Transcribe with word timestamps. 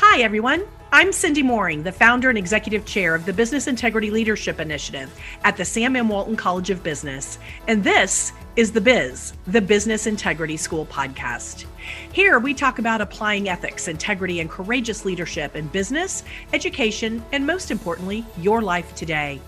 Hi, 0.00 0.20
everyone. 0.20 0.62
I'm 0.92 1.10
Cindy 1.10 1.42
Moehring, 1.42 1.82
the 1.82 1.90
founder 1.90 2.28
and 2.28 2.38
executive 2.38 2.84
chair 2.84 3.16
of 3.16 3.26
the 3.26 3.32
Business 3.32 3.66
Integrity 3.66 4.12
Leadership 4.12 4.60
Initiative 4.60 5.12
at 5.42 5.56
the 5.56 5.64
Sam 5.64 5.96
M. 5.96 6.08
Walton 6.08 6.36
College 6.36 6.70
of 6.70 6.84
Business. 6.84 7.40
And 7.66 7.82
this 7.82 8.32
is 8.54 8.70
The 8.70 8.80
Biz, 8.80 9.32
the 9.48 9.60
Business 9.60 10.06
Integrity 10.06 10.56
School 10.56 10.86
podcast. 10.86 11.64
Here, 12.12 12.38
we 12.38 12.54
talk 12.54 12.78
about 12.78 13.00
applying 13.00 13.48
ethics, 13.48 13.88
integrity, 13.88 14.38
and 14.38 14.48
courageous 14.48 15.04
leadership 15.04 15.56
in 15.56 15.66
business, 15.66 16.22
education, 16.52 17.24
and 17.32 17.44
most 17.44 17.72
importantly, 17.72 18.24
your 18.36 18.62
life 18.62 18.94
today. 18.94 19.40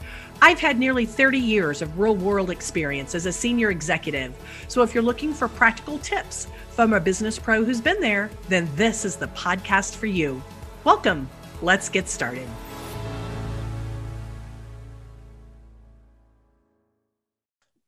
I've 0.43 0.59
had 0.59 0.79
nearly 0.79 1.05
30 1.05 1.39
years 1.39 1.83
of 1.83 1.99
real 1.99 2.17
world 2.17 2.49
experience 2.49 3.15
as 3.15 3.27
a 3.27 3.33
senior 3.33 3.71
executive. 3.71 4.35
So 4.69 4.83
if 4.83 4.95
you're 4.95 5.03
looking 5.03 5.35
for 5.35 5.49
practical 5.49 5.99
tips 5.99 6.49
from 6.71 6.95
a 6.95 7.01
business 7.01 7.39
pro 7.39 7.63
who's 7.63 7.81
been 7.81 8.01
there, 8.01 8.31
then 8.49 8.67
this 8.75 9.05
is 9.05 9.17
the 9.17 9.29
podcast 9.29 9.97
for 9.97 10.07
you. 10.07 10.43
Welcome. 10.85 11.29
Let's 11.61 11.91
get 11.91 12.09
started. 12.09 12.49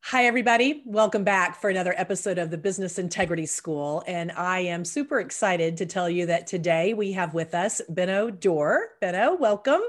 Hi, 0.02 0.26
everybody. 0.26 0.82
Welcome 0.84 1.24
back 1.24 1.58
for 1.58 1.70
another 1.70 1.94
episode 1.96 2.36
of 2.36 2.50
the 2.50 2.58
Business 2.58 2.98
Integrity 2.98 3.46
School. 3.46 4.04
And 4.06 4.30
I 4.30 4.58
am 4.58 4.84
super 4.84 5.20
excited 5.20 5.78
to 5.78 5.86
tell 5.86 6.10
you 6.10 6.26
that 6.26 6.46
today 6.46 6.92
we 6.92 7.12
have 7.12 7.32
with 7.32 7.54
us 7.54 7.80
Benno 7.88 8.28
Dorer. 8.28 8.90
Benno, 9.00 9.36
welcome. 9.36 9.80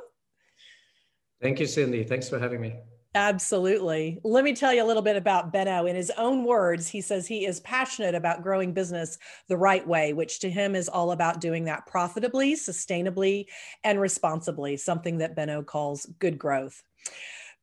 Thank 1.43 1.59
you, 1.59 1.67
Cindy. 1.67 2.05
Thanks 2.05 2.29
for 2.29 2.39
having 2.39 2.61
me. 2.61 2.73
Absolutely. 3.15 4.17
Let 4.23 4.45
me 4.45 4.55
tell 4.55 4.73
you 4.73 4.81
a 4.81 4.87
little 4.87 5.03
bit 5.03 5.17
about 5.17 5.51
Benno. 5.51 5.85
In 5.85 5.95
his 5.95 6.09
own 6.17 6.45
words, 6.45 6.87
he 6.87 7.01
says 7.01 7.27
he 7.27 7.45
is 7.45 7.59
passionate 7.59 8.15
about 8.15 8.41
growing 8.41 8.73
business 8.73 9.17
the 9.49 9.57
right 9.57 9.85
way, 9.85 10.13
which 10.13 10.39
to 10.39 10.49
him 10.49 10.73
is 10.73 10.87
all 10.87 11.11
about 11.11 11.41
doing 11.41 11.65
that 11.65 11.85
profitably, 11.85 12.55
sustainably, 12.55 13.47
and 13.83 13.99
responsibly, 13.99 14.77
something 14.77 15.17
that 15.17 15.35
Benno 15.35 15.61
calls 15.61 16.07
good 16.17 16.39
growth. 16.39 16.81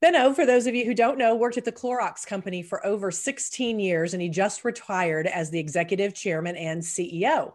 Benno, 0.03 0.35
for 0.35 0.45
those 0.45 0.67
of 0.67 0.75
you 0.75 0.85
who 0.85 0.95
don't 0.95 1.19
know, 1.19 1.35
worked 1.35 1.57
at 1.57 1.65
the 1.65 1.73
Clorox 1.73 2.27
company 2.27 2.63
for 2.63 2.87
over 2.87 3.11
16 3.11 3.81
years 3.81 4.13
and 4.13 4.23
he 4.23 4.29
just 4.29 4.63
retired 4.63 5.27
as 5.27 5.51
the 5.51 5.59
executive 5.59 6.15
chairman 6.15 6.55
and 6.55 6.83
CEO 6.83 7.55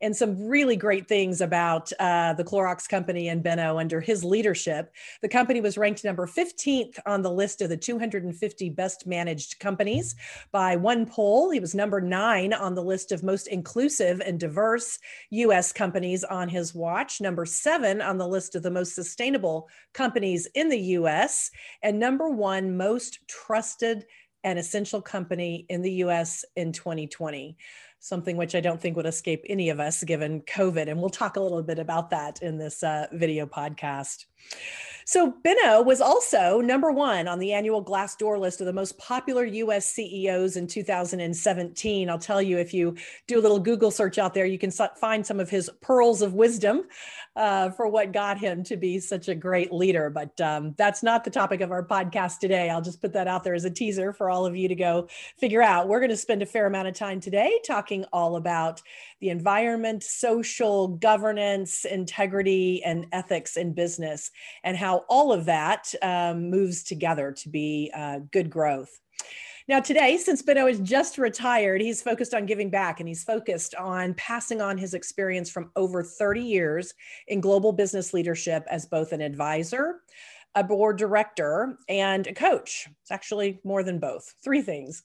and 0.00 0.14
some 0.14 0.46
really 0.46 0.76
great 0.76 1.08
things 1.08 1.40
about 1.40 1.92
uh, 1.98 2.32
the 2.34 2.44
Clorox 2.44 2.88
company 2.88 3.28
and 3.28 3.42
Benno 3.42 3.78
under 3.78 4.00
his 4.00 4.24
leadership. 4.24 4.92
The 5.22 5.28
company 5.28 5.60
was 5.60 5.78
ranked 5.78 6.04
number 6.04 6.26
15th 6.26 6.98
on 7.06 7.22
the 7.22 7.30
list 7.30 7.62
of 7.62 7.68
the 7.68 7.76
250 7.76 8.70
best 8.70 9.06
managed 9.06 9.58
companies 9.60 10.14
by 10.52 10.76
one 10.76 11.06
poll. 11.06 11.50
He 11.50 11.60
was 11.60 11.74
number 11.74 12.00
nine 12.00 12.52
on 12.52 12.74
the 12.74 12.82
list 12.82 13.12
of 13.12 13.22
most 13.22 13.46
inclusive 13.48 14.20
and 14.20 14.38
diverse 14.38 14.98
US 15.30 15.72
companies 15.72 16.24
on 16.24 16.48
his 16.48 16.74
watch, 16.74 17.20
number 17.20 17.44
seven 17.44 18.00
on 18.00 18.18
the 18.18 18.28
list 18.28 18.54
of 18.54 18.62
the 18.62 18.70
most 18.70 18.94
sustainable 18.94 19.68
companies 19.92 20.46
in 20.54 20.68
the 20.68 20.80
US, 20.80 21.50
and 21.82 21.98
number 21.98 22.28
one 22.28 22.76
most 22.76 23.20
trusted 23.28 24.04
and 24.44 24.58
essential 24.58 25.00
company 25.00 25.64
in 25.68 25.82
the 25.82 25.92
US 25.92 26.44
in 26.54 26.72
2020 26.72 27.56
something 28.04 28.36
which 28.36 28.54
I 28.54 28.60
don't 28.60 28.78
think 28.78 28.96
would 28.96 29.06
escape 29.06 29.46
any 29.48 29.70
of 29.70 29.80
us 29.80 30.04
given 30.04 30.42
COVID. 30.42 30.90
And 30.90 31.00
we'll 31.00 31.08
talk 31.08 31.36
a 31.36 31.40
little 31.40 31.62
bit 31.62 31.78
about 31.78 32.10
that 32.10 32.42
in 32.42 32.58
this 32.58 32.82
uh, 32.82 33.06
video 33.12 33.46
podcast. 33.46 34.26
So 35.06 35.34
Benno 35.42 35.82
was 35.82 36.00
also 36.00 36.60
number 36.60 36.90
one 36.90 37.28
on 37.28 37.38
the 37.38 37.52
annual 37.52 37.84
Glassdoor 37.84 38.38
list 38.38 38.60
of 38.60 38.66
the 38.66 38.72
most 38.72 38.96
popular 38.96 39.44
US 39.44 39.86
CEOs 39.86 40.56
in 40.56 40.66
2017. 40.66 42.08
I'll 42.08 42.18
tell 42.18 42.40
you, 42.40 42.58
if 42.58 42.72
you 42.72 42.96
do 43.26 43.38
a 43.38 43.42
little 43.42 43.58
Google 43.58 43.90
search 43.90 44.16
out 44.18 44.32
there, 44.32 44.46
you 44.46 44.58
can 44.58 44.70
find 44.70 45.26
some 45.26 45.40
of 45.40 45.50
his 45.50 45.70
pearls 45.82 46.22
of 46.22 46.32
wisdom 46.32 46.84
uh, 47.36 47.70
for 47.70 47.86
what 47.88 48.12
got 48.12 48.38
him 48.38 48.64
to 48.64 48.76
be 48.76 48.98
such 48.98 49.28
a 49.28 49.34
great 49.34 49.72
leader. 49.72 50.08
But 50.08 50.40
um, 50.40 50.74
that's 50.78 51.02
not 51.02 51.24
the 51.24 51.30
topic 51.30 51.60
of 51.60 51.70
our 51.70 51.84
podcast 51.84 52.38
today. 52.38 52.70
I'll 52.70 52.80
just 52.80 53.02
put 53.02 53.12
that 53.12 53.28
out 53.28 53.44
there 53.44 53.54
as 53.54 53.64
a 53.64 53.70
teaser 53.70 54.12
for 54.12 54.30
all 54.30 54.46
of 54.46 54.56
you 54.56 54.68
to 54.68 54.74
go 54.74 55.08
figure 55.36 55.62
out. 55.62 55.88
We're 55.88 56.00
going 56.00 56.10
to 56.10 56.16
spend 56.16 56.42
a 56.42 56.46
fair 56.46 56.66
amount 56.66 56.88
of 56.88 56.94
time 56.94 57.20
today 57.20 57.60
talking 57.66 58.04
all 58.12 58.36
about 58.36 58.80
the 59.24 59.30
environment, 59.30 60.02
social 60.02 60.86
governance, 60.86 61.86
integrity, 61.86 62.84
and 62.84 63.06
ethics 63.10 63.56
in 63.56 63.72
business, 63.72 64.30
and 64.64 64.76
how 64.76 64.98
all 65.08 65.32
of 65.32 65.46
that 65.46 65.94
um, 66.02 66.50
moves 66.50 66.82
together 66.82 67.32
to 67.32 67.48
be 67.48 67.90
uh, 67.96 68.18
good 68.32 68.50
growth. 68.50 69.00
Now, 69.66 69.80
today, 69.80 70.18
since 70.18 70.42
Benno 70.42 70.66
is 70.66 70.78
just 70.80 71.16
retired, 71.16 71.80
he's 71.80 72.02
focused 72.02 72.34
on 72.34 72.44
giving 72.44 72.68
back 72.68 73.00
and 73.00 73.08
he's 73.08 73.24
focused 73.24 73.74
on 73.76 74.12
passing 74.12 74.60
on 74.60 74.76
his 74.76 74.92
experience 74.92 75.48
from 75.48 75.70
over 75.74 76.02
30 76.02 76.42
years 76.42 76.92
in 77.26 77.40
global 77.40 77.72
business 77.72 78.12
leadership 78.12 78.66
as 78.68 78.84
both 78.84 79.12
an 79.12 79.22
advisor, 79.22 80.02
a 80.54 80.62
board 80.62 80.98
director, 80.98 81.78
and 81.88 82.26
a 82.26 82.34
coach. 82.34 82.90
It's 83.00 83.10
actually 83.10 83.58
more 83.64 83.82
than 83.82 83.98
both, 83.98 84.34
three 84.44 84.60
things, 84.60 85.02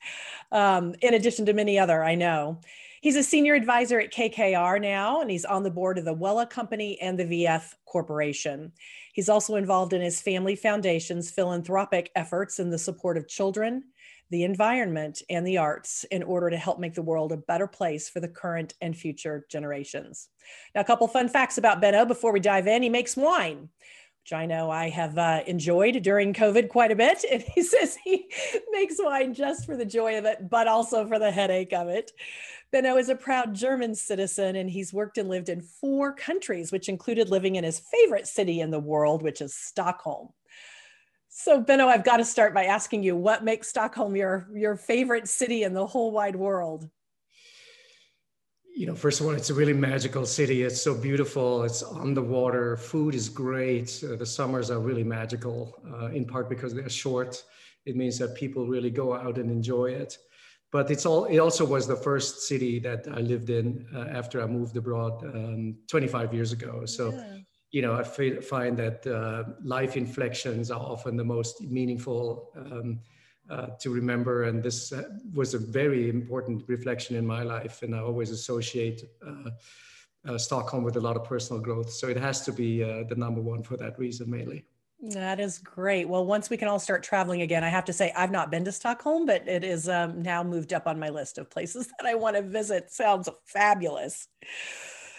um, 0.52 0.94
in 1.02 1.14
addition 1.14 1.46
to 1.46 1.54
many 1.54 1.80
other, 1.80 2.04
I 2.04 2.16
know. 2.16 2.60
He's 3.02 3.16
a 3.16 3.24
senior 3.24 3.54
advisor 3.54 4.00
at 4.00 4.12
KKR 4.12 4.82
now, 4.82 5.22
and 5.22 5.32
he's 5.32 5.46
on 5.46 5.64
the 5.64 5.72
board 5.72 5.98
of 5.98 6.04
the 6.04 6.16
Wella 6.16 6.50
Company 6.50 7.00
and 7.00 7.18
the 7.18 7.24
VF 7.24 7.74
Corporation. 7.86 8.74
He's 9.14 9.30
also 9.30 9.56
involved 9.56 9.94
in 9.94 10.02
his 10.02 10.22
family 10.22 10.56
foundation's 10.56 11.32
philanthropic 11.32 12.12
efforts 12.16 12.60
in 12.60 12.70
the 12.70 12.78
support 12.78 13.18
of 13.18 13.28
children, 13.28 13.84
the 14.32 14.44
environment, 14.44 15.22
and 15.30 15.48
the 15.48 15.58
arts 15.58 16.04
in 16.12 16.24
order 16.24 16.50
to 16.50 16.58
help 16.58 16.78
make 16.78 16.94
the 16.94 17.02
world 17.02 17.32
a 17.32 17.38
better 17.38 17.68
place 17.68 18.10
for 18.10 18.20
the 18.20 18.28
current 18.28 18.74
and 18.82 18.98
future 18.98 19.46
generations. 19.50 20.28
Now, 20.76 20.82
a 20.82 20.86
couple 20.86 21.08
fun 21.08 21.30
facts 21.30 21.58
about 21.58 21.80
Benno 21.80 22.06
before 22.06 22.34
we 22.34 22.42
dive 22.42 22.68
in. 22.68 22.84
He 22.84 22.90
makes 22.90 23.16
wine 23.16 23.70
which 24.24 24.34
I 24.34 24.46
know 24.46 24.70
I 24.70 24.90
have 24.90 25.18
uh, 25.18 25.42
enjoyed 25.48 26.02
during 26.04 26.34
COVID 26.34 26.70
quite 26.70 26.92
a 26.92 26.96
bit. 26.96 27.24
And 27.30 27.42
he 27.42 27.62
says 27.64 27.98
he 28.04 28.30
makes 28.72 28.96
wine 29.00 29.34
just 29.34 29.66
for 29.66 29.76
the 29.76 29.86
joy 29.86 30.18
of 30.18 30.26
it, 30.26 30.50
but 30.50 30.68
also 30.68 31.08
for 31.08 31.20
the 31.20 31.32
headache 31.32 31.74
of 31.74 31.88
it. 31.88 32.12
Benno 32.72 32.98
is 32.98 33.10
a 33.10 33.16
proud 33.16 33.56
German 33.56 33.96
citizen 33.96 34.56
and 34.56 34.70
he's 34.70 34.94
worked 34.94 35.18
and 35.18 35.28
lived 35.28 35.50
in 35.50 35.62
four 35.62 36.14
countries, 36.14 36.72
which 36.72 36.90
included 36.90 37.30
living 37.30 37.56
in 37.56 37.64
his 37.64 37.80
favorite 37.80 38.28
city 38.28 38.62
in 38.62 38.70
the 38.70 38.80
world, 38.80 39.24
which 39.24 39.42
is 39.42 39.56
Stockholm. 39.56 40.30
So, 41.30 41.62
Benno, 41.62 41.88
I've 41.88 42.04
got 42.04 42.18
to 42.18 42.26
start 42.26 42.54
by 42.54 42.66
asking 42.66 43.04
you 43.04 43.16
what 43.16 43.44
makes 43.44 43.70
Stockholm 43.70 44.16
your, 44.16 44.48
your 44.54 44.76
favorite 44.76 45.28
city 45.28 45.64
in 45.64 45.74
the 45.74 45.88
whole 45.88 46.12
wide 46.12 46.36
world? 46.36 46.90
You 48.80 48.86
know, 48.86 48.96
first 48.96 49.20
of 49.20 49.26
all, 49.26 49.34
it's 49.34 49.50
a 49.50 49.54
really 49.54 49.74
magical 49.74 50.26
city. 50.26 50.64
It's 50.64 50.82
so 50.82 50.96
beautiful. 50.96 51.64
It's 51.64 51.84
on 51.84 52.14
the 52.14 52.22
water. 52.22 52.78
Food 52.78 53.14
is 53.14 53.28
great. 53.28 54.02
Uh, 54.02 54.16
the 54.16 54.26
summers 54.26 54.72
are 54.72 54.80
really 54.80 55.04
magical, 55.04 55.84
uh, 55.92 56.06
in 56.18 56.24
part 56.24 56.48
because 56.48 56.74
they're 56.74 56.88
short. 56.88 57.44
It 57.86 57.98
means 57.98 58.18
that 58.20 58.36
people 58.36 58.68
really 58.68 58.90
go 58.90 59.14
out 59.14 59.38
and 59.38 59.52
enjoy 59.52 59.88
it. 59.88 60.18
But 60.72 60.90
it's 60.92 61.06
all. 61.06 61.26
It 61.26 61.40
also 61.40 61.66
was 61.66 61.88
the 61.88 61.98
first 61.98 62.48
city 62.48 62.80
that 62.80 63.06
I 63.12 63.20
lived 63.20 63.50
in 63.50 63.86
uh, 63.94 64.18
after 64.20 64.42
I 64.42 64.46
moved 64.46 64.78
abroad 64.78 65.26
um, 65.26 65.76
25 65.88 66.34
years 66.34 66.54
ago. 66.54 66.86
So, 66.86 67.12
yeah. 67.12 67.38
you 67.72 67.82
know, 67.82 67.96
I 67.96 68.04
find 68.04 68.78
that 68.78 69.06
uh, 69.06 69.44
life 69.62 69.98
inflections 69.98 70.72
are 70.72 70.80
often 70.80 71.18
the 71.18 71.26
most 71.26 71.62
meaningful. 71.64 72.54
Um, 72.56 73.02
uh, 73.50 73.68
to 73.80 73.90
remember. 73.90 74.44
And 74.44 74.62
this 74.62 74.92
uh, 74.92 75.04
was 75.34 75.54
a 75.54 75.60
very 75.60 76.10
important 76.10 76.64
reflection 76.68 77.16
in 77.16 77.26
my 77.26 77.44
life. 77.44 77.82
And 77.84 77.96
I 77.96 78.00
always 78.00 78.32
associate 78.32 79.04
uh, 79.26 80.38
Stockholm 80.38 80.84
with 80.84 80.98
a 80.98 81.02
lot 81.02 81.16
of 81.16 81.24
personal 81.24 81.62
growth. 81.62 81.92
So 81.92 82.08
it 82.08 82.18
has 82.18 82.42
to 82.42 82.52
be 82.52 82.80
the 82.84 83.16
number 83.16 83.42
one 83.42 83.64
for 83.64 83.78
that 83.78 83.98
reason, 83.98 84.30
mainly. 84.30 84.66
That 85.02 85.40
is 85.40 85.60
great. 85.60 86.10
Well, 86.10 86.26
once 86.26 86.50
we 86.50 86.58
can 86.58 86.68
all 86.68 86.80
start 86.80 87.04
traveling 87.04 87.42
again, 87.42 87.64
I 87.64 87.70
have 87.70 87.86
to 87.86 87.94
say 87.94 88.12
I've 88.18 88.32
not 88.32 88.52
been 88.52 88.66
to 88.66 88.72
Stockholm, 88.72 89.26
but 89.26 89.48
it 89.48 89.64
is 89.64 89.88
um, 89.88 90.22
now 90.22 90.44
moved 90.44 90.74
up 90.74 90.88
on 90.88 91.00
my 91.00 91.10
list 91.10 91.38
of 91.38 91.50
places 91.50 91.88
that 92.00 92.08
I 92.08 92.16
want 92.16 92.36
to 92.36 92.42
visit. 92.42 92.92
Sounds 92.92 93.30
fabulous. 93.46 94.28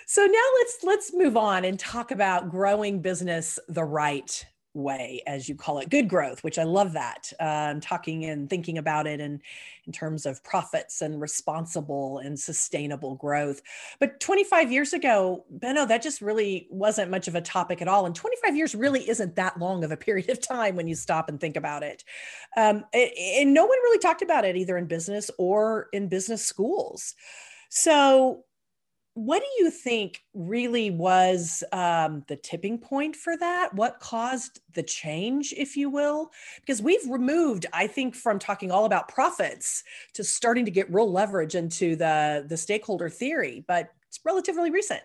So 0.06 0.26
now 0.26 0.44
let's 0.58 0.78
let's 0.82 1.14
move 1.14 1.37
on 1.37 1.64
and 1.64 1.78
talk 1.78 2.10
about 2.10 2.50
growing 2.50 3.00
business 3.00 3.58
the 3.69 3.84
right 3.84 4.44
way, 4.75 5.22
as 5.26 5.49
you 5.49 5.55
call 5.55 5.78
it, 5.78 5.90
good 5.90 6.08
growth, 6.08 6.44
which 6.44 6.58
I 6.58 6.64
love 6.64 6.93
that. 6.93 7.32
Um, 7.40 7.81
talking 7.81 8.25
and 8.25 8.49
thinking 8.49 8.78
about 8.78 9.06
it 9.06 9.20
in, 9.20 9.40
in 9.87 9.93
terms 9.93 10.26
of 10.26 10.43
profits 10.44 11.02
and 11.02 11.20
responsible 11.20 12.19
and 12.19 12.38
sustainable 12.38 13.14
growth. 13.17 13.62
But 13.99 14.20
25 14.20 14.70
years 14.70 14.93
ago, 14.93 15.44
Benno, 15.50 15.87
that 15.87 16.02
just 16.02 16.20
really 16.20 16.69
wasn't 16.70 17.11
much 17.11 17.28
of 17.28 17.34
a 17.34 17.40
topic 17.40 17.82
at 17.82 17.88
all. 17.88 18.06
And 18.06 18.14
25 18.14 18.56
years 18.56 18.75
really 18.75 19.08
isn't 19.08 19.37
that 19.37 19.58
long 19.58 19.84
of 19.84 19.90
a 19.90 19.96
period 20.11 20.31
of 20.31 20.40
time 20.40 20.76
when 20.76 20.88
you 20.88 20.94
stop 20.94 21.28
and 21.28 21.40
think 21.40 21.56
about 21.56 21.82
it. 21.82 22.05
Um, 22.56 22.84
and 22.93 23.55
no 23.55 23.66
one 23.66 23.78
really 23.78 23.99
talked 23.99 24.23
about 24.23 24.44
it 24.44 24.56
either 24.56 24.76
in 24.76 24.87
business 24.87 25.31
or 25.38 25.88
in 25.93 26.08
business 26.08 26.44
schools. 26.44 27.14
So 27.70 28.44
what 29.14 29.40
do 29.40 29.62
you 29.62 29.70
think 29.70 30.22
really 30.34 30.90
was 30.90 31.64
um, 31.72 32.24
the 32.28 32.36
tipping 32.36 32.78
point 32.78 33.16
for 33.16 33.36
that? 33.36 33.74
What 33.74 33.98
caused 33.98 34.60
the 34.74 34.82
change, 34.82 35.52
if 35.56 35.76
you 35.76 35.90
will? 35.90 36.30
Because 36.60 36.80
we've 36.80 37.04
removed, 37.08 37.66
I 37.72 37.86
think, 37.86 38.14
from 38.14 38.38
talking 38.38 38.70
all 38.70 38.84
about 38.84 39.08
profits 39.08 39.82
to 40.14 40.22
starting 40.22 40.64
to 40.64 40.70
get 40.70 40.92
real 40.92 41.10
leverage 41.10 41.54
into 41.54 41.96
the 41.96 42.46
the 42.48 42.56
stakeholder 42.56 43.08
theory, 43.08 43.64
but 43.66 43.90
it's 44.06 44.20
relatively 44.24 44.70
recent. 44.70 45.02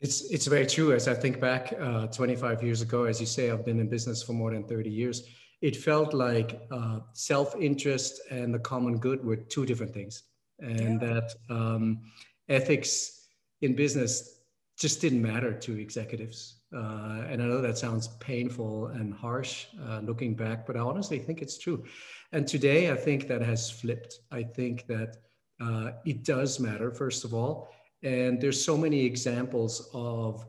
It's 0.00 0.30
it's 0.30 0.46
very 0.46 0.66
true. 0.66 0.92
As 0.92 1.08
I 1.08 1.14
think 1.14 1.40
back, 1.40 1.74
uh, 1.80 2.06
25 2.06 2.62
years 2.62 2.82
ago, 2.82 3.04
as 3.04 3.20
you 3.20 3.26
say, 3.26 3.50
I've 3.50 3.64
been 3.64 3.80
in 3.80 3.88
business 3.88 4.22
for 4.22 4.32
more 4.32 4.52
than 4.52 4.64
30 4.64 4.90
years. 4.90 5.22
It 5.62 5.74
felt 5.74 6.12
like 6.12 6.60
uh, 6.70 7.00
self-interest 7.14 8.20
and 8.30 8.54
the 8.54 8.58
common 8.58 8.98
good 8.98 9.24
were 9.24 9.36
two 9.36 9.64
different 9.64 9.92
things, 9.92 10.22
and 10.60 11.00
yeah. 11.00 11.08
that 11.08 11.34
um, 11.48 12.02
ethics 12.48 13.28
in 13.62 13.74
business 13.74 14.40
just 14.78 15.00
didn't 15.00 15.22
matter 15.22 15.52
to 15.52 15.78
executives. 15.78 16.56
Uh, 16.74 17.24
and 17.28 17.42
I 17.42 17.46
know 17.46 17.60
that 17.62 17.78
sounds 17.78 18.08
painful 18.20 18.88
and 18.88 19.14
harsh 19.14 19.66
uh, 19.88 20.00
looking 20.00 20.34
back, 20.34 20.66
but 20.66 20.76
I 20.76 20.80
honestly 20.80 21.18
think 21.18 21.40
it's 21.40 21.58
true. 21.58 21.84
And 22.32 22.46
today, 22.46 22.90
I 22.90 22.96
think 22.96 23.28
that 23.28 23.40
has 23.40 23.70
flipped. 23.70 24.20
I 24.30 24.42
think 24.42 24.86
that 24.88 25.16
uh, 25.60 25.92
it 26.04 26.24
does 26.24 26.60
matter, 26.60 26.90
first 26.90 27.24
of 27.24 27.32
all. 27.32 27.70
And 28.02 28.40
there's 28.40 28.62
so 28.62 28.76
many 28.76 29.04
examples 29.04 29.88
of 29.94 30.44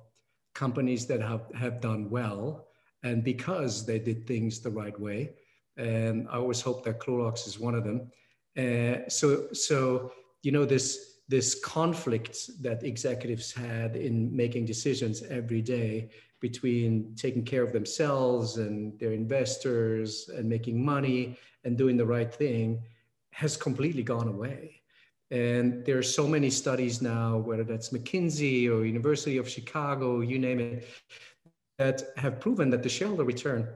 companies 0.54 1.06
that 1.06 1.22
have, 1.22 1.46
have 1.56 1.80
done 1.80 2.10
well 2.10 2.68
and 3.04 3.24
because 3.24 3.86
they 3.86 4.00
did 4.00 4.28
things 4.28 4.60
the 4.60 4.70
right 4.70 5.00
way. 5.00 5.32
And 5.78 6.28
I 6.30 6.38
always 6.38 6.62
hope 6.62 6.84
that 6.86 7.00
Clorox 7.00 7.48
is 7.48 7.60
one 7.60 7.76
of 7.76 7.84
them. 7.84 8.12
Uh, 8.58 9.08
so, 9.08 9.48
so, 9.54 10.12
you 10.42 10.52
know, 10.52 10.66
this, 10.66 11.17
this 11.30 11.60
conflict 11.60 12.50
that 12.62 12.84
executives 12.84 13.52
had 13.52 13.96
in 13.96 14.34
making 14.36 14.66
decisions 14.66 15.24
every 15.24 15.62
day 15.62 16.10
between 16.40 17.14
taking 17.16 17.44
care 17.44 17.64
of 17.64 17.74
themselves 17.74 18.58
and 18.58 18.98
their 19.00 19.12
investors 19.12 20.30
and 20.30 20.48
making 20.48 20.84
money 20.84 21.38
and 21.64 21.78
doing 21.78 21.98
the 21.98 22.06
right 22.06 22.34
thing 22.34 22.82
has 23.32 23.58
completely 23.58 24.04
gone 24.04 24.28
away. 24.28 24.82
And 25.30 25.84
there 25.86 25.98
are 25.98 26.04
so 26.04 26.26
many 26.28 26.50
studies 26.50 27.02
now, 27.02 27.38
whether 27.38 27.64
that's 27.64 27.90
McKinsey 27.90 28.70
or 28.70 28.86
University 28.86 29.38
of 29.38 29.50
Chicago, 29.50 30.22
you 30.22 30.40
name 30.40 30.60
it, 30.60 30.88
that 31.78 32.04
have 32.16 32.40
proven 32.40 32.70
that 32.70 32.84
the 32.84 32.90
shareholder 32.90 33.26
return 33.26 33.68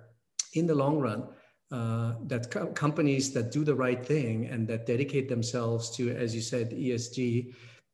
in 0.53 0.65
the 0.67 0.75
long 0.75 0.99
run, 0.99 1.27
uh, 1.71 2.13
that 2.27 2.51
co- 2.51 2.67
companies 2.67 3.31
that 3.33 3.51
do 3.51 3.63
the 3.63 3.75
right 3.75 4.05
thing 4.05 4.45
and 4.47 4.67
that 4.67 4.85
dedicate 4.85 5.29
themselves 5.29 5.89
to, 5.95 6.11
as 6.11 6.35
you 6.35 6.41
said, 6.41 6.71
ESG, 6.71 7.53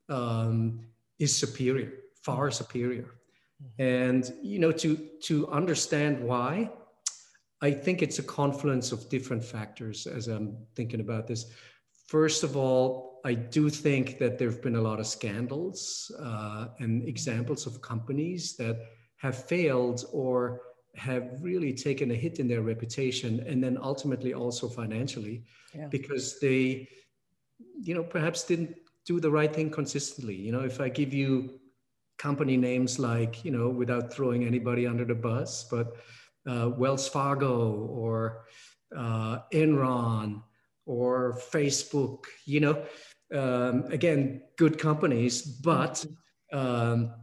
um, 0.09 0.79
is 1.19 1.35
superior, 1.35 1.91
far 2.21 2.49
superior. 2.51 3.15
Mm-hmm. 3.63 3.81
And 3.81 4.33
you 4.41 4.59
know, 4.59 4.71
to 4.71 4.95
to 5.23 5.47
understand 5.49 6.23
why, 6.23 6.71
I 7.61 7.71
think 7.71 8.01
it's 8.01 8.19
a 8.19 8.23
confluence 8.23 8.91
of 8.91 9.09
different 9.09 9.43
factors 9.43 10.07
as 10.07 10.27
I'm 10.27 10.57
thinking 10.75 10.99
about 10.99 11.27
this. 11.27 11.45
First 12.07 12.43
of 12.43 12.55
all, 12.55 13.19
I 13.25 13.33
do 13.33 13.69
think 13.69 14.19
that 14.19 14.37
there 14.37 14.49
have 14.49 14.61
been 14.61 14.75
a 14.75 14.81
lot 14.81 14.99
of 14.99 15.07
scandals 15.07 16.11
uh, 16.19 16.67
and 16.79 17.07
examples 17.07 17.65
of 17.65 17.81
companies 17.81 18.55
that 18.57 18.77
have 19.17 19.45
failed 19.45 20.05
or 20.13 20.61
have 20.95 21.39
really 21.41 21.73
taken 21.73 22.11
a 22.11 22.15
hit 22.15 22.39
in 22.39 22.47
their 22.47 22.61
reputation 22.61 23.43
and 23.47 23.63
then 23.63 23.77
ultimately 23.81 24.33
also 24.33 24.67
financially 24.67 25.43
yeah. 25.73 25.87
because 25.87 26.39
they, 26.39 26.87
you 27.81 27.93
know, 27.93 28.03
perhaps 28.03 28.43
didn't 28.43 28.75
do 29.05 29.19
the 29.19 29.29
right 29.29 29.53
thing 29.53 29.69
consistently. 29.69 30.35
You 30.35 30.51
know, 30.51 30.61
if 30.61 30.81
I 30.81 30.89
give 30.89 31.13
you 31.13 31.59
company 32.17 32.57
names 32.57 32.97
like, 32.99 33.45
you 33.45 33.51
know, 33.51 33.69
without 33.69 34.11
throwing 34.11 34.43
anybody 34.43 34.87
under 34.87 35.05
the 35.05 35.15
bus, 35.15 35.67
but 35.69 35.97
uh, 36.47 36.71
Wells 36.75 37.07
Fargo 37.07 37.73
or 37.73 38.45
uh, 38.95 39.39
Enron 39.53 40.41
or 40.85 41.39
Facebook, 41.51 42.25
you 42.45 42.59
know, 42.59 42.83
um, 43.33 43.85
again, 43.91 44.41
good 44.57 44.79
companies, 44.79 45.41
but 45.41 46.03
um, 46.53 47.13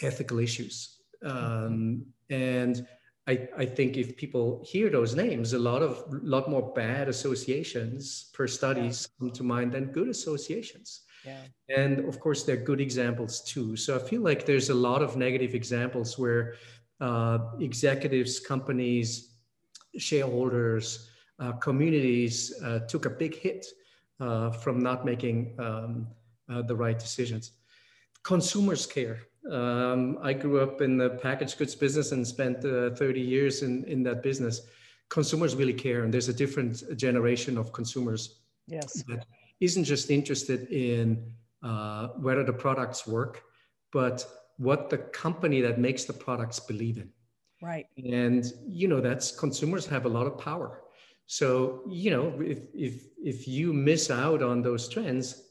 ethical 0.00 0.38
issues. 0.38 0.96
Um, 1.24 2.06
and 2.30 2.86
I, 3.28 3.46
I 3.58 3.66
think 3.66 3.98
if 3.98 4.16
people 4.16 4.64
hear 4.66 4.88
those 4.88 5.14
names, 5.14 5.52
a 5.52 5.58
lot 5.58 5.82
of 5.82 6.02
lot 6.08 6.48
more 6.48 6.72
bad 6.72 7.08
associations 7.08 8.30
per 8.32 8.46
studies 8.46 9.06
come 9.18 9.30
to 9.32 9.42
mind 9.42 9.72
than 9.72 9.92
good 9.92 10.08
associations. 10.08 11.02
Yeah. 11.26 11.42
And 11.68 12.08
of 12.08 12.20
course, 12.20 12.44
they're 12.44 12.56
good 12.56 12.80
examples 12.80 13.42
too. 13.42 13.76
So 13.76 13.96
I 13.96 13.98
feel 13.98 14.22
like 14.22 14.46
there's 14.46 14.70
a 14.70 14.74
lot 14.74 15.02
of 15.02 15.16
negative 15.16 15.54
examples 15.54 16.18
where 16.18 16.54
uh, 17.00 17.38
executives, 17.60 18.40
companies, 18.40 19.34
shareholders, 19.98 21.10
uh, 21.38 21.52
communities 21.52 22.54
uh, 22.64 22.80
took 22.88 23.04
a 23.04 23.10
big 23.10 23.36
hit 23.36 23.66
uh, 24.20 24.50
from 24.50 24.80
not 24.80 25.04
making 25.04 25.54
um, 25.58 26.06
uh, 26.50 26.62
the 26.62 26.74
right 26.74 26.98
decisions. 26.98 27.52
Consumers 28.22 28.86
care. 28.86 29.20
Um, 29.50 30.18
I 30.22 30.32
grew 30.32 30.60
up 30.60 30.80
in 30.80 30.98
the 30.98 31.10
packaged 31.10 31.58
goods 31.58 31.74
business 31.74 32.12
and 32.12 32.26
spent 32.26 32.64
uh, 32.64 32.90
30 32.90 33.20
years 33.20 33.62
in, 33.62 33.84
in 33.84 34.02
that 34.04 34.22
business. 34.22 34.62
Consumers 35.08 35.56
really 35.56 35.72
care, 35.72 36.04
and 36.04 36.12
there's 36.12 36.28
a 36.28 36.34
different 36.34 36.82
generation 36.98 37.56
of 37.56 37.72
consumers 37.72 38.40
yes. 38.66 39.02
that 39.04 39.24
isn't 39.60 39.84
just 39.84 40.10
interested 40.10 40.68
in 40.68 41.24
whether 42.20 42.44
the 42.44 42.52
products 42.52 43.06
work, 43.06 43.42
but 43.90 44.26
what 44.58 44.90
the 44.90 44.98
company 44.98 45.60
that 45.60 45.78
makes 45.78 46.04
the 46.04 46.12
products 46.12 46.60
believe 46.60 46.98
in. 46.98 47.08
Right. 47.62 47.86
And 47.96 48.44
you 48.66 48.86
know 48.86 49.00
that's 49.00 49.32
consumers 49.32 49.86
have 49.86 50.04
a 50.04 50.08
lot 50.08 50.26
of 50.26 50.38
power. 50.38 50.82
So 51.26 51.82
you 51.88 52.10
know 52.10 52.40
if 52.40 52.60
if 52.74 53.04
if 53.22 53.48
you 53.48 53.72
miss 53.72 54.10
out 54.10 54.42
on 54.42 54.62
those 54.62 54.88
trends, 54.88 55.47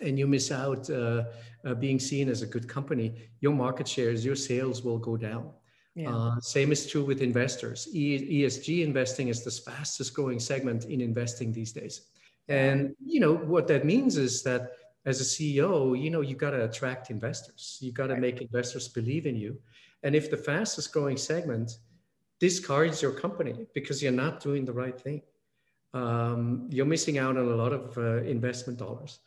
and 0.00 0.18
you 0.18 0.26
miss 0.26 0.50
out 0.50 0.88
uh, 0.90 1.24
uh, 1.64 1.74
being 1.74 1.98
seen 1.98 2.28
as 2.28 2.42
a 2.42 2.46
good 2.46 2.68
company, 2.68 3.14
your 3.40 3.52
market 3.52 3.86
shares, 3.86 4.24
your 4.24 4.36
sales 4.36 4.82
will 4.82 4.98
go 4.98 5.16
down. 5.16 5.50
Yeah. 5.94 6.14
Uh, 6.14 6.40
same 6.40 6.72
is 6.72 6.86
true 6.86 7.04
with 7.04 7.20
investors. 7.20 7.88
E- 7.92 8.42
ESG 8.42 8.82
investing 8.82 9.28
is 9.28 9.42
the 9.42 9.50
fastest 9.50 10.14
growing 10.14 10.38
segment 10.38 10.84
in 10.84 11.00
investing 11.00 11.52
these 11.52 11.72
days. 11.72 12.02
And 12.48 12.94
you 13.04 13.20
know 13.20 13.34
what 13.34 13.68
that 13.68 13.84
means 13.84 14.16
is 14.16 14.42
that 14.42 14.72
as 15.06 15.20
a 15.20 15.24
CEO, 15.24 16.00
you 16.00 16.10
know, 16.10 16.20
you 16.20 16.34
got 16.34 16.50
to 16.50 16.64
attract 16.64 17.10
investors. 17.10 17.78
You 17.80 17.92
got 17.92 18.08
to 18.08 18.14
right. 18.14 18.22
make 18.22 18.40
investors 18.40 18.88
believe 18.88 19.26
in 19.26 19.36
you. 19.36 19.58
And 20.02 20.14
if 20.14 20.30
the 20.30 20.36
fastest 20.36 20.92
growing 20.92 21.16
segment 21.16 21.78
discards 22.38 23.02
your 23.02 23.12
company 23.12 23.66
because 23.74 24.02
you're 24.02 24.12
not 24.12 24.40
doing 24.40 24.64
the 24.64 24.72
right 24.72 24.98
thing, 24.98 25.22
um, 25.92 26.68
you're 26.70 26.86
missing 26.86 27.18
out 27.18 27.36
on 27.36 27.46
a 27.48 27.56
lot 27.56 27.72
of 27.72 27.96
uh, 27.98 28.22
investment 28.22 28.78
dollars. 28.78 29.20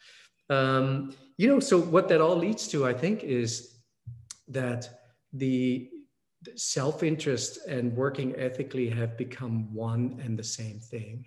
Um, 0.53 1.15
you 1.37 1.47
know, 1.47 1.59
so 1.59 1.79
what 1.79 2.07
that 2.09 2.21
all 2.21 2.35
leads 2.35 2.67
to, 2.69 2.85
I 2.85 2.93
think, 2.93 3.23
is 3.23 3.51
that 4.47 4.89
the 5.31 5.89
self-interest 6.55 7.65
and 7.67 7.95
working 7.95 8.35
ethically 8.37 8.89
have 8.89 9.17
become 9.17 9.73
one 9.73 10.19
and 10.23 10.37
the 10.37 10.43
same 10.43 10.79
thing. 10.79 11.25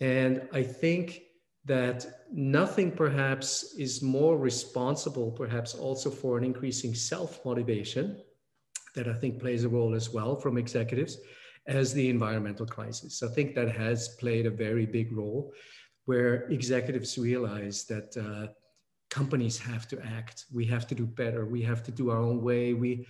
And 0.00 0.48
I 0.52 0.62
think 0.62 1.22
that 1.64 2.06
nothing 2.30 2.92
perhaps 2.92 3.74
is 3.78 4.02
more 4.02 4.36
responsible, 4.36 5.30
perhaps 5.30 5.74
also 5.74 6.10
for 6.10 6.36
an 6.36 6.44
increasing 6.44 6.94
self 6.94 7.44
motivation 7.44 8.20
that 8.94 9.08
I 9.08 9.14
think 9.14 9.40
plays 9.40 9.64
a 9.64 9.68
role 9.68 9.94
as 9.94 10.10
well 10.10 10.36
from 10.36 10.58
executives 10.58 11.18
as 11.66 11.94
the 11.94 12.10
environmental 12.10 12.66
crisis. 12.66 13.22
I 13.22 13.28
think 13.28 13.54
that 13.54 13.70
has 13.70 14.16
played 14.20 14.46
a 14.46 14.50
very 14.50 14.86
big 14.86 15.16
role 15.16 15.52
where 16.04 16.44
executives 16.50 17.18
realize 17.18 17.84
that 17.84 18.16
uh, 18.16 18.52
companies 19.10 19.58
have 19.58 19.86
to 19.88 19.96
act. 20.04 20.44
We 20.52 20.64
have 20.66 20.86
to 20.88 20.94
do 20.94 21.06
better. 21.06 21.46
We 21.46 21.62
have 21.62 21.82
to 21.84 21.92
do 21.92 22.10
our 22.10 22.18
own 22.18 22.42
way. 22.42 22.74
We 22.74 23.06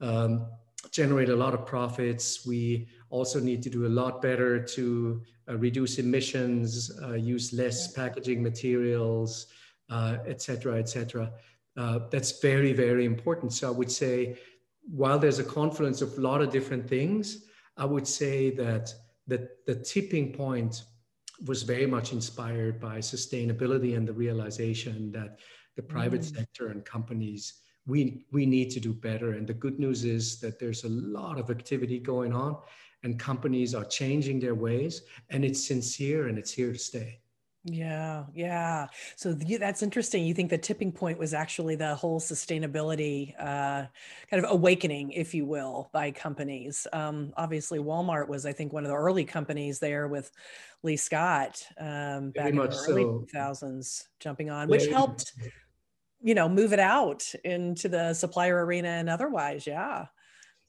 um, 0.00 0.46
generate 0.90 1.28
a 1.28 1.36
lot 1.36 1.54
of 1.54 1.66
profits. 1.66 2.46
We 2.46 2.88
also 3.10 3.40
need 3.40 3.62
to 3.62 3.70
do 3.70 3.86
a 3.86 3.92
lot 4.02 4.20
better 4.20 4.62
to 4.62 5.22
uh, 5.48 5.56
reduce 5.56 5.98
emissions, 5.98 6.90
uh, 7.02 7.14
use 7.14 7.52
less 7.52 7.92
packaging 7.92 8.42
materials, 8.42 9.46
uh, 9.90 10.16
et 10.26 10.40
cetera, 10.42 10.78
et 10.78 10.88
cetera. 10.88 11.32
Uh, 11.76 12.00
that's 12.10 12.40
very, 12.40 12.72
very 12.72 13.04
important. 13.04 13.52
So 13.52 13.68
I 13.68 13.70
would 13.70 13.90
say, 13.90 14.36
while 14.90 15.18
there's 15.18 15.38
a 15.38 15.44
confluence 15.44 16.02
of 16.02 16.16
a 16.18 16.20
lot 16.20 16.40
of 16.42 16.50
different 16.50 16.88
things, 16.88 17.46
I 17.76 17.84
would 17.84 18.06
say 18.06 18.50
that 18.56 18.92
the, 19.26 19.48
the 19.66 19.74
tipping 19.74 20.32
point 20.32 20.82
was 21.46 21.62
very 21.62 21.86
much 21.86 22.12
inspired 22.12 22.80
by 22.80 22.98
sustainability 22.98 23.96
and 23.96 24.06
the 24.06 24.12
realization 24.12 25.10
that 25.12 25.38
the 25.76 25.82
private 25.82 26.20
mm. 26.20 26.36
sector 26.36 26.68
and 26.68 26.84
companies 26.84 27.60
we 27.86 28.24
we 28.32 28.46
need 28.46 28.70
to 28.70 28.80
do 28.80 28.94
better 28.94 29.32
and 29.32 29.46
the 29.46 29.54
good 29.54 29.78
news 29.78 30.04
is 30.04 30.40
that 30.40 30.58
there's 30.58 30.84
a 30.84 30.88
lot 30.88 31.38
of 31.38 31.50
activity 31.50 31.98
going 31.98 32.32
on 32.32 32.56
and 33.02 33.18
companies 33.18 33.74
are 33.74 33.84
changing 33.84 34.40
their 34.40 34.54
ways 34.54 35.02
and 35.30 35.44
it's 35.44 35.66
sincere 35.66 36.28
and 36.28 36.38
it's 36.38 36.52
here 36.52 36.72
to 36.72 36.78
stay 36.78 37.18
yeah 37.64 38.24
yeah. 38.34 38.88
So 39.16 39.32
that's 39.32 39.82
interesting 39.82 40.24
you 40.24 40.34
think 40.34 40.50
the 40.50 40.58
tipping 40.58 40.92
point 40.92 41.18
was 41.18 41.32
actually 41.32 41.76
the 41.76 41.94
whole 41.94 42.20
sustainability 42.20 43.34
uh, 43.38 43.86
kind 44.30 44.44
of 44.44 44.50
awakening 44.50 45.12
if 45.12 45.34
you 45.34 45.46
will 45.46 45.88
by 45.92 46.10
companies. 46.10 46.86
Um, 46.92 47.32
obviously 47.36 47.78
walmart 47.78 48.28
was 48.28 48.46
i 48.46 48.52
think 48.52 48.72
one 48.72 48.84
of 48.84 48.90
the 48.90 48.96
early 48.96 49.24
companies 49.24 49.78
there 49.78 50.08
with 50.08 50.30
lee 50.82 50.96
scott 50.96 51.64
um, 51.78 52.30
back 52.30 52.50
in 52.50 52.56
the 52.56 52.62
early 52.62 53.02
so. 53.02 53.26
2000s 53.34 54.04
jumping 54.20 54.50
on 54.50 54.68
which 54.68 54.86
helped 54.86 55.32
you 56.22 56.34
know 56.34 56.48
move 56.48 56.72
it 56.72 56.80
out 56.80 57.24
into 57.44 57.88
the 57.88 58.14
supplier 58.14 58.64
arena 58.64 58.88
and 58.88 59.08
otherwise. 59.08 59.66
Yeah 59.66 60.06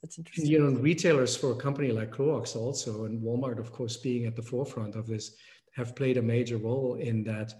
that's 0.04 0.20
interesting 0.20 0.46
you 0.46 0.60
know 0.60 0.80
retailers 0.80 1.36
for 1.36 1.52
a 1.52 1.56
company 1.56 1.92
like 1.92 2.12
Clorox 2.12 2.56
also 2.56 3.06
and 3.06 3.24
Walmart 3.24 3.58
of 3.58 3.72
course 3.72 3.98
being 3.98 4.26
at 4.26 4.36
the 4.36 4.42
forefront 4.42 4.96
of 4.96 5.08
this 5.08 5.36
have 5.76 5.96
played 5.96 6.18
a 6.18 6.22
major 6.22 6.58
role 6.58 6.96
in 6.96 7.24
that 7.24 7.54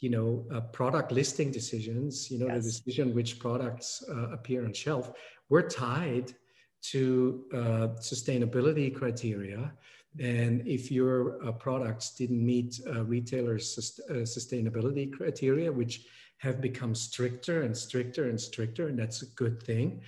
you 0.00 0.10
know 0.10 0.44
uh, 0.52 0.60
product 0.60 1.12
listing 1.12 1.50
decisions 1.50 2.30
you 2.30 2.38
know 2.38 2.46
yes. 2.46 2.64
the 2.64 2.70
decision 2.70 3.14
which 3.14 3.38
products 3.38 4.02
uh, 4.10 4.30
appear 4.30 4.64
on 4.64 4.72
shelf 4.72 5.12
we're 5.48 5.68
tied 5.68 6.34
to 6.82 7.44
uh, 7.52 7.88
sustainability 8.00 8.94
criteria 8.94 9.72
and 10.18 10.66
if 10.66 10.90
your 10.90 11.44
uh, 11.46 11.52
products 11.52 12.14
didn't 12.14 12.44
meet 12.44 12.80
uh, 12.86 13.04
retailers 13.04 13.74
sus- 13.74 14.00
uh, 14.10 14.14
sustainability 14.14 15.12
criteria 15.12 15.70
which 15.70 16.06
have 16.38 16.60
become 16.60 16.94
stricter 16.94 17.62
and 17.62 17.76
stricter 17.76 18.30
and 18.30 18.40
stricter 18.40 18.88
and 18.88 18.98
that's 18.98 19.22
a 19.22 19.26
good 19.36 19.62
thing 19.62 20.00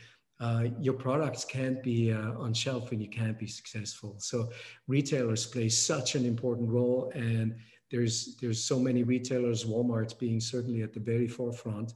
your 0.81 0.95
products 0.95 1.45
can't 1.45 1.83
be 1.83 2.13
on 2.13 2.53
shelf 2.53 2.93
and 2.93 3.01
you 3.01 3.09
can't 3.09 3.39
be 3.39 3.47
successful 3.47 4.17
so 4.19 4.51
retailers 4.89 5.47
play 5.47 5.69
such 5.69 6.15
an 6.15 6.25
important 6.25 6.69
role 6.69 7.13
and 7.15 7.55
there's 7.93 8.37
there's 8.41 8.65
so 8.65 8.81
many 8.81 9.03
retailers, 9.05 9.65
Walmart 9.65 10.19
being 10.19 10.41
certainly 10.41 10.83
at 10.83 10.95
the 10.95 10.99
very 10.99 11.29
forefront, 11.29 11.93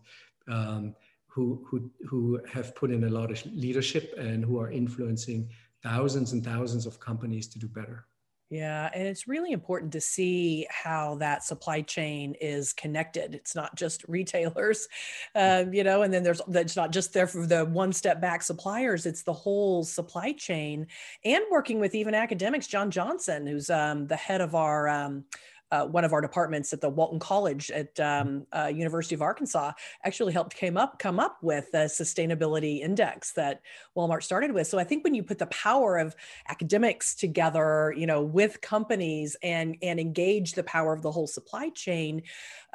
um, 0.47 0.95
who 1.27 1.65
who 1.67 1.91
who 2.07 2.39
have 2.47 2.77
put 2.77 2.91
in 2.91 3.05
a 3.05 3.09
lot 3.09 3.31
of 3.31 3.45
leadership 3.47 4.15
and 4.19 4.45
who 4.45 4.61
are 4.61 4.71
influencing 4.71 5.49
thousands 5.83 6.33
and 6.33 6.45
thousands 6.45 6.85
of 6.87 7.01
companies 7.01 7.49
to 7.49 7.59
do 7.59 7.67
better. 7.67 8.07
Yeah, 8.49 8.91
and 8.95 9.09
it's 9.09 9.27
really 9.27 9.51
important 9.51 9.93
to 9.95 10.01
see 10.01 10.69
how 10.71 11.17
that 11.17 11.43
supply 11.43 11.81
chain 11.83 12.37
is 12.41 12.73
connected. 12.73 13.35
It's 13.35 13.57
not 13.57 13.75
just 13.75 14.05
retailers, 14.07 14.87
uh, 15.35 15.65
you 15.73 15.83
know, 15.83 16.03
and 16.03 16.15
then 16.15 16.23
there's 16.23 16.41
it's 16.51 16.77
not 16.77 16.93
just 16.93 17.13
there 17.13 17.27
for 17.27 17.45
the 17.45 17.65
one 17.65 17.93
step 17.93 18.21
back 18.21 18.43
suppliers. 18.43 19.05
It's 19.05 19.25
the 19.25 19.33
whole 19.33 19.83
supply 19.83 20.31
chain, 20.33 20.87
and 21.25 21.43
working 21.51 21.81
with 21.81 21.97
even 21.97 22.15
academics. 22.15 22.69
John 22.69 22.93
Johnson, 22.93 23.49
who's 23.49 23.69
um, 23.69 24.07
the 24.07 24.17
head 24.17 24.41
of 24.41 24.55
our 24.55 24.89
um, 24.89 25.25
uh, 25.73 25.85
one 25.85 26.05
of 26.05 26.13
our 26.13 26.21
departments 26.21 26.73
at 26.73 26.81
the 26.81 26.89
Walton 26.89 27.19
College 27.19 27.71
at 27.71 27.99
um, 27.99 28.47
uh, 28.53 28.71
University 28.73 29.15
of 29.15 29.23
Arkansas 29.23 29.73
actually 30.05 30.33
helped 30.33 30.55
came 30.55 30.77
up 30.77 30.99
come 30.99 31.19
up 31.19 31.39
with 31.43 31.69
a 31.75 31.87
sustainability 31.87 32.81
index 32.81 33.33
that 33.33 33.61
Walmart 33.97 34.23
started 34.23 34.53
with. 34.53 34.67
So 34.67 34.79
I 34.79 34.85
think 34.85 35.03
when 35.03 35.15
you 35.15 35.23
put 35.23 35.39
the 35.39 35.47
power 35.47 35.99
of 35.99 36.15
academics 36.49 37.15
together, 37.15 37.93
you 37.97 38.07
know, 38.07 38.23
with 38.23 38.61
companies 38.61 39.37
and 39.43 39.77
and 39.83 39.99
engage 39.99 40.53
the 40.53 40.63
power 40.63 40.93
of 40.93 41.03
the 41.03 41.11
whole 41.11 41.27
supply 41.27 41.71
chain, 41.71 42.23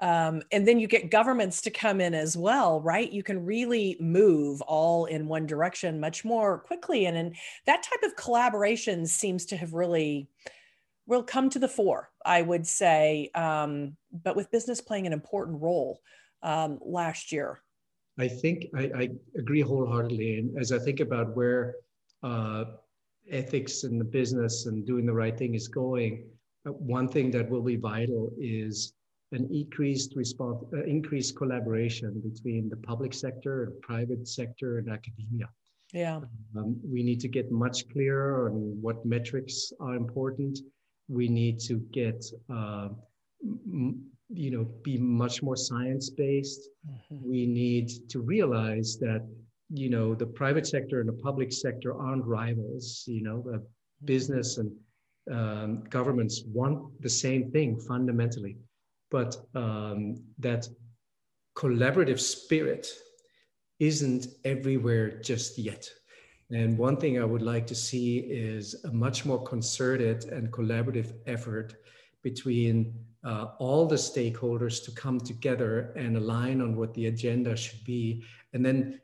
um, 0.01 0.41
and 0.51 0.67
then 0.67 0.79
you 0.79 0.87
get 0.87 1.11
governments 1.11 1.61
to 1.61 1.71
come 1.71 2.01
in 2.01 2.13
as 2.13 2.35
well, 2.35 2.81
right? 2.81 3.11
You 3.11 3.23
can 3.23 3.45
really 3.45 3.95
move 3.99 4.61
all 4.63 5.05
in 5.05 5.27
one 5.27 5.45
direction 5.45 5.99
much 5.99 6.25
more 6.25 6.59
quickly, 6.59 7.05
and 7.05 7.15
and 7.15 7.35
that 7.65 7.83
type 7.83 8.03
of 8.03 8.15
collaboration 8.15 9.05
seems 9.05 9.45
to 9.47 9.57
have 9.57 9.73
really 9.73 10.27
will 11.11 11.23
come 11.23 11.49
to 11.49 11.59
the 11.59 11.67
fore, 11.67 12.09
I 12.25 12.41
would 12.41 12.65
say, 12.65 13.29
um, 13.35 13.97
but 14.23 14.37
with 14.37 14.49
business 14.49 14.79
playing 14.79 15.07
an 15.07 15.13
important 15.13 15.61
role 15.61 15.99
um, 16.41 16.79
last 16.81 17.33
year. 17.33 17.59
I 18.17 18.29
think 18.29 18.67
I, 18.73 18.83
I, 18.95 19.09
agree 19.37 19.59
wholeheartedly. 19.59 20.37
And 20.37 20.57
as 20.57 20.71
I 20.71 20.79
think 20.79 21.01
about 21.01 21.35
where 21.35 21.75
uh, 22.23 22.63
ethics 23.29 23.83
and 23.83 23.99
the 23.99 24.05
business 24.05 24.67
and 24.67 24.85
doing 24.85 25.05
the 25.05 25.13
right 25.13 25.37
thing 25.37 25.53
is 25.53 25.67
going, 25.67 26.29
uh, 26.65 26.71
one 26.71 27.09
thing 27.09 27.29
that 27.31 27.49
will 27.49 27.61
be 27.61 27.75
vital 27.75 28.31
is 28.39 28.93
an 29.33 29.49
increased 29.51 30.13
response, 30.15 30.63
uh, 30.73 30.83
increased 30.83 31.35
collaboration 31.35 32.21
between 32.23 32.69
the 32.69 32.77
public 32.77 33.13
sector 33.13 33.63
and 33.63 33.81
private 33.81 34.25
sector 34.29 34.77
and 34.77 34.89
academia. 34.89 35.49
Yeah. 35.91 36.21
Um, 36.55 36.79
we 36.89 37.03
need 37.03 37.19
to 37.19 37.27
get 37.27 37.51
much 37.51 37.89
clearer 37.89 38.49
on 38.49 38.81
what 38.81 39.05
metrics 39.05 39.73
are 39.81 39.95
important 39.95 40.57
we 41.11 41.27
need 41.27 41.59
to 41.59 41.75
get 41.91 42.23
uh, 42.49 42.89
m- 43.43 44.03
you 44.29 44.49
know 44.49 44.63
be 44.83 44.97
much 44.97 45.43
more 45.43 45.57
science 45.57 46.09
based 46.09 46.61
mm-hmm. 46.89 47.29
we 47.29 47.45
need 47.45 47.87
to 48.09 48.21
realize 48.21 48.97
that 48.97 49.21
you 49.69 49.89
know 49.89 50.15
the 50.15 50.25
private 50.25 50.65
sector 50.65 50.99
and 51.01 51.09
the 51.09 51.21
public 51.27 51.51
sector 51.51 51.91
aren't 51.99 52.25
rivals 52.25 53.03
you 53.07 53.21
know 53.21 53.41
the 53.41 53.61
business 54.05 54.57
and 54.57 54.71
um, 55.29 55.83
governments 55.89 56.43
want 56.47 57.01
the 57.01 57.09
same 57.09 57.51
thing 57.51 57.79
fundamentally. 57.79 58.57
But 59.11 59.35
um, 59.55 60.23
that 60.39 60.67
collaborative 61.57 62.19
spirit 62.19 62.87
isn't 63.79 64.27
everywhere 64.45 65.19
just 65.21 65.57
yet 65.57 65.89
and 66.51 66.77
one 66.77 66.97
thing 66.97 67.19
I 67.19 67.25
would 67.25 67.41
like 67.41 67.65
to 67.67 67.75
see 67.75 68.19
is 68.19 68.83
a 68.83 68.91
much 68.91 69.25
more 69.25 69.41
concerted 69.43 70.25
and 70.25 70.51
collaborative 70.51 71.13
effort 71.25 71.75
between 72.23 72.93
uh, 73.23 73.47
all 73.59 73.85
the 73.85 73.95
stakeholders 73.95 74.83
to 74.85 74.91
come 74.91 75.19
together 75.19 75.93
and 75.95 76.17
align 76.17 76.61
on 76.61 76.75
what 76.75 76.93
the 76.93 77.07
agenda 77.07 77.55
should 77.55 77.83
be, 77.85 78.23
and 78.53 78.65
then 78.65 78.99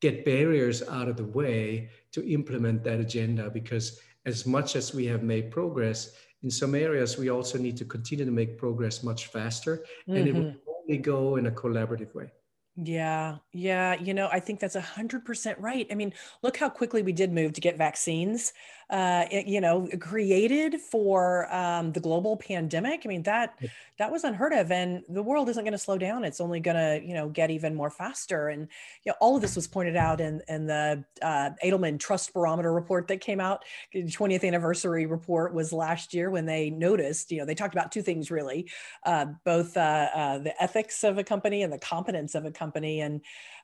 get 0.00 0.24
barriers 0.24 0.82
out 0.88 1.08
of 1.08 1.16
the 1.16 1.24
way 1.24 1.90
to 2.12 2.28
implement 2.30 2.84
that 2.84 3.00
agenda. 3.00 3.50
Because 3.50 4.00
as 4.26 4.46
much 4.46 4.76
as 4.76 4.94
we 4.94 5.06
have 5.06 5.22
made 5.22 5.50
progress, 5.50 6.14
in 6.42 6.50
some 6.50 6.74
areas 6.74 7.18
we 7.18 7.30
also 7.30 7.58
need 7.58 7.76
to 7.76 7.84
continue 7.84 8.24
to 8.24 8.30
make 8.30 8.58
progress 8.58 9.02
much 9.02 9.26
faster, 9.26 9.78
mm-hmm. 10.08 10.16
and 10.16 10.28
it 10.28 10.34
will 10.34 10.42
mm-hmm. 10.42 10.82
only 10.82 10.98
go 10.98 11.36
in 11.36 11.46
a 11.46 11.50
collaborative 11.50 12.14
way. 12.14 12.30
Yeah, 12.76 13.36
yeah. 13.52 13.94
You 14.00 14.14
know, 14.14 14.28
I 14.32 14.40
think 14.40 14.58
that's 14.58 14.76
a 14.76 14.80
hundred 14.80 15.26
percent 15.26 15.58
right. 15.58 15.86
I 15.90 15.94
mean, 15.94 16.14
look 16.42 16.56
how 16.56 16.70
quickly 16.70 17.02
we 17.02 17.12
did 17.12 17.30
move 17.30 17.52
to 17.54 17.60
get 17.60 17.76
vaccines 17.76 18.52
uh, 18.90 19.24
you 19.30 19.60
know, 19.60 19.88
created 20.00 20.80
for 20.80 21.52
um, 21.54 21.92
the 21.92 22.00
global 22.00 22.36
pandemic. 22.36 23.02
I 23.04 23.08
mean, 23.08 23.22
that 23.22 23.58
that 23.98 24.10
was 24.10 24.24
unheard 24.24 24.52
of, 24.52 24.70
and 24.70 25.02
the 25.08 25.22
world 25.22 25.48
isn't 25.48 25.62
going 25.62 25.72
to 25.72 25.78
slow 25.78 25.98
down. 25.98 26.24
It's 26.24 26.40
only 26.40 26.60
going 26.60 26.76
to, 26.76 27.06
you 27.06 27.14
know, 27.14 27.28
get 27.28 27.50
even 27.50 27.74
more 27.74 27.90
faster. 27.90 28.48
And 28.48 28.68
you 29.04 29.10
know, 29.10 29.16
all 29.20 29.36
of 29.36 29.42
this 29.42 29.56
was 29.56 29.66
pointed 29.66 29.96
out 29.96 30.20
in 30.20 30.40
in 30.48 30.66
the 30.66 31.04
uh, 31.22 31.50
Edelman 31.64 31.98
Trust 31.98 32.32
Barometer 32.32 32.72
report 32.72 33.08
that 33.08 33.20
came 33.20 33.40
out. 33.40 33.64
The 33.92 34.04
20th 34.04 34.44
anniversary 34.44 35.06
report 35.06 35.54
was 35.54 35.72
last 35.72 36.14
year 36.14 36.30
when 36.30 36.46
they 36.46 36.70
noticed. 36.70 37.30
You 37.30 37.38
know, 37.38 37.46
they 37.46 37.54
talked 37.54 37.74
about 37.74 37.92
two 37.92 38.02
things 38.02 38.30
really, 38.30 38.70
uh, 39.04 39.26
both 39.44 39.76
uh, 39.76 40.08
uh, 40.14 40.38
the 40.38 40.60
ethics 40.62 41.04
of 41.04 41.18
a 41.18 41.24
company 41.24 41.62
and 41.62 41.72
the 41.72 41.78
competence 41.78 42.34
of 42.34 42.44
a 42.44 42.50
company, 42.50 43.00
and 43.00 43.20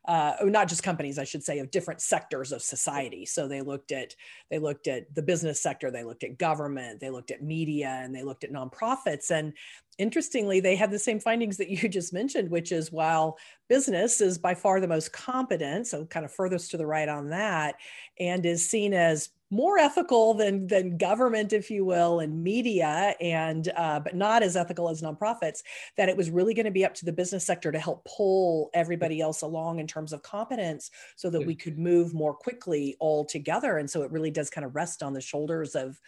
uh, 0.06 0.34
not 0.42 0.68
just 0.68 0.82
companies, 0.82 1.18
I 1.18 1.24
should 1.24 1.42
say, 1.42 1.58
of 1.58 1.70
different 1.70 2.00
sectors 2.00 2.52
of 2.52 2.62
society. 2.62 3.26
So 3.26 3.48
they 3.48 3.60
looked 3.60 3.92
at 3.92 4.14
they 4.50 4.58
looked 4.58 4.86
at 4.86 5.14
the 5.14 5.22
business 5.22 5.60
sector, 5.60 5.90
they 5.90 6.04
looked 6.04 6.24
at 6.24 6.38
government, 6.38 7.00
they 7.00 7.10
looked 7.10 7.30
at 7.30 7.42
media, 7.42 8.00
and 8.02 8.14
they 8.14 8.22
looked 8.22 8.44
at 8.44 8.52
nonprofits. 8.52 9.30
And 9.30 9.52
interestingly, 9.98 10.60
they 10.60 10.76
had 10.76 10.90
the 10.90 10.98
same 10.98 11.20
findings 11.20 11.56
that 11.58 11.68
you 11.68 11.88
just 11.88 12.12
mentioned, 12.12 12.50
which 12.50 12.72
is 12.72 12.90
while 12.90 13.38
business 13.68 14.20
is 14.20 14.38
by 14.38 14.54
far 14.54 14.80
the 14.80 14.88
most 14.88 15.12
competent, 15.12 15.86
so 15.86 16.06
kind 16.06 16.24
of 16.24 16.32
furthest 16.32 16.70
to 16.70 16.76
the 16.76 16.86
right 16.86 17.08
on 17.08 17.30
that, 17.30 17.76
and 18.18 18.46
is 18.46 18.68
seen 18.68 18.94
as 18.94 19.30
more 19.50 19.78
ethical 19.78 20.34
than 20.34 20.66
than 20.66 20.98
government 20.98 21.52
if 21.52 21.70
you 21.70 21.84
will 21.84 22.20
and 22.20 22.42
media 22.42 23.14
and 23.20 23.72
uh, 23.76 23.98
but 23.98 24.14
not 24.14 24.42
as 24.42 24.56
ethical 24.56 24.90
as 24.90 25.00
nonprofits 25.00 25.62
that 25.96 26.08
it 26.08 26.16
was 26.16 26.30
really 26.30 26.52
going 26.52 26.66
to 26.66 26.70
be 26.70 26.84
up 26.84 26.92
to 26.92 27.06
the 27.06 27.12
business 27.12 27.46
sector 27.46 27.72
to 27.72 27.78
help 27.78 28.04
pull 28.04 28.68
everybody 28.74 29.20
else 29.20 29.40
along 29.40 29.78
in 29.78 29.86
terms 29.86 30.12
of 30.12 30.22
competence 30.22 30.90
so 31.16 31.30
that 31.30 31.44
we 31.46 31.54
could 31.54 31.78
move 31.78 32.12
more 32.12 32.34
quickly 32.34 32.94
all 33.00 33.24
together 33.24 33.78
and 33.78 33.88
so 33.88 34.02
it 34.02 34.10
really 34.10 34.30
does 34.30 34.50
kind 34.50 34.66
of 34.66 34.74
rest 34.74 35.02
on 35.02 35.14
the 35.14 35.20
shoulders 35.20 35.74
of 35.74 35.98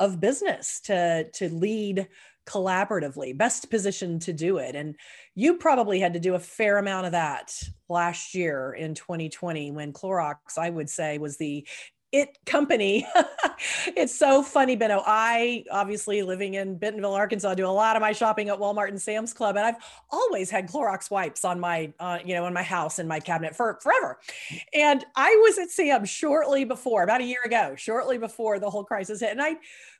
of 0.00 0.20
business 0.20 0.80
to 0.80 1.24
to 1.30 1.48
lead 1.50 2.08
collaboratively 2.48 3.36
best 3.36 3.70
positioned 3.70 4.22
to 4.22 4.32
do 4.32 4.56
it 4.58 4.74
and 4.74 4.96
you 5.34 5.58
probably 5.58 6.00
had 6.00 6.14
to 6.14 6.20
do 6.20 6.34
a 6.34 6.38
fair 6.38 6.78
amount 6.78 7.06
of 7.06 7.12
that 7.12 7.52
last 7.88 8.34
year 8.34 8.72
in 8.72 8.94
2020 8.94 9.70
when 9.72 9.92
Clorox 9.92 10.56
I 10.58 10.70
would 10.70 10.88
say 10.88 11.18
was 11.18 11.36
the 11.36 11.66
it 12.10 12.38
company. 12.46 13.06
it's 13.86 14.14
so 14.14 14.42
funny, 14.42 14.76
Benno. 14.76 15.02
I 15.04 15.64
obviously 15.70 16.22
living 16.22 16.54
in 16.54 16.78
Bentonville, 16.78 17.12
Arkansas, 17.12 17.54
do 17.54 17.66
a 17.66 17.68
lot 17.68 17.96
of 17.96 18.00
my 18.00 18.12
shopping 18.12 18.48
at 18.48 18.58
Walmart 18.58 18.88
and 18.88 19.00
Sam's 19.00 19.34
Club, 19.34 19.56
and 19.56 19.66
I've 19.66 19.76
always 20.10 20.48
had 20.48 20.70
Clorox 20.70 21.10
wipes 21.10 21.44
on 21.44 21.60
my, 21.60 21.92
uh, 22.00 22.18
you 22.24 22.34
know, 22.34 22.46
in 22.46 22.54
my 22.54 22.62
house 22.62 22.98
in 22.98 23.06
my 23.06 23.20
cabinet 23.20 23.54
for 23.54 23.78
forever. 23.82 24.18
And 24.72 25.04
I 25.16 25.36
was 25.42 25.58
at 25.58 25.70
Sam's 25.70 26.08
shortly 26.08 26.64
before, 26.64 27.02
about 27.02 27.20
a 27.20 27.24
year 27.24 27.42
ago, 27.44 27.74
shortly 27.76 28.16
before 28.16 28.58
the 28.58 28.70
whole 28.70 28.84
crisis 28.84 29.20
hit, 29.20 29.30
and 29.30 29.42
I 29.42 29.56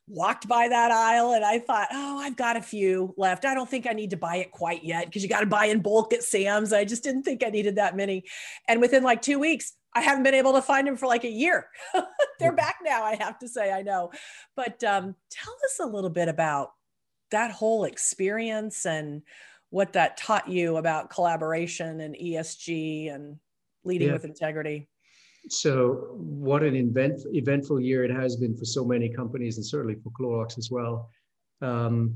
walked 0.09 0.49
by 0.49 0.69
that 0.69 0.91
aisle 0.91 1.33
and 1.33 1.45
I 1.45 1.59
thought, 1.59 1.89
oh, 1.93 2.19
I've 2.19 2.37
got 2.37 2.57
a 2.57 2.63
few 2.63 3.15
left. 3.17 3.45
I 3.45 3.55
don't 3.55 3.69
think 3.69 3.87
I 3.87 3.93
need 3.93 4.11
to 4.11 4.17
buy 4.17 4.37
it 4.37 4.51
quite 4.51 4.85
yet 4.85 5.07
because 5.07 5.23
you 5.23 5.29
got 5.29 5.41
to 5.41 5.47
buy 5.47 5.67
in 5.67 5.81
bulk 5.81 6.13
at 6.13 6.23
Sam's. 6.23 6.73
I 6.73 6.85
just 6.85 7.05
didn't 7.05 7.23
think 7.23 7.45
I 7.45 7.51
needed 7.51 7.77
that 7.77 7.97
many. 7.97 8.25
And 8.67 8.81
within 8.81 9.03
like 9.03 9.23
two 9.23 9.39
weeks, 9.39 9.75
I 9.95 10.01
haven't 10.01 10.25
been 10.25 10.35
able 10.35 10.53
to 10.55 10.63
find 10.63 10.87
them 10.87 10.97
for 10.97 11.07
like 11.07 11.25
a 11.25 11.31
year. 11.31 11.69
They're 12.39 12.53
back 12.53 12.77
now, 12.83 13.05
I 13.05 13.17
have 13.17 13.39
to 13.41 13.49
say, 13.49 13.73
I 13.73 13.83
know. 13.83 14.13
But 14.57 14.83
um, 14.85 15.15
tell 15.31 15.55
us 15.65 15.81
a 15.81 15.87
little 15.87 16.11
bit 16.11 16.29
about 16.29 16.73
that 17.31 17.51
whole 17.51 17.85
experience 17.85 18.87
and 18.87 19.23
what 19.71 19.93
that 19.95 20.17
taught 20.17 20.49
you 20.49 20.77
about 20.77 21.11
collaboration 21.11 22.01
and 22.01 22.15
ESG 22.15 23.15
and 23.15 23.37
leading 23.85 24.09
yeah. 24.09 24.15
with 24.15 24.25
integrity. 24.25 24.89
So, 25.51 26.15
what 26.17 26.63
an 26.63 26.77
event, 26.77 27.21
eventful 27.33 27.81
year 27.81 28.05
it 28.05 28.11
has 28.11 28.37
been 28.37 28.57
for 28.57 28.65
so 28.65 28.85
many 28.85 29.09
companies 29.09 29.57
and 29.57 29.65
certainly 29.65 29.97
for 29.97 30.11
Clorox 30.11 30.59
as 30.59 30.71
well. 30.71 31.11
Um, 31.61 32.15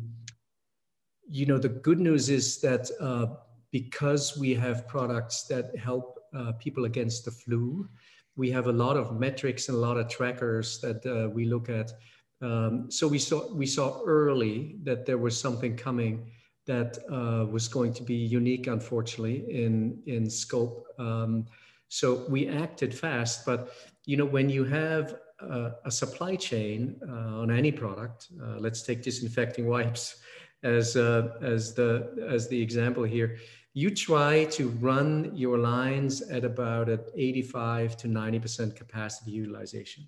you 1.29 1.47
know, 1.47 1.59
the 1.59 1.69
good 1.69 1.99
news 1.99 2.29
is 2.29 2.61
that 2.61 2.91
uh, 3.01 3.27
because 3.71 4.37
we 4.37 4.55
have 4.55 4.87
products 4.87 5.45
that 5.45 5.77
help 5.77 6.19
uh, 6.37 6.53
people 6.53 6.85
against 6.85 7.25
the 7.25 7.31
flu, 7.31 7.89
we 8.37 8.51
have 8.51 8.67
a 8.67 8.73
lot 8.73 8.97
of 8.97 9.19
metrics 9.19 9.69
and 9.69 9.77
a 9.77 9.81
lot 9.81 9.97
of 9.97 10.09
trackers 10.09 10.81
that 10.81 11.05
uh, 11.07 11.29
we 11.31 11.45
look 11.45 11.69
at. 11.69 11.93
Um, 12.41 12.91
so 12.91 13.07
we 13.07 13.19
saw 13.19 13.53
we 13.55 13.67
saw 13.67 14.03
early 14.05 14.77
that 14.83 15.07
there 15.07 15.19
was 15.19 15.39
something 15.39 15.77
coming 15.77 16.31
that 16.67 16.99
uh, 17.11 17.47
was 17.47 17.69
going 17.69 17.93
to 17.95 18.03
be 18.03 18.15
unique, 18.15 18.67
unfortunately, 18.67 19.45
in 19.49 20.03
in 20.07 20.29
scope. 20.29 20.87
Um, 20.99 21.47
so 21.93 22.25
we 22.29 22.49
acted 22.49 22.95
fast, 22.95 23.45
but 23.45 23.75
you 24.07 24.17
know 24.17 24.25
when 24.25 24.49
you 24.49 24.65
have 24.65 25.17
a, 25.41 25.73
a 25.85 25.91
supply 25.91 26.37
chain 26.37 26.97
uh, 27.07 27.43
on 27.43 27.51
any 27.51 27.71
product, 27.71 28.29
uh, 28.43 28.57
let's 28.59 28.83
take 28.83 29.03
disinfecting 29.03 29.67
wipes 29.67 30.23
as 30.63 30.97
uh, 30.97 31.35
as 31.43 31.75
the 31.75 31.91
as 32.37 32.49
the 32.49 32.61
example 32.61 33.05
here 33.05 33.37
you 33.75 33.91
try 33.91 34.45
to 34.45 34.69
run 34.81 35.33
your 35.35 35.59
lines 35.59 36.21
at 36.23 36.45
about 36.45 36.89
at 36.91 37.09
85 37.17 37.97
to 37.99 38.09
90% 38.09 38.77
capacity 38.77 39.31
utilization. 39.31 40.07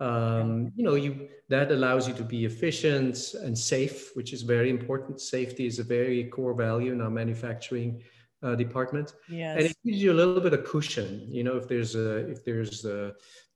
Um, 0.00 0.72
you 0.74 0.82
know, 0.82 0.94
you 0.94 1.28
that 1.48 1.70
allows 1.70 2.08
you 2.08 2.14
to 2.14 2.24
be 2.24 2.46
efficient 2.46 3.34
and 3.42 3.56
safe, 3.56 4.16
which 4.16 4.32
is 4.32 4.42
very 4.42 4.70
important. 4.70 5.20
Safety 5.20 5.66
is 5.66 5.78
a 5.78 5.84
very 5.84 6.24
core 6.24 6.54
value 6.54 6.92
in 6.92 7.00
our 7.00 7.10
manufacturing 7.10 8.02
uh, 8.42 8.54
department, 8.54 9.14
yes. 9.28 9.56
and 9.56 9.66
it 9.66 9.76
gives 9.84 10.02
you 10.02 10.12
a 10.12 10.18
little 10.20 10.40
bit 10.40 10.52
of 10.52 10.64
cushion. 10.64 11.26
You 11.28 11.44
know, 11.44 11.56
if 11.56 11.68
there's 11.68 11.94
a 11.94 12.28
if 12.30 12.44
there's 12.44 12.84
a, 12.84 13.12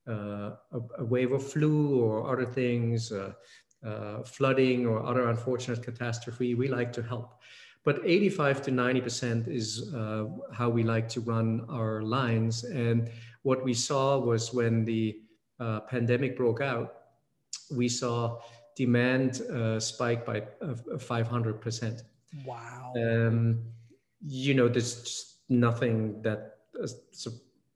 uh, 0.08 0.56
a, 0.72 0.80
a 0.98 1.04
wave 1.04 1.32
of 1.32 1.42
flu 1.42 2.00
or 2.00 2.30
other 2.32 2.46
things, 2.46 3.12
uh, 3.12 3.32
uh, 3.84 4.22
flooding 4.22 4.86
or 4.86 5.04
other 5.04 5.28
unfortunate 5.28 5.82
catastrophe, 5.82 6.54
we 6.54 6.68
like 6.68 6.92
to 6.92 7.02
help. 7.02 7.34
But 7.84 8.00
85 8.02 8.62
to 8.62 8.70
90% 8.70 9.46
is 9.46 9.92
uh, 9.94 10.24
how 10.52 10.70
we 10.70 10.82
like 10.82 11.06
to 11.10 11.20
run 11.20 11.66
our 11.68 12.00
lines. 12.00 12.64
And 12.64 13.10
what 13.42 13.62
we 13.62 13.74
saw 13.74 14.18
was 14.18 14.54
when 14.54 14.86
the 14.86 15.18
uh, 15.60 15.80
pandemic 15.80 16.34
broke 16.34 16.62
out, 16.62 16.94
we 17.70 17.88
saw 17.88 18.40
demand 18.74 19.42
uh, 19.42 19.78
spike 19.78 20.24
by 20.24 20.44
500%. 20.62 21.92
Uh, 21.92 22.02
wow. 22.46 22.92
Um, 22.96 23.60
you 24.26 24.54
know, 24.54 24.68
there's 24.68 25.02
just 25.02 25.36
nothing 25.48 26.22
that, 26.22 26.56
uh, 26.82 26.88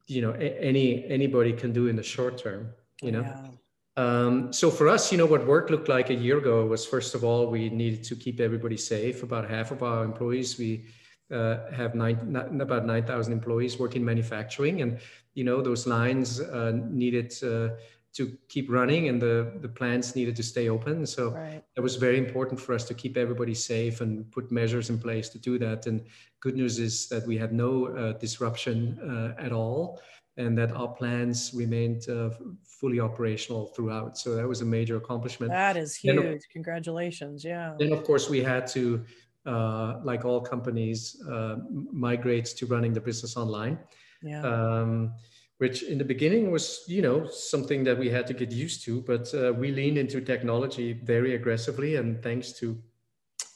you 0.06 0.22
know, 0.22 0.32
any 0.32 1.04
anybody 1.06 1.52
can 1.52 1.72
do 1.72 1.86
in 1.86 1.96
the 1.96 2.02
short 2.02 2.38
term, 2.38 2.70
you 3.02 3.12
know. 3.12 3.22
Yeah. 3.22 3.50
Um, 3.98 4.52
so 4.52 4.70
for 4.70 4.88
us, 4.88 5.10
you 5.10 5.18
know, 5.18 5.26
what 5.26 5.44
work 5.46 5.70
looked 5.70 5.88
like 5.88 6.08
a 6.10 6.14
year 6.14 6.38
ago 6.38 6.64
was 6.66 6.86
first 6.86 7.14
of 7.14 7.24
all, 7.24 7.50
we 7.50 7.68
needed 7.68 8.04
to 8.04 8.16
keep 8.16 8.38
everybody 8.40 8.76
safe. 8.76 9.22
About 9.22 9.50
half 9.50 9.72
of 9.72 9.82
our 9.82 10.04
employees, 10.04 10.56
we 10.56 10.86
uh, 11.32 11.70
have 11.72 11.94
nine, 11.94 12.36
about 12.60 12.86
9,000 12.86 13.32
employees 13.32 13.78
work 13.78 13.96
in 13.96 14.04
manufacturing. 14.04 14.82
And, 14.82 15.00
you 15.34 15.44
know, 15.44 15.60
those 15.60 15.86
lines 15.86 16.40
uh, 16.40 16.72
needed 16.88 17.34
uh, 17.42 17.70
to 18.18 18.36
keep 18.48 18.68
running 18.68 19.08
and 19.08 19.22
the, 19.22 19.52
the 19.60 19.68
plants 19.68 20.16
needed 20.16 20.34
to 20.34 20.42
stay 20.42 20.68
open. 20.68 21.06
So 21.06 21.30
right. 21.30 21.62
it 21.76 21.80
was 21.80 21.94
very 21.94 22.18
important 22.18 22.60
for 22.60 22.74
us 22.74 22.84
to 22.86 22.94
keep 22.94 23.16
everybody 23.16 23.54
safe 23.54 24.00
and 24.00 24.28
put 24.32 24.50
measures 24.50 24.90
in 24.90 24.98
place 24.98 25.28
to 25.30 25.38
do 25.38 25.56
that. 25.60 25.86
And 25.86 26.04
good 26.40 26.56
news 26.56 26.80
is 26.80 27.08
that 27.10 27.24
we 27.28 27.38
had 27.38 27.52
no 27.52 27.70
uh, 27.86 28.12
disruption 28.18 28.76
uh, 29.12 29.40
at 29.40 29.52
all 29.52 30.00
and 30.36 30.58
that 30.58 30.72
our 30.72 30.88
plans 30.88 31.52
remained 31.54 32.08
uh, 32.08 32.30
fully 32.64 32.98
operational 32.98 33.66
throughout. 33.66 34.18
So 34.18 34.34
that 34.34 34.48
was 34.48 34.62
a 34.62 34.64
major 34.64 34.96
accomplishment. 34.96 35.52
That 35.52 35.76
is 35.76 35.94
huge. 35.94 36.16
Then, 36.16 36.40
Congratulations. 36.52 37.44
Yeah. 37.44 37.76
Then, 37.78 37.92
of 37.92 38.02
course, 38.02 38.28
we 38.28 38.40
had 38.42 38.66
to, 38.68 39.04
uh, 39.46 40.00
like 40.02 40.24
all 40.24 40.40
companies, 40.40 41.22
uh, 41.30 41.56
migrate 41.92 42.46
to 42.58 42.66
running 42.66 42.92
the 42.92 43.00
business 43.00 43.36
online. 43.36 43.78
Yeah. 44.22 44.42
Um, 44.42 45.14
which 45.58 45.82
in 45.82 45.98
the 45.98 46.04
beginning 46.04 46.50
was, 46.50 46.84
you 46.86 47.02
know, 47.02 47.26
something 47.26 47.84
that 47.84 47.98
we 47.98 48.08
had 48.08 48.26
to 48.28 48.34
get 48.34 48.50
used 48.50 48.84
to, 48.84 49.00
but 49.02 49.32
uh, 49.34 49.52
we 49.52 49.72
leaned 49.72 49.98
into 49.98 50.20
technology 50.20 50.92
very 50.92 51.34
aggressively, 51.34 51.96
and 51.96 52.22
thanks 52.22 52.52
to 52.52 52.80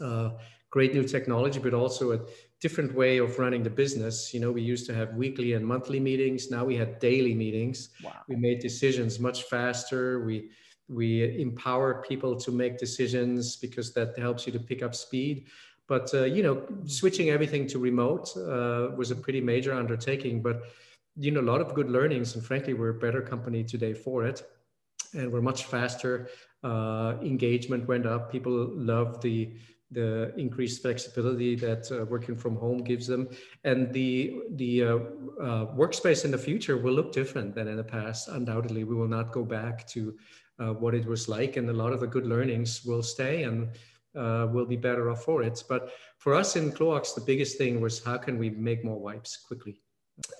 uh, 0.01 0.31
great 0.71 0.95
new 0.95 1.05
technology, 1.05 1.61
but 1.61 1.75
also 1.75 2.13
a 2.13 2.21
different 2.61 2.95
way 2.95 3.19
of 3.19 3.39
running 3.39 3.63
the 3.63 3.71
business. 3.71 4.35
You 4.35 4.41
know, 4.41 4.51
we 4.51 4.63
used 4.63 4.87
to 4.87 4.95
have 4.95 5.15
weekly 5.15 5.53
and 5.53 5.65
monthly 5.67 6.01
meetings. 6.01 6.51
Now 6.51 6.65
we 6.65 6.77
had 6.77 6.99
daily 6.99 7.35
meetings. 7.35 7.91
Wow. 8.05 8.13
We 8.29 8.37
made 8.37 8.61
decisions 8.61 9.21
much 9.21 9.45
faster. 9.45 10.25
We 10.25 10.51
we 10.89 11.41
empower 11.41 12.03
people 12.03 12.37
to 12.37 12.51
make 12.51 12.77
decisions 12.79 13.57
because 13.57 13.95
that 13.95 14.19
helps 14.19 14.47
you 14.47 14.53
to 14.53 14.59
pick 14.59 14.83
up 14.83 14.95
speed. 14.95 15.47
But 15.89 16.13
uh, 16.15 16.25
you 16.25 16.43
know, 16.43 16.67
switching 16.87 17.31
everything 17.31 17.67
to 17.69 17.79
remote 17.79 18.37
uh, 18.37 18.95
was 18.97 19.11
a 19.11 19.17
pretty 19.17 19.41
major 19.41 19.73
undertaking. 19.73 20.43
But 20.43 20.63
you 21.17 21.31
know, 21.31 21.41
a 21.41 21.43
lot 21.53 21.61
of 21.61 21.75
good 21.75 21.91
learnings, 21.91 22.35
and 22.35 22.45
frankly, 22.45 22.75
we're 22.75 22.91
a 22.91 22.95
better 22.95 23.23
company 23.23 23.65
today 23.65 23.95
for 23.95 24.25
it, 24.25 24.43
and 25.15 25.31
we're 25.31 25.43
much 25.43 25.65
faster. 25.65 26.29
Uh, 26.63 27.15
engagement 27.23 27.87
went 27.87 28.07
up. 28.07 28.31
People 28.31 28.71
love 28.75 29.21
the 29.21 29.55
the 29.91 30.33
increased 30.39 30.81
flexibility 30.81 31.55
that 31.55 31.87
uh, 31.93 32.07
working 32.07 32.35
from 32.35 32.57
home 32.57 32.83
gives 32.83 33.07
them, 33.07 33.29
and 33.65 33.93
the 33.93 34.41
the 34.53 34.83
uh, 34.83 34.97
uh, 35.41 35.67
workspace 35.77 36.25
in 36.25 36.31
the 36.31 36.39
future 36.39 36.79
will 36.79 36.95
look 36.95 37.13
different 37.13 37.55
than 37.55 37.69
in 37.69 37.77
the 37.77 37.85
past. 37.85 38.29
Undoubtedly, 38.29 38.85
we 38.85 38.95
will 38.95 39.09
not 39.09 39.33
go 39.33 39.45
back 39.45 39.87
to 39.89 40.17
uh, 40.59 40.73
what 40.73 40.95
it 40.95 41.07
was 41.07 41.29
like, 41.29 41.57
and 41.57 41.69
a 41.69 41.73
lot 41.73 41.93
of 41.93 42.01
the 42.01 42.07
good 42.07 42.27
learnings 42.27 42.85
will 42.85 43.03
stay, 43.03 43.43
and 43.43 43.69
uh, 44.17 44.47
we'll 44.51 44.67
be 44.67 44.77
better 44.77 45.11
off 45.11 45.25
for 45.25 45.43
it. 45.43 45.63
But 45.69 45.91
for 46.17 46.35
us 46.35 46.57
in 46.57 46.73
Clorox, 46.73 47.15
the 47.15 47.21
biggest 47.21 47.59
thing 47.59 47.81
was 47.81 48.03
how 48.03 48.17
can 48.17 48.39
we 48.39 48.49
make 48.49 48.85
more 48.85 48.99
wipes 48.99 49.37
quickly. 49.37 49.83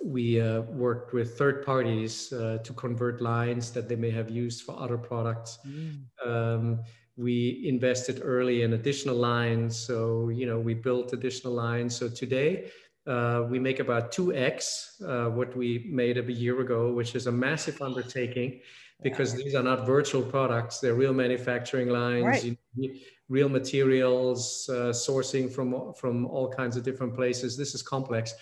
We 0.05 0.41
uh, 0.41 0.63
worked 0.63 1.13
with 1.13 1.39
third 1.39 1.65
parties 1.65 2.29
to 2.29 2.73
convert 2.77 3.21
lines 3.21 3.71
that 3.73 3.89
they 3.89 3.97
may 3.97 4.11
have 4.11 4.31
used 4.31 4.63
for 4.63 4.79
other 4.79 4.99
products. 4.99 5.59
Mm. 5.67 6.27
Um, 6.27 6.81
we 7.17 7.63
invested 7.67 8.21
early 8.23 8.63
in 8.63 8.73
additional 8.73 9.17
lines. 9.17 9.77
So, 9.77 10.31
you 10.31 10.47
know, 10.47 10.59
we 10.59 10.75
built 10.75 11.13
additional 11.13 11.53
lines. 11.53 11.95
So 11.95 12.09
today, 12.09 12.71
uh, 13.07 13.47
we 13.51 13.59
make 13.59 13.81
about 13.81 14.13
2x 14.13 15.03
uh, 15.03 15.31
what 15.31 15.57
we 15.57 15.87
made 15.91 16.19
a 16.19 16.33
year 16.33 16.61
ago, 16.61 16.93
which 16.93 17.15
is 17.15 17.27
a 17.27 17.33
massive 17.33 17.83
undertaking 17.83 18.61
because 19.03 19.35
these 19.35 19.57
are 19.57 19.65
not 19.65 19.85
virtual 19.85 20.23
products, 20.23 20.79
they're 20.79 20.95
real 20.95 21.13
manufacturing 21.13 21.89
lines, 21.89 22.25
right. 22.25 22.57
you, 22.77 22.95
real 23.29 23.49
materials, 23.49 24.69
uh, 24.71 24.93
sourcing 24.93 25.51
from, 25.51 25.93
from 25.95 26.27
all 26.27 26.49
kinds 26.49 26.77
of 26.77 26.85
different 26.85 27.13
places. 27.13 27.57
This 27.57 27.75
is 27.75 27.83
complex, 27.83 28.33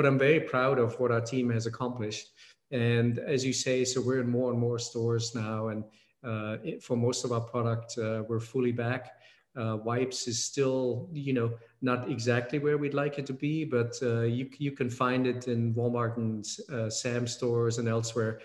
but 0.00 0.06
I'm 0.06 0.18
very 0.18 0.40
proud 0.40 0.78
of 0.78 0.98
what 0.98 1.10
our 1.10 1.20
team 1.20 1.50
has 1.50 1.66
accomplished. 1.66 2.30
And 2.70 3.18
as 3.18 3.44
you 3.44 3.52
say, 3.52 3.84
so 3.84 4.00
we're 4.00 4.22
in 4.22 4.30
more 4.30 4.50
and 4.50 4.58
more 4.58 4.78
stores 4.78 5.34
now, 5.34 5.68
and 5.68 5.84
uh, 6.24 6.56
for 6.80 6.96
most 6.96 7.22
of 7.22 7.32
our 7.32 7.42
product, 7.42 7.98
uh, 7.98 8.22
we're 8.26 8.40
fully 8.40 8.72
back. 8.72 9.12
Uh, 9.54 9.76
wipes 9.84 10.26
is 10.26 10.42
still, 10.42 11.10
you 11.12 11.34
know, 11.34 11.52
not 11.82 12.10
exactly 12.10 12.58
where 12.58 12.78
we'd 12.78 12.94
like 12.94 13.18
it 13.18 13.26
to 13.26 13.34
be, 13.34 13.66
but 13.66 13.92
you 14.00 14.48
you 14.56 14.72
can 14.72 14.88
find 14.88 15.26
it 15.26 15.48
in 15.48 15.74
Walmart 15.74 16.16
and 16.16 16.46
Sam 16.90 17.26
stores 17.26 17.76
and 17.76 17.86
elsewhere 17.86 18.40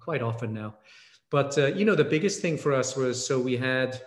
quite 0.00 0.22
often 0.22 0.54
now. 0.54 0.76
But 1.32 1.56
you 1.76 1.84
know, 1.84 1.96
the 1.96 2.10
biggest 2.16 2.40
thing 2.42 2.56
for 2.56 2.72
us 2.72 2.94
was 2.94 3.26
so 3.26 3.40
we 3.40 3.56
had 3.56 4.00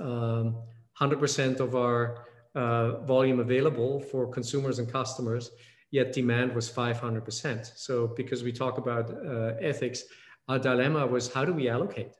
um, 0.00 0.54
100% 1.00 1.58
of 1.58 1.74
our 1.74 2.26
uh, 2.54 3.00
volume 3.00 3.40
available 3.40 4.00
for 4.00 4.26
consumers 4.26 4.78
and 4.78 4.90
customers, 4.90 5.50
yet 5.90 6.12
demand 6.12 6.54
was 6.54 6.70
500%. 6.70 7.72
So 7.76 8.08
because 8.08 8.42
we 8.42 8.52
talk 8.52 8.78
about 8.78 9.10
uh, 9.10 9.54
ethics, 9.60 10.04
our 10.48 10.58
dilemma 10.58 11.06
was 11.06 11.32
how 11.32 11.44
do 11.44 11.52
we 11.52 11.68
allocate? 11.68 12.12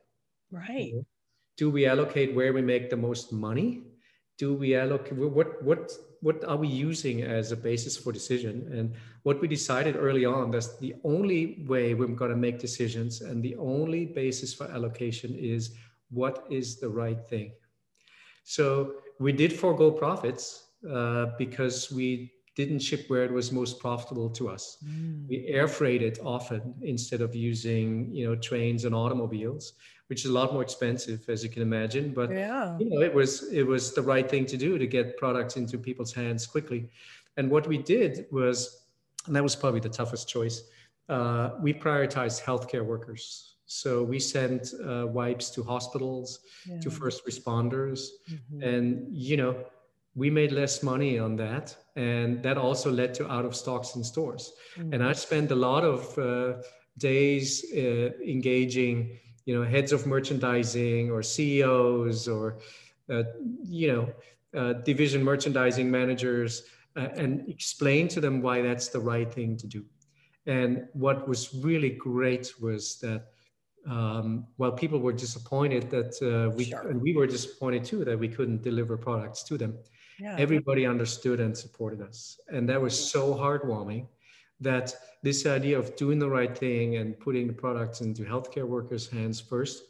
Right. 0.51 0.93
Do 1.57 1.71
we 1.71 1.87
allocate 1.87 2.35
where 2.35 2.53
we 2.53 2.63
make 2.63 2.91
the 2.91 2.97
most 2.97 3.33
money? 3.33 3.83
Do 4.39 4.55
we 4.55 4.75
allocate 4.75 5.15
what 5.15 5.63
what 5.63 5.93
what 6.21 6.43
are 6.45 6.57
we 6.57 6.69
using 6.69 7.23
as 7.23 7.53
a 7.53 7.57
basis 7.57 7.97
for 7.97 8.13
decision? 8.13 8.69
And 8.73 8.95
what 9.23 9.41
we 9.41 9.47
decided 9.47 9.95
early 9.97 10.25
on 10.25 10.51
that's 10.51 10.77
the 10.79 10.95
only 11.05 11.65
way 11.69 11.95
we're 11.95 12.09
going 12.09 12.31
to 12.31 12.37
make 12.37 12.59
decisions, 12.59 13.21
and 13.21 13.43
the 13.43 13.57
only 13.57 14.07
basis 14.07 14.53
for 14.55 14.67
allocation 14.71 15.35
is 15.35 15.77
what 16.11 16.47
is 16.51 16.81
the 16.81 16.89
right 16.89 17.21
thing. 17.29 17.53
So 18.45 18.95
we 19.19 19.33
did 19.33 19.53
forego 19.53 19.91
profits 19.91 20.69
uh, 20.91 21.27
because 21.39 21.91
we 21.91 22.33
didn't 22.57 22.79
ship 22.79 23.05
where 23.09 23.25
it 23.25 23.33
was 23.33 23.51
most 23.51 23.81
profitable 23.81 24.31
to 24.31 24.49
us. 24.49 24.79
Mm. 24.85 25.27
We 25.29 25.47
air 25.47 25.67
freighted 25.67 26.19
often 26.25 26.75
instead 26.83 27.21
of 27.21 27.35
using, 27.35 28.15
you 28.15 28.27
know, 28.27 28.37
trains 28.37 28.85
and 28.85 28.95
automobiles. 28.95 29.75
which 30.09 30.25
is 30.25 30.31
a 30.31 30.35
lot 30.35 30.53
more 30.53 30.63
expensive, 30.63 31.25
as 31.29 31.43
you 31.43 31.51
can 31.51 31.63
imagine. 31.63 32.13
But 32.13 32.31
yeah. 32.31 32.77
you 32.79 32.91
know, 32.91 33.01
it 33.01 33.13
was 33.13 33.51
it 33.53 33.67
was 33.67 33.95
the 33.95 34.03
right 34.03 34.29
thing 34.29 34.47
to 34.47 34.57
do 34.57 34.79
to 34.79 34.87
get 34.87 35.17
products 35.17 35.57
into 35.57 35.79
people's 35.79 36.13
hands 36.13 36.47
quickly. 36.47 36.91
And 37.37 37.51
what 37.51 37.67
we 37.67 37.79
did 37.79 38.27
was, 38.31 38.87
and 39.27 39.35
that 39.35 39.43
was 39.43 39.57
probably 39.57 39.81
the 39.81 39.89
toughest 39.89 40.29
choice. 40.29 40.63
Uh, 41.09 41.51
we 41.61 41.73
prioritized 41.73 42.43
healthcare 42.43 42.85
workers. 42.85 43.54
So 43.67 44.03
we 44.03 44.19
sent 44.19 44.73
uh, 44.87 45.07
wipes 45.07 45.51
to 45.51 45.63
hospitals, 45.63 46.41
yeah. 46.67 46.81
to 46.81 46.91
first 46.91 47.27
responders, 47.27 48.09
mm-hmm. 48.31 48.63
and 48.63 49.07
you 49.11 49.37
know, 49.37 49.57
we 50.15 50.31
made 50.31 50.53
less 50.53 50.83
money 50.83 51.19
on 51.19 51.37
that, 51.37 51.77
and 51.97 52.43
that 52.43 52.57
also 52.57 52.93
led 52.93 53.15
to 53.15 53.31
out 53.31 53.45
of 53.45 53.57
stocks 53.57 53.97
in 53.97 54.05
stores. 54.05 54.53
Mm-hmm. 54.77 54.93
And 54.93 55.03
I 55.03 55.13
spent 55.13 55.51
a 55.51 55.57
lot 55.57 55.83
of 55.83 56.19
uh, 56.19 56.63
days 56.99 57.65
uh, 57.75 58.11
engaging 58.23 59.19
you 59.45 59.55
know 59.55 59.69
heads 59.69 59.93
of 59.93 60.07
merchandising 60.07 61.11
or 61.11 61.23
ceos 61.23 62.29
or 62.29 62.59
uh, 63.11 63.25
you 63.63 63.89
know 63.93 64.13
uh, 64.59 64.73
division 64.85 65.23
merchandising 65.23 65.91
managers 65.91 66.63
uh, 66.97 67.09
and 67.17 67.49
explain 67.49 68.09
to 68.09 68.21
them 68.21 68.41
why 68.41 68.63
that's 68.63 68.89
the 68.89 69.01
right 69.01 69.33
thing 69.33 69.57
to 69.57 69.67
do 69.67 69.85
and 70.47 70.87
what 70.93 71.29
was 71.29 71.55
really 71.55 71.91
great 71.91 72.53
was 72.61 72.99
that 73.01 73.27
um, 73.87 74.47
while 74.57 74.73
people 74.73 74.99
were 74.99 75.13
disappointed 75.13 75.91
that 75.91 76.13
uh, 76.23 76.55
we 76.57 76.65
sure. 76.65 76.89
and 76.89 77.01
we 77.01 77.15
were 77.15 77.27
disappointed 77.27 77.85
too 77.85 78.05
that 78.05 78.19
we 78.19 78.29
couldn't 78.29 78.63
deliver 78.63 78.97
products 78.97 79.43
to 79.43 79.59
them 79.59 79.77
yeah. 80.19 80.37
everybody 80.39 80.87
understood 80.87 81.41
and 81.41 81.57
supported 81.57 82.01
us 82.01 82.39
and 82.49 82.69
that 82.69 82.81
was 82.81 82.99
so 82.99 83.35
heartwarming 83.35 84.07
that 84.61 84.95
this 85.23 85.47
idea 85.47 85.79
of 85.79 85.97
doing 85.97 86.19
the 86.19 86.29
right 86.29 86.57
thing 86.57 86.97
and 86.97 87.19
putting 87.19 87.47
the 87.47 87.53
products 87.53 88.01
into 88.01 88.23
healthcare 88.23 88.67
workers' 88.67 89.09
hands 89.09 89.41
first 89.41 89.83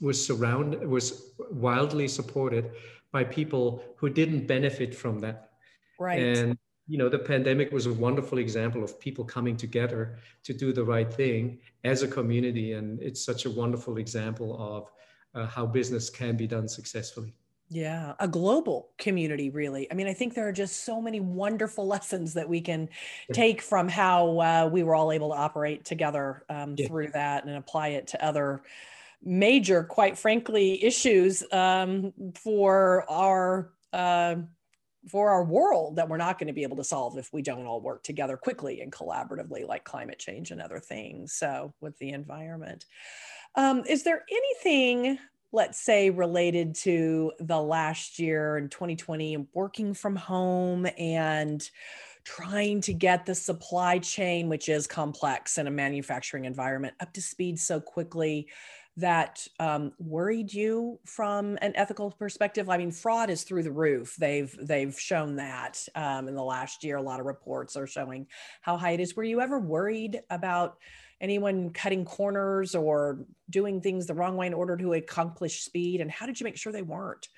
was 0.00 0.24
surrounded 0.24 0.86
was 0.86 1.32
wildly 1.50 2.08
supported 2.08 2.70
by 3.12 3.24
people 3.24 3.82
who 3.96 4.08
didn't 4.08 4.46
benefit 4.46 4.94
from 4.94 5.18
that. 5.20 5.50
Right. 5.98 6.20
And 6.20 6.58
you 6.90 6.98
know, 6.98 7.08
the 7.08 7.20
pandemic 7.20 7.70
was 7.70 7.86
a 7.86 7.92
wonderful 7.92 8.38
example 8.38 8.82
of 8.82 8.98
people 8.98 9.24
coming 9.24 9.56
together 9.56 10.16
to 10.42 10.52
do 10.52 10.72
the 10.72 10.82
right 10.82 11.10
thing 11.12 11.60
as 11.84 12.02
a 12.02 12.08
community, 12.08 12.72
and 12.72 13.00
it's 13.00 13.24
such 13.24 13.44
a 13.44 13.50
wonderful 13.50 13.98
example 13.98 14.56
of 14.58 14.90
uh, 15.36 15.46
how 15.46 15.64
business 15.64 16.10
can 16.10 16.36
be 16.36 16.48
done 16.48 16.66
successfully. 16.66 17.32
Yeah, 17.68 18.14
a 18.18 18.26
global 18.26 18.88
community, 18.98 19.50
really. 19.50 19.88
I 19.88 19.94
mean, 19.94 20.08
I 20.08 20.12
think 20.12 20.34
there 20.34 20.48
are 20.48 20.52
just 20.52 20.84
so 20.84 21.00
many 21.00 21.20
wonderful 21.20 21.86
lessons 21.94 22.34
that 22.34 22.48
we 22.48 22.60
can 22.60 22.88
take 23.32 23.62
from 23.62 23.88
how 23.88 24.40
uh, 24.40 24.68
we 24.70 24.82
were 24.82 24.96
all 24.96 25.12
able 25.12 25.28
to 25.28 25.36
operate 25.36 25.84
together 25.84 26.42
um, 26.50 26.74
yeah. 26.76 26.88
through 26.88 27.12
that 27.12 27.44
and 27.44 27.56
apply 27.56 27.88
it 27.90 28.08
to 28.08 28.24
other 28.24 28.62
major, 29.22 29.84
quite 29.84 30.18
frankly, 30.18 30.82
issues 30.82 31.44
um, 31.52 32.12
for 32.34 33.08
our. 33.08 33.70
Uh, 33.92 34.34
for 35.08 35.30
our 35.30 35.44
world 35.44 35.96
that 35.96 36.08
we're 36.08 36.16
not 36.16 36.38
going 36.38 36.46
to 36.46 36.52
be 36.52 36.62
able 36.62 36.76
to 36.76 36.84
solve 36.84 37.16
if 37.16 37.32
we 37.32 37.42
don't 37.42 37.66
all 37.66 37.80
work 37.80 38.02
together 38.02 38.36
quickly 38.36 38.80
and 38.80 38.92
collaboratively, 38.92 39.66
like 39.66 39.84
climate 39.84 40.18
change 40.18 40.50
and 40.50 40.60
other 40.60 40.78
things. 40.78 41.32
So, 41.32 41.72
with 41.80 41.98
the 41.98 42.10
environment, 42.10 42.84
um, 43.54 43.82
is 43.88 44.02
there 44.02 44.24
anything 44.30 45.18
let's 45.52 45.80
say 45.80 46.10
related 46.10 46.74
to 46.76 47.32
the 47.40 47.60
last 47.60 48.18
year 48.18 48.56
in 48.56 48.68
2020 48.68 49.34
and 49.34 49.48
working 49.52 49.94
from 49.94 50.14
home 50.14 50.86
and 50.96 51.68
trying 52.24 52.80
to 52.80 52.92
get 52.92 53.26
the 53.26 53.34
supply 53.34 53.98
chain 53.98 54.48
which 54.48 54.68
is 54.68 54.86
complex 54.86 55.58
in 55.58 55.66
a 55.66 55.70
manufacturing 55.70 56.44
environment 56.44 56.94
up 57.00 57.12
to 57.12 57.20
speed 57.20 57.58
so 57.58 57.80
quickly 57.80 58.46
that 59.00 59.46
um, 59.58 59.92
worried 59.98 60.52
you 60.52 60.98
from 61.04 61.58
an 61.60 61.72
ethical 61.74 62.10
perspective 62.10 62.68
i 62.68 62.76
mean 62.76 62.90
fraud 62.90 63.30
is 63.30 63.42
through 63.42 63.62
the 63.62 63.70
roof 63.70 64.16
they've 64.16 64.56
they've 64.62 64.98
shown 64.98 65.36
that 65.36 65.86
um, 65.94 66.28
in 66.28 66.34
the 66.34 66.42
last 66.42 66.84
year 66.84 66.96
a 66.96 67.02
lot 67.02 67.20
of 67.20 67.26
reports 67.26 67.76
are 67.76 67.86
showing 67.86 68.26
how 68.60 68.76
high 68.76 68.92
it 68.92 69.00
is 69.00 69.16
were 69.16 69.24
you 69.24 69.40
ever 69.40 69.58
worried 69.58 70.20
about 70.30 70.78
anyone 71.20 71.70
cutting 71.70 72.04
corners 72.04 72.74
or 72.74 73.26
doing 73.50 73.80
things 73.80 74.06
the 74.06 74.14
wrong 74.14 74.36
way 74.36 74.46
in 74.46 74.54
order 74.54 74.76
to 74.76 74.94
accomplish 74.94 75.62
speed? 75.62 76.00
And 76.00 76.10
how 76.10 76.26
did 76.26 76.40
you 76.40 76.44
make 76.44 76.56
sure 76.56 76.72
they 76.72 76.82
weren't? 76.82 77.28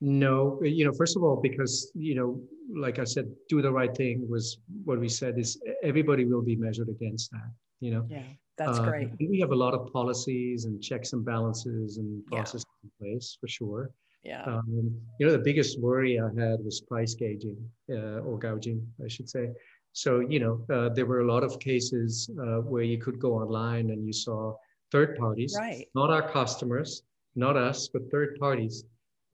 No, 0.00 0.58
you 0.62 0.84
know, 0.84 0.92
first 0.92 1.16
of 1.16 1.22
all, 1.22 1.36
because, 1.36 1.92
you 1.94 2.14
know, 2.14 2.40
like 2.74 2.98
I 2.98 3.04
said, 3.04 3.30
do 3.48 3.60
the 3.60 3.70
right 3.70 3.94
thing 3.94 4.26
was 4.28 4.58
what 4.84 4.98
we 4.98 5.08
said 5.08 5.38
is 5.38 5.60
everybody 5.82 6.24
will 6.24 6.42
be 6.42 6.56
measured 6.56 6.88
against 6.88 7.30
that, 7.32 7.50
you 7.80 7.90
know? 7.90 8.06
Yeah, 8.08 8.22
that's 8.60 8.78
uh, 8.78 8.82
great. 8.82 9.08
We 9.18 9.40
have 9.40 9.52
a 9.52 9.56
lot 9.56 9.72
of 9.72 9.90
policies 9.90 10.66
and 10.66 10.82
checks 10.82 11.14
and 11.14 11.24
balances 11.24 11.96
and 11.96 12.24
processes 12.26 12.66
yeah. 12.82 12.88
in 12.88 13.12
place 13.12 13.38
for 13.40 13.48
sure. 13.48 13.90
Yeah. 14.22 14.44
Um, 14.44 15.00
you 15.18 15.26
know, 15.26 15.32
the 15.32 15.38
biggest 15.38 15.80
worry 15.80 16.20
I 16.20 16.28
had 16.38 16.62
was 16.62 16.82
price 16.82 17.14
gauging 17.14 17.56
uh, 17.90 18.20
or 18.26 18.38
gouging, 18.38 18.86
I 19.02 19.08
should 19.08 19.30
say. 19.30 19.48
So, 19.92 20.20
you 20.20 20.40
know, 20.40 20.54
uh, 20.72 20.90
there 20.90 21.06
were 21.06 21.20
a 21.20 21.26
lot 21.26 21.42
of 21.42 21.58
cases 21.58 22.30
uh, 22.38 22.58
where 22.60 22.82
you 22.82 22.98
could 22.98 23.18
go 23.18 23.32
online 23.34 23.90
and 23.90 24.06
you 24.06 24.12
saw 24.12 24.54
third 24.92 25.16
parties, 25.16 25.56
right. 25.58 25.88
not 25.94 26.10
our 26.10 26.30
customers, 26.30 27.02
not 27.34 27.56
us, 27.56 27.88
but 27.88 28.10
third 28.10 28.38
parties 28.38 28.84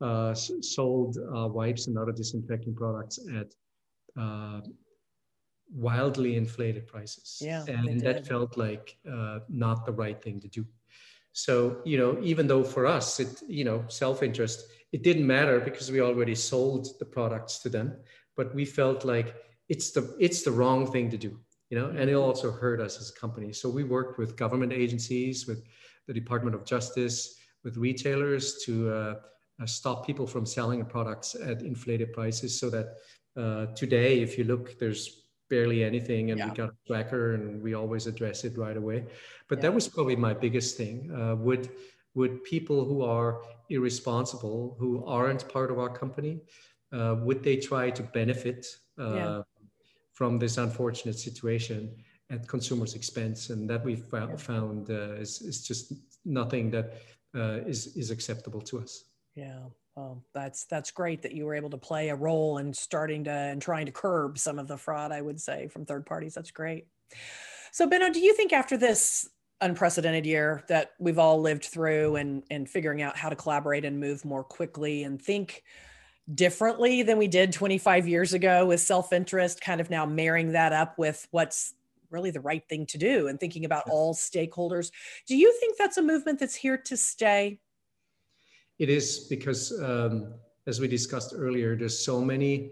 uh, 0.00 0.34
sold 0.34 1.18
uh, 1.36 1.48
wipes 1.48 1.88
and 1.88 1.98
other 1.98 2.12
disinfecting 2.12 2.76
products 2.76 3.18
at 3.36 3.48
uh, 4.20 4.60
wildly 5.72 6.36
inflated 6.36 6.86
prices. 6.86 7.38
Yeah, 7.44 7.64
and 7.66 8.00
that 8.00 8.26
felt 8.26 8.56
like 8.56 8.96
uh, 9.10 9.40
not 9.48 9.86
the 9.86 9.92
right 9.92 10.22
thing 10.22 10.40
to 10.40 10.48
do. 10.48 10.66
So, 11.32 11.82
you 11.84 11.98
know, 11.98 12.18
even 12.22 12.46
though 12.46 12.64
for 12.64 12.86
us, 12.86 13.20
it, 13.20 13.42
you 13.46 13.64
know, 13.64 13.84
self 13.88 14.22
interest, 14.22 14.66
it 14.92 15.02
didn't 15.02 15.26
matter 15.26 15.60
because 15.60 15.90
we 15.90 16.00
already 16.00 16.34
sold 16.34 16.88
the 16.98 17.04
products 17.04 17.58
to 17.58 17.68
them, 17.68 17.96
but 18.36 18.54
we 18.54 18.64
felt 18.64 19.04
like, 19.04 19.34
it's 19.68 19.90
the 19.90 20.16
it's 20.18 20.42
the 20.42 20.50
wrong 20.50 20.90
thing 20.90 21.10
to 21.10 21.16
do 21.16 21.38
you 21.70 21.78
know 21.78 21.88
and 21.88 22.08
it 22.08 22.14
also 22.14 22.50
hurt 22.50 22.80
us 22.80 23.00
as 23.00 23.10
a 23.10 23.20
company 23.20 23.52
so 23.52 23.68
we 23.68 23.84
worked 23.84 24.18
with 24.18 24.36
government 24.36 24.72
agencies 24.72 25.46
with 25.46 25.64
the 26.06 26.14
department 26.14 26.54
of 26.54 26.64
justice 26.64 27.36
with 27.64 27.76
retailers 27.76 28.62
to 28.64 28.90
uh, 28.90 29.14
uh, 29.60 29.66
stop 29.66 30.06
people 30.06 30.26
from 30.26 30.46
selling 30.46 30.84
products 30.84 31.34
at 31.34 31.62
inflated 31.62 32.12
prices 32.12 32.58
so 32.58 32.70
that 32.70 32.94
uh, 33.36 33.66
today 33.74 34.20
if 34.20 34.38
you 34.38 34.44
look 34.44 34.78
there's 34.78 35.25
barely 35.48 35.84
anything 35.84 36.30
and 36.30 36.38
yeah. 36.38 36.48
we 36.48 36.54
got 36.54 36.70
a 36.70 36.76
tracker 36.86 37.34
and 37.34 37.62
we 37.62 37.74
always 37.74 38.06
address 38.06 38.44
it 38.44 38.56
right 38.56 38.76
away 38.76 39.04
but 39.48 39.58
yeah. 39.58 39.62
that 39.62 39.74
was 39.74 39.86
probably 39.88 40.16
my 40.16 40.34
biggest 40.34 40.76
thing 40.76 41.10
uh, 41.12 41.34
would 41.36 41.68
would 42.14 42.42
people 42.44 42.84
who 42.84 43.02
are 43.02 43.42
irresponsible 43.70 44.76
who 44.78 45.04
aren't 45.04 45.48
part 45.48 45.70
of 45.70 45.78
our 45.78 45.90
company 45.90 46.40
uh, 46.92 47.14
would 47.20 47.42
they 47.42 47.56
try 47.56 47.90
to 47.90 48.02
benefit 48.02 48.66
uh, 48.98 49.14
yeah 49.14 49.42
from 50.16 50.38
this 50.38 50.56
unfortunate 50.56 51.18
situation 51.18 51.94
at 52.30 52.48
consumers' 52.48 52.94
expense, 52.94 53.50
and 53.50 53.68
that 53.68 53.84
we've 53.84 54.06
found 54.06 54.90
uh, 54.90 55.12
is, 55.24 55.42
is 55.42 55.62
just 55.62 55.92
nothing 56.24 56.70
that 56.70 56.94
uh, 57.36 57.60
is 57.72 57.96
is 57.96 58.10
acceptable 58.10 58.62
to 58.62 58.80
us. 58.80 59.04
Yeah, 59.34 59.60
well, 59.96 60.22
that's 60.34 60.66
that's 60.66 60.90
great 60.90 61.22
that 61.22 61.32
you 61.32 61.46
were 61.46 61.54
able 61.54 61.70
to 61.70 61.78
play 61.78 62.10
a 62.10 62.14
role 62.14 62.58
in 62.58 62.74
starting 62.74 63.24
to 63.24 63.30
and 63.30 63.62
trying 63.62 63.86
to 63.86 63.92
curb 63.92 64.38
some 64.38 64.58
of 64.58 64.68
the 64.68 64.76
fraud. 64.76 65.10
I 65.10 65.22
would 65.22 65.40
say 65.40 65.68
from 65.68 65.86
third 65.86 66.04
parties. 66.04 66.34
That's 66.34 66.50
great. 66.50 66.86
So, 67.72 67.88
Benno, 67.88 68.10
do 68.10 68.20
you 68.20 68.34
think 68.34 68.52
after 68.52 68.76
this 68.76 69.28
unprecedented 69.62 70.26
year 70.26 70.62
that 70.68 70.92
we've 70.98 71.18
all 71.18 71.40
lived 71.40 71.64
through 71.64 72.16
and 72.16 72.42
and 72.50 72.68
figuring 72.68 73.00
out 73.00 73.16
how 73.16 73.30
to 73.30 73.36
collaborate 73.36 73.86
and 73.86 73.98
move 73.98 74.22
more 74.24 74.44
quickly 74.44 75.02
and 75.02 75.20
think 75.20 75.62
differently 76.34 77.02
than 77.02 77.16
we 77.16 77.28
did 77.28 77.52
25 77.52 78.06
years 78.06 78.34
ago 78.34 78.66
with 78.66 78.80
self-interest 78.80 79.60
kind 79.60 79.80
of 79.80 79.88
now 79.88 80.04
marrying 80.04 80.52
that 80.52 80.72
up 80.72 80.98
with 80.98 81.26
what's 81.30 81.72
really 82.10 82.30
the 82.30 82.40
right 82.40 82.68
thing 82.68 82.84
to 82.84 82.98
do 82.98 83.28
and 83.28 83.38
thinking 83.38 83.64
about 83.64 83.88
all 83.88 84.12
stakeholders 84.12 84.90
do 85.26 85.36
you 85.36 85.52
think 85.60 85.78
that's 85.78 85.96
a 85.96 86.02
movement 86.02 86.38
that's 86.38 86.54
here 86.54 86.76
to 86.76 86.96
stay 86.96 87.60
it 88.78 88.88
is 88.88 89.26
because 89.30 89.72
um, 89.82 90.34
as 90.66 90.80
we 90.80 90.88
discussed 90.88 91.32
earlier 91.36 91.76
there's 91.76 91.98
so 91.98 92.20
many 92.20 92.70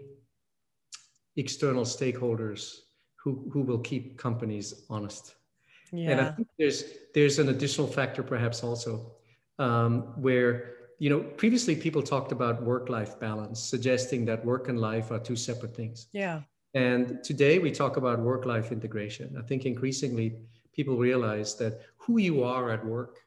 external 1.37 1.83
stakeholders 1.83 2.79
who, 3.15 3.49
who 3.51 3.61
will 3.61 3.79
keep 3.79 4.17
companies 4.17 4.85
honest 4.89 5.35
yeah. 5.91 6.11
and 6.11 6.21
i 6.21 6.31
think 6.31 6.47
there's 6.57 6.83
there's 7.13 7.39
an 7.39 7.49
additional 7.49 7.87
factor 7.87 8.23
perhaps 8.23 8.63
also 8.63 9.11
um, 9.57 10.01
where 10.21 10.75
you 10.97 11.09
know, 11.09 11.19
previously 11.19 11.75
people 11.75 12.01
talked 12.01 12.31
about 12.31 12.63
work-life 12.63 13.19
balance, 13.19 13.59
suggesting 13.59 14.25
that 14.25 14.43
work 14.45 14.69
and 14.69 14.79
life 14.79 15.11
are 15.11 15.19
two 15.19 15.35
separate 15.35 15.75
things. 15.75 16.07
Yeah. 16.13 16.41
And 16.73 17.23
today 17.23 17.59
we 17.59 17.71
talk 17.71 17.97
about 17.97 18.19
work-life 18.19 18.71
integration. 18.71 19.35
I 19.37 19.41
think 19.41 19.65
increasingly 19.65 20.35
people 20.73 20.97
realize 20.97 21.55
that 21.55 21.81
who 21.97 22.17
you 22.17 22.43
are 22.43 22.71
at 22.71 22.85
work 22.85 23.19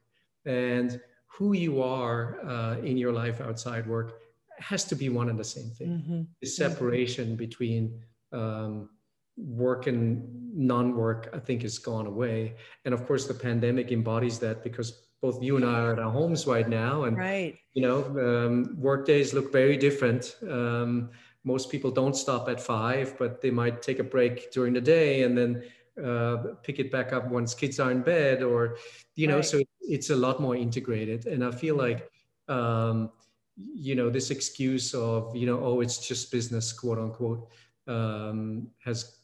and 0.44 1.00
who 1.28 1.52
you 1.52 1.82
are 1.82 2.38
uh, 2.46 2.78
in 2.78 2.96
your 2.96 3.12
life 3.12 3.40
outside 3.40 3.86
work 3.86 4.20
has 4.58 4.84
to 4.84 4.96
be 4.96 5.08
one 5.08 5.28
and 5.28 5.38
the 5.38 5.44
same 5.44 5.70
thing. 5.70 5.88
Mm-hmm. 5.88 6.22
The 6.40 6.48
separation 6.48 7.36
between 7.36 8.00
um, 8.32 8.88
work 9.36 9.86
and 9.86 10.24
non-work, 10.54 11.30
I 11.32 11.38
think, 11.38 11.62
has 11.62 11.78
gone 11.78 12.06
away. 12.06 12.56
And 12.84 12.92
of 12.92 13.06
course, 13.06 13.26
the 13.26 13.34
pandemic 13.34 13.92
embodies 13.92 14.38
that 14.40 14.64
because 14.64 15.04
both 15.20 15.42
you 15.42 15.56
and 15.56 15.64
I 15.64 15.80
are 15.80 15.92
at 15.92 15.98
our 15.98 16.10
homes 16.10 16.46
right 16.46 16.68
now, 16.68 17.04
and 17.04 17.16
right. 17.16 17.56
you 17.74 17.82
know, 17.82 18.04
um, 18.26 18.76
work 18.80 19.06
days 19.06 19.34
look 19.34 19.52
very 19.52 19.76
different. 19.76 20.36
Um, 20.48 21.10
most 21.44 21.70
people 21.70 21.90
don't 21.90 22.14
stop 22.14 22.48
at 22.48 22.60
five, 22.60 23.16
but 23.18 23.40
they 23.40 23.50
might 23.50 23.82
take 23.82 23.98
a 23.98 24.04
break 24.04 24.52
during 24.52 24.72
the 24.74 24.80
day 24.80 25.22
and 25.22 25.36
then 25.36 25.62
uh, 26.04 26.54
pick 26.62 26.78
it 26.78 26.92
back 26.92 27.12
up 27.12 27.28
once 27.28 27.54
kids 27.54 27.80
are 27.80 27.90
in 27.90 28.02
bed, 28.02 28.42
or 28.42 28.76
you 29.16 29.26
know, 29.26 29.36
right. 29.36 29.44
so 29.44 29.60
it's 29.88 30.10
a 30.10 30.16
lot 30.16 30.40
more 30.40 30.54
integrated. 30.54 31.26
And 31.26 31.42
I 31.42 31.50
feel 31.50 31.74
like, 31.74 32.10
um, 32.48 33.10
you 33.56 33.94
know, 33.94 34.10
this 34.10 34.30
excuse 34.30 34.94
of 34.94 35.34
you 35.34 35.46
know, 35.46 35.60
oh, 35.60 35.80
it's 35.80 36.06
just 36.06 36.30
business, 36.30 36.72
quote 36.72 36.98
unquote, 36.98 37.48
um, 37.86 38.68
has 38.84 39.18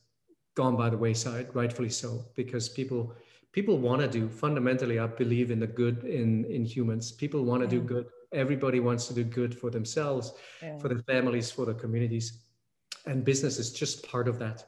gone 0.54 0.76
by 0.76 0.88
the 0.90 0.96
wayside, 0.96 1.54
rightfully 1.54 1.90
so, 1.90 2.24
because 2.34 2.68
people 2.68 3.14
people 3.52 3.78
want 3.78 4.00
to 4.00 4.08
do 4.08 4.28
fundamentally 4.28 4.98
i 4.98 5.06
believe 5.06 5.52
in 5.52 5.60
the 5.60 5.66
good 5.66 6.04
in 6.04 6.44
in 6.46 6.64
humans. 6.64 7.12
People 7.12 7.44
want 7.44 7.62
to 7.62 7.68
do 7.68 7.80
good. 7.80 8.06
Everybody 8.32 8.80
wants 8.80 9.06
to 9.08 9.14
do 9.14 9.22
good 9.22 9.56
for 9.56 9.70
themselves 9.70 10.32
yeah. 10.62 10.78
for 10.78 10.88
their 10.88 11.02
families 11.12 11.50
for 11.50 11.64
their 11.64 11.74
communities. 11.74 12.40
And 13.06 13.24
business 13.24 13.58
is 13.58 13.70
just 13.72 14.08
part 14.08 14.28
of 14.28 14.38
that 14.38 14.64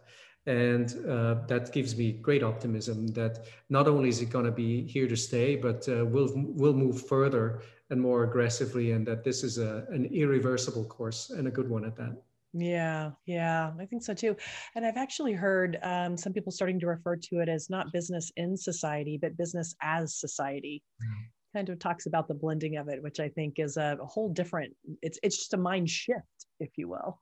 and 0.46 0.94
uh, 1.09 1.35
that 1.48 1.72
gives 1.72 1.96
me 1.96 2.12
great 2.12 2.42
optimism 2.42 3.09
that 3.09 3.46
not 3.68 3.88
only 3.88 4.09
is 4.09 4.20
it 4.20 4.30
going 4.30 4.44
to 4.44 4.52
be 4.52 4.87
here 4.87 5.09
to 5.09 5.16
stay 5.16 5.56
but 5.56 5.88
uh, 5.88 6.04
we'll 6.04 6.30
we'll 6.35 6.72
move 6.72 7.06
further 7.06 7.62
and 7.90 8.00
more 8.00 8.24
aggressively 8.24 8.92
and 8.92 9.06
that 9.06 9.24
this 9.24 9.42
is 9.42 9.59
a, 9.59 9.87
an 9.90 10.06
irreversible 10.06 10.85
course 10.85 11.30
and 11.30 11.48
a 11.48 11.50
good 11.50 11.68
one 11.68 11.85
at 11.85 11.96
that 11.96 12.16
yeah, 12.59 13.11
yeah, 13.26 13.72
I 13.78 13.85
think 13.85 14.02
so 14.02 14.14
too. 14.14 14.35
And 14.74 14.87
I've 14.87 14.96
actually 14.96 15.35
heard 15.35 15.78
um, 15.82 16.16
some 16.16 16.32
people 16.32 16.50
starting 16.50 16.80
to 16.80 16.87
refer 16.87 17.16
to 17.16 17.40
it 17.40 17.50
as 17.50 17.68
not 17.68 17.92
business 17.92 18.32
in 18.37 18.56
society, 18.56 19.18
but 19.20 19.37
business 19.37 19.74
as 19.82 20.14
society. 20.14 20.82
Mm. 21.02 21.24
Kind 21.54 21.68
of 21.68 21.78
talks 21.78 22.06
about 22.06 22.28
the 22.28 22.35
blending 22.35 22.76
of 22.76 22.88
it, 22.88 23.02
which 23.02 23.20
I 23.20 23.28
think 23.28 23.59
is 23.59 23.76
a, 23.76 23.98
a 24.00 24.06
whole 24.06 24.30
different. 24.30 24.74
It's 25.02 25.18
it's 25.22 25.37
just 25.37 25.54
a 25.54 25.59
mind 25.59 25.90
shift, 25.90 26.46
if 26.61 26.70
you 26.76 26.88
will. 26.88 27.20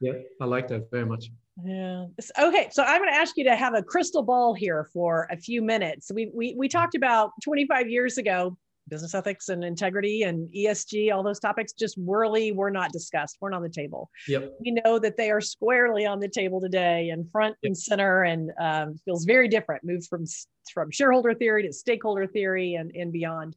Yeah, 0.00 0.14
I 0.40 0.46
like 0.46 0.68
that 0.68 0.90
very 0.90 1.06
much. 1.06 1.30
Yeah. 1.64 2.06
Okay, 2.40 2.68
so 2.70 2.82
I'm 2.82 3.00
going 3.00 3.12
to 3.12 3.18
ask 3.18 3.36
you 3.36 3.44
to 3.44 3.56
have 3.56 3.74
a 3.74 3.82
crystal 3.82 4.22
ball 4.22 4.54
here 4.54 4.88
for 4.92 5.28
a 5.30 5.36
few 5.36 5.62
minutes. 5.62 6.10
We 6.12 6.30
we 6.32 6.54
we 6.56 6.68
talked 6.68 6.94
about 6.94 7.30
25 7.42 7.88
years 7.88 8.18
ago 8.18 8.56
business 8.88 9.14
ethics 9.14 9.48
and 9.48 9.64
integrity 9.64 10.22
and 10.22 10.48
ESG, 10.52 11.12
all 11.12 11.22
those 11.22 11.40
topics 11.40 11.72
just 11.72 11.96
really 11.98 12.52
were 12.52 12.70
not 12.70 12.92
discussed, 12.92 13.36
weren't 13.40 13.54
on 13.54 13.62
the 13.62 13.68
table. 13.68 14.10
Yep. 14.28 14.54
We 14.60 14.72
know 14.72 14.98
that 14.98 15.16
they 15.16 15.30
are 15.30 15.40
squarely 15.40 16.06
on 16.06 16.20
the 16.20 16.28
table 16.28 16.60
today 16.60 17.10
and 17.10 17.30
front 17.30 17.56
yep. 17.62 17.70
and 17.70 17.78
center 17.78 18.24
and 18.24 18.50
um, 18.58 18.98
feels 19.04 19.24
very 19.24 19.48
different, 19.48 19.84
moves 19.84 20.08
from, 20.08 20.24
from 20.72 20.90
shareholder 20.90 21.34
theory 21.34 21.62
to 21.62 21.72
stakeholder 21.72 22.26
theory 22.26 22.74
and, 22.74 22.94
and 22.94 23.12
beyond. 23.12 23.56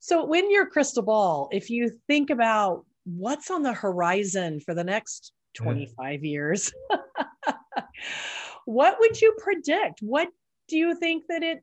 So 0.00 0.24
when 0.24 0.50
your 0.50 0.66
crystal 0.66 1.02
ball, 1.02 1.48
if 1.52 1.70
you 1.70 1.98
think 2.08 2.30
about 2.30 2.84
what's 3.04 3.50
on 3.50 3.62
the 3.62 3.72
horizon 3.72 4.60
for 4.60 4.74
the 4.74 4.84
next 4.84 5.32
25 5.54 6.24
yeah. 6.24 6.30
years, 6.30 6.72
what 8.64 8.96
would 9.00 9.20
you 9.20 9.34
predict? 9.38 10.00
What 10.00 10.28
do 10.68 10.76
you 10.76 10.94
think 10.94 11.24
that 11.28 11.42
it 11.42 11.62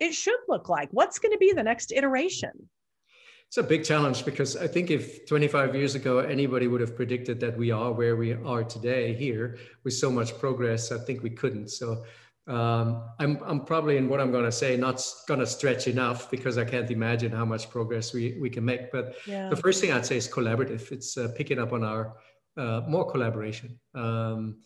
it 0.00 0.14
should 0.14 0.38
look 0.48 0.68
like? 0.68 0.88
What's 0.90 1.18
going 1.18 1.32
to 1.32 1.38
be 1.38 1.52
the 1.52 1.62
next 1.62 1.92
iteration? 1.92 2.68
It's 3.46 3.58
a 3.58 3.62
big 3.62 3.84
challenge 3.84 4.24
because 4.24 4.56
I 4.56 4.66
think 4.66 4.90
if 4.90 5.26
25 5.26 5.74
years 5.74 5.94
ago 5.94 6.20
anybody 6.20 6.66
would 6.66 6.80
have 6.80 6.96
predicted 6.96 7.38
that 7.40 7.56
we 7.56 7.70
are 7.70 7.92
where 7.92 8.16
we 8.16 8.32
are 8.32 8.64
today 8.64 9.12
here 9.12 9.58
with 9.84 9.92
so 9.92 10.10
much 10.10 10.38
progress, 10.38 10.90
I 10.90 10.98
think 10.98 11.22
we 11.22 11.30
couldn't. 11.30 11.68
So 11.68 12.02
um, 12.46 13.02
I'm, 13.20 13.38
I'm 13.44 13.60
probably 13.64 13.98
in 13.98 14.08
what 14.08 14.20
I'm 14.20 14.32
going 14.32 14.46
to 14.46 14.52
say 14.52 14.76
not 14.76 15.06
going 15.28 15.40
to 15.40 15.46
stretch 15.46 15.86
enough 15.86 16.30
because 16.30 16.58
I 16.58 16.64
can't 16.64 16.90
imagine 16.90 17.30
how 17.30 17.44
much 17.44 17.70
progress 17.70 18.12
we, 18.12 18.38
we 18.40 18.50
can 18.50 18.64
make. 18.64 18.90
But 18.90 19.16
yeah. 19.26 19.48
the 19.48 19.56
first 19.56 19.80
thing 19.80 19.92
I'd 19.92 20.06
say 20.06 20.16
is 20.16 20.26
collaborative. 20.26 20.90
It's 20.90 21.16
uh, 21.16 21.28
picking 21.36 21.58
up 21.58 21.72
on 21.72 21.84
our 21.84 22.14
uh, 22.56 22.82
more 22.86 23.10
collaboration. 23.10 23.78
Um, 23.94 24.58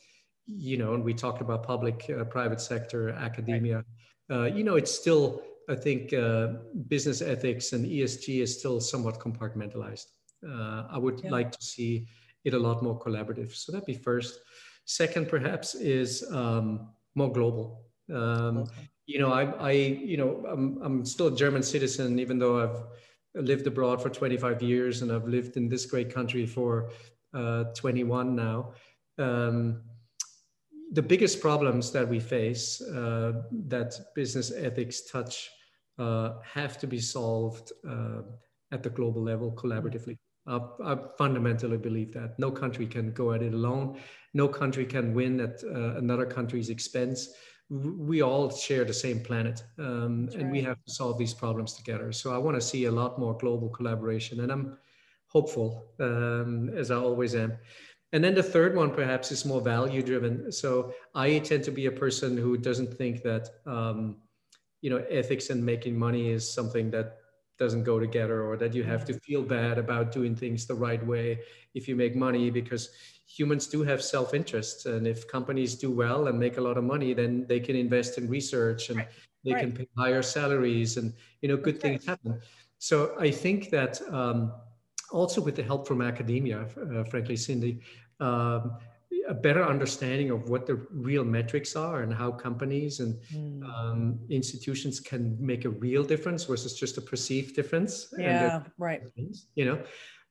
you 0.46 0.76
know, 0.76 0.94
and 0.94 1.02
we 1.02 1.12
talked 1.12 1.40
about 1.40 1.64
public, 1.64 2.08
uh, 2.08 2.24
private 2.24 2.60
sector, 2.60 3.10
academia. 3.10 3.76
Right 3.76 3.84
uh, 4.30 4.44
you 4.44 4.64
know, 4.64 4.76
it's 4.76 4.92
still, 4.92 5.42
I 5.68 5.74
think, 5.74 6.12
uh, 6.12 6.48
business 6.88 7.22
ethics 7.22 7.72
and 7.72 7.86
ESG 7.86 8.42
is 8.42 8.58
still 8.58 8.80
somewhat 8.80 9.18
compartmentalized. 9.18 10.06
Uh, 10.46 10.84
I 10.90 10.98
would 10.98 11.20
yeah. 11.22 11.30
like 11.30 11.52
to 11.52 11.62
see 11.62 12.06
it 12.44 12.54
a 12.54 12.58
lot 12.58 12.82
more 12.82 12.98
collaborative. 12.98 13.54
So 13.54 13.72
that'd 13.72 13.86
be 13.86 13.94
first. 13.94 14.40
Second, 14.84 15.28
perhaps, 15.28 15.74
is 15.74 16.24
um, 16.30 16.88
more 17.14 17.32
global. 17.32 17.86
Um, 18.12 18.58
okay. 18.58 18.88
You 19.06 19.20
know, 19.20 19.32
I, 19.32 19.44
I, 19.44 19.70
you 19.72 20.16
know, 20.16 20.44
I'm, 20.48 20.80
I'm 20.82 21.04
still 21.04 21.28
a 21.28 21.36
German 21.36 21.62
citizen, 21.62 22.18
even 22.18 22.38
though 22.38 22.60
I've 22.62 23.42
lived 23.42 23.66
abroad 23.66 24.02
for 24.02 24.08
25 24.08 24.62
years 24.62 25.02
and 25.02 25.12
I've 25.12 25.28
lived 25.28 25.56
in 25.56 25.68
this 25.68 25.86
great 25.86 26.12
country 26.12 26.46
for 26.46 26.90
uh, 27.36 27.64
21 27.74 28.34
now. 28.34 28.72
Um, 29.18 29.82
the 30.92 31.02
biggest 31.02 31.40
problems 31.40 31.90
that 31.92 32.08
we 32.08 32.20
face 32.20 32.80
uh, 32.80 33.42
that 33.68 33.94
business 34.14 34.52
ethics 34.52 35.10
touch 35.10 35.50
uh, 35.98 36.34
have 36.42 36.78
to 36.78 36.86
be 36.86 37.00
solved 37.00 37.72
uh, 37.88 38.22
at 38.72 38.82
the 38.82 38.90
global 38.90 39.22
level 39.22 39.52
collaboratively. 39.52 40.16
I 40.48 40.96
fundamentally 41.18 41.76
believe 41.76 42.12
that 42.14 42.38
no 42.38 42.52
country 42.52 42.86
can 42.86 43.12
go 43.12 43.32
at 43.32 43.42
it 43.42 43.52
alone. 43.52 43.98
No 44.32 44.46
country 44.46 44.86
can 44.86 45.12
win 45.12 45.40
at 45.40 45.62
uh, 45.64 45.96
another 45.96 46.24
country's 46.24 46.68
expense. 46.68 47.30
We 47.68 48.22
all 48.22 48.50
share 48.50 48.84
the 48.84 48.94
same 48.94 49.20
planet, 49.20 49.64
um, 49.80 50.28
and 50.34 50.44
right. 50.44 50.52
we 50.52 50.62
have 50.62 50.76
to 50.84 50.92
solve 50.92 51.18
these 51.18 51.34
problems 51.34 51.74
together. 51.74 52.12
So 52.12 52.32
I 52.32 52.38
want 52.38 52.56
to 52.56 52.60
see 52.60 52.84
a 52.84 52.92
lot 52.92 53.18
more 53.18 53.36
global 53.36 53.68
collaboration, 53.70 54.38
and 54.40 54.52
I'm 54.52 54.78
hopeful, 55.36 55.68
um, 56.00 56.70
as 56.82 56.90
I 56.90 56.96
always 57.08 57.34
am. 57.34 57.52
And 58.12 58.22
then 58.24 58.34
the 58.34 58.42
third 58.54 58.72
one 58.82 58.90
perhaps 59.00 59.26
is 59.34 59.44
more 59.44 59.60
value 59.60 60.02
driven. 60.02 60.34
So 60.62 60.70
I 61.14 61.28
tend 61.50 61.62
to 61.64 61.72
be 61.80 61.86
a 61.86 61.92
person 62.04 62.30
who 62.36 62.56
doesn't 62.68 62.92
think 63.00 63.22
that 63.22 63.44
um, 63.66 63.98
you 64.82 64.90
know 64.90 65.04
ethics 65.10 65.50
and 65.50 65.60
making 65.64 65.98
money 65.98 66.30
is 66.30 66.42
something 66.58 66.90
that 66.90 67.18
doesn't 67.58 67.84
go 67.84 67.98
together 67.98 68.38
or 68.48 68.56
that 68.56 68.74
you 68.74 68.84
have 68.84 69.04
to 69.06 69.14
feel 69.26 69.42
bad 69.42 69.78
about 69.78 70.12
doing 70.12 70.36
things 70.36 70.66
the 70.66 70.74
right 70.74 71.04
way 71.06 71.40
if 71.74 71.88
you 71.88 71.96
make 71.96 72.14
money 72.14 72.50
because 72.50 72.90
humans 73.26 73.66
do 73.66 73.82
have 73.82 74.00
self-interest 74.02 74.86
and 74.86 75.06
if 75.06 75.26
companies 75.26 75.74
do 75.74 75.90
well 75.90 76.28
and 76.28 76.38
make 76.38 76.58
a 76.58 76.60
lot 76.60 76.76
of 76.76 76.84
money 76.84 77.14
then 77.14 77.46
they 77.48 77.58
can 77.58 77.74
invest 77.74 78.18
in 78.18 78.28
research 78.28 78.90
and 78.90 78.98
right. 78.98 79.08
they 79.44 79.54
right. 79.54 79.62
can 79.62 79.72
pay 79.72 79.88
higher 79.98 80.22
salaries 80.22 80.98
and 80.98 81.12
you 81.40 81.48
know 81.48 81.56
good 81.56 81.80
things 81.80 82.04
happen 82.06 82.38
so 82.78 82.96
i 83.18 83.30
think 83.30 83.70
that 83.70 83.92
um, 84.12 84.52
also 85.12 85.40
with 85.40 85.54
the 85.54 85.62
help 85.62 85.86
from 85.86 86.00
academia 86.02 86.66
uh, 86.94 87.04
frankly 87.04 87.36
cindy 87.36 87.80
um, 88.20 88.76
a 89.28 89.34
better 89.34 89.64
understanding 89.64 90.30
of 90.30 90.48
what 90.48 90.66
the 90.66 90.76
real 90.90 91.24
metrics 91.24 91.76
are 91.76 92.02
and 92.02 92.12
how 92.12 92.30
companies 92.30 93.00
and 93.00 93.18
mm. 93.34 93.62
um, 93.64 94.18
institutions 94.30 95.00
can 95.00 95.36
make 95.40 95.64
a 95.64 95.70
real 95.70 96.04
difference 96.04 96.44
versus 96.44 96.74
just 96.74 96.96
a 96.96 97.00
perceived 97.00 97.54
difference. 97.54 98.12
Yeah, 98.16 98.62
right. 98.78 99.02
You 99.54 99.64
know, 99.64 99.82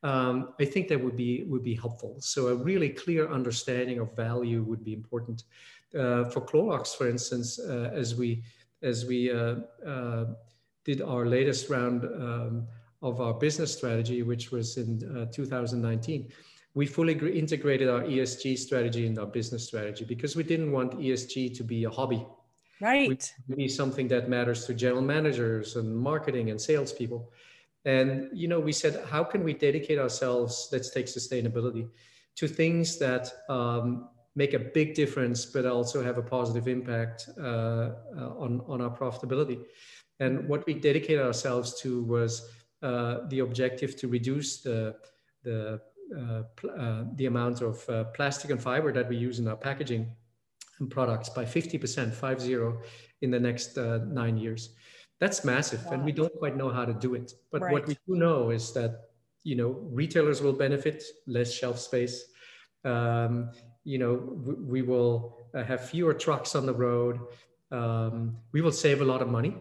um, 0.04 0.54
I 0.60 0.66
think 0.66 0.88
that 0.90 1.04
would 1.04 1.16
be 1.16 1.44
would 1.48 1.64
be 1.64 1.76
helpful. 1.76 2.18
So 2.20 2.48
a 2.48 2.56
really 2.56 2.90
clear 2.90 3.32
understanding 3.32 4.00
of 4.00 4.16
value 4.16 4.64
would 4.64 4.84
be 4.84 4.94
important. 4.94 5.44
Uh, 5.94 6.26
for 6.26 6.42
Clorox, 6.42 6.96
for 6.96 7.08
instance, 7.08 7.60
uh, 7.60 7.92
as 7.94 8.16
we 8.16 8.44
as 8.84 9.06
we 9.06 9.32
uh, 9.32 9.56
uh 9.86 10.26
did 10.84 11.02
our 11.02 11.26
latest 11.26 11.70
round 11.70 12.04
um, 12.06 12.68
of 13.06 13.22
our 13.22 13.34
business 13.34 13.72
strategy, 13.78 14.24
which 14.24 14.52
was 14.52 14.78
in 14.78 14.90
uh, 15.18 15.32
2019 15.32 16.32
we 16.76 16.86
fully 16.86 17.14
integrated 17.40 17.88
our 17.90 18.02
ESG 18.02 18.58
strategy 18.58 19.08
in 19.08 19.18
our 19.18 19.26
business 19.26 19.66
strategy 19.66 20.04
because 20.04 20.36
we 20.36 20.44
didn't 20.44 20.72
want 20.72 21.00
ESG 21.00 21.56
to 21.58 21.64
be 21.64 21.86
a 21.86 21.90
hobby. 21.90 22.24
Right. 22.82 23.34
We 23.48 23.56
be 23.56 23.68
something 23.70 24.10
that 24.10 24.30
matters 24.30 24.66
to 24.66 24.74
general 24.74 25.02
managers 25.02 25.78
and 25.78 25.98
marketing 25.98 26.50
and 26.50 26.60
salespeople. 26.60 27.32
And 27.86 28.30
you 28.34 28.50
know, 28.50 28.60
we 28.60 28.74
said, 28.74 29.06
how 29.10 29.24
can 29.24 29.44
we 29.44 29.54
dedicate 29.54 29.98
ourselves? 29.98 30.68
Let's 30.74 30.90
take 30.90 31.06
sustainability 31.06 31.88
to 32.36 32.48
things 32.48 33.00
that 33.00 33.32
um, 33.48 34.10
make 34.36 34.54
a 34.54 34.60
big 34.60 34.96
difference, 34.96 35.46
but 35.46 35.66
also 35.66 36.04
have 36.04 36.18
a 36.18 36.22
positive 36.22 36.68
impact 36.68 37.30
uh, 37.40 37.42
uh, 37.42 37.92
on 38.38 38.62
on 38.68 38.82
our 38.82 38.90
profitability. 38.90 39.62
And 40.20 40.50
what 40.50 40.66
we 40.66 40.74
dedicated 40.74 41.24
ourselves 41.26 41.80
to 41.82 42.04
was 42.04 42.50
the 42.82 43.40
objective 43.40 43.96
to 43.98 44.08
reduce 44.08 44.62
the 44.62 44.96
the 45.44 45.80
uh, 46.16 46.44
uh, 46.68 47.04
the 47.16 47.26
amount 47.26 47.62
of 47.62 47.90
uh, 47.90 48.04
plastic 48.06 48.52
and 48.52 48.62
fiber 48.62 48.94
that 48.94 49.10
we 49.10 49.18
use 49.18 49.40
in 49.40 49.48
our 49.48 49.56
packaging 49.56 50.08
and 50.80 50.92
products 50.92 51.30
by 51.30 51.44
50%, 51.44 52.14
five 52.14 52.40
zero, 52.40 52.80
in 53.22 53.32
the 53.32 53.40
next 53.40 53.76
nine 53.78 54.38
years. 54.38 54.76
That's 55.20 55.44
massive, 55.44 55.84
wow. 55.86 55.94
and 55.94 56.06
we 56.06 56.12
don't 56.12 56.34
quite 56.38 56.58
know 56.58 56.70
how 56.70 56.86
to 56.86 56.94
do 56.94 57.16
it. 57.16 57.34
But 57.52 57.62
right. 57.62 57.74
what 57.74 57.88
we 57.88 57.98
do 58.08 58.16
know 58.16 58.52
is 58.52 58.72
that 58.74 59.10
you 59.44 59.56
know 59.56 59.70
retailers 59.92 60.42
will 60.42 60.54
benefit 60.54 61.04
less 61.26 61.52
shelf 61.52 61.80
space. 61.80 62.26
Um, 62.84 63.50
you 63.84 63.98
know 63.98 64.14
we, 64.14 64.54
we 64.54 64.82
will 64.82 65.38
have 65.54 65.90
fewer 65.90 66.14
trucks 66.14 66.54
on 66.54 66.66
the 66.66 66.74
road. 66.74 67.20
Um, 67.72 68.38
we 68.52 68.62
will 68.62 68.74
save 68.74 69.02
a 69.02 69.06
lot 69.06 69.22
of 69.22 69.30
money. 69.30 69.56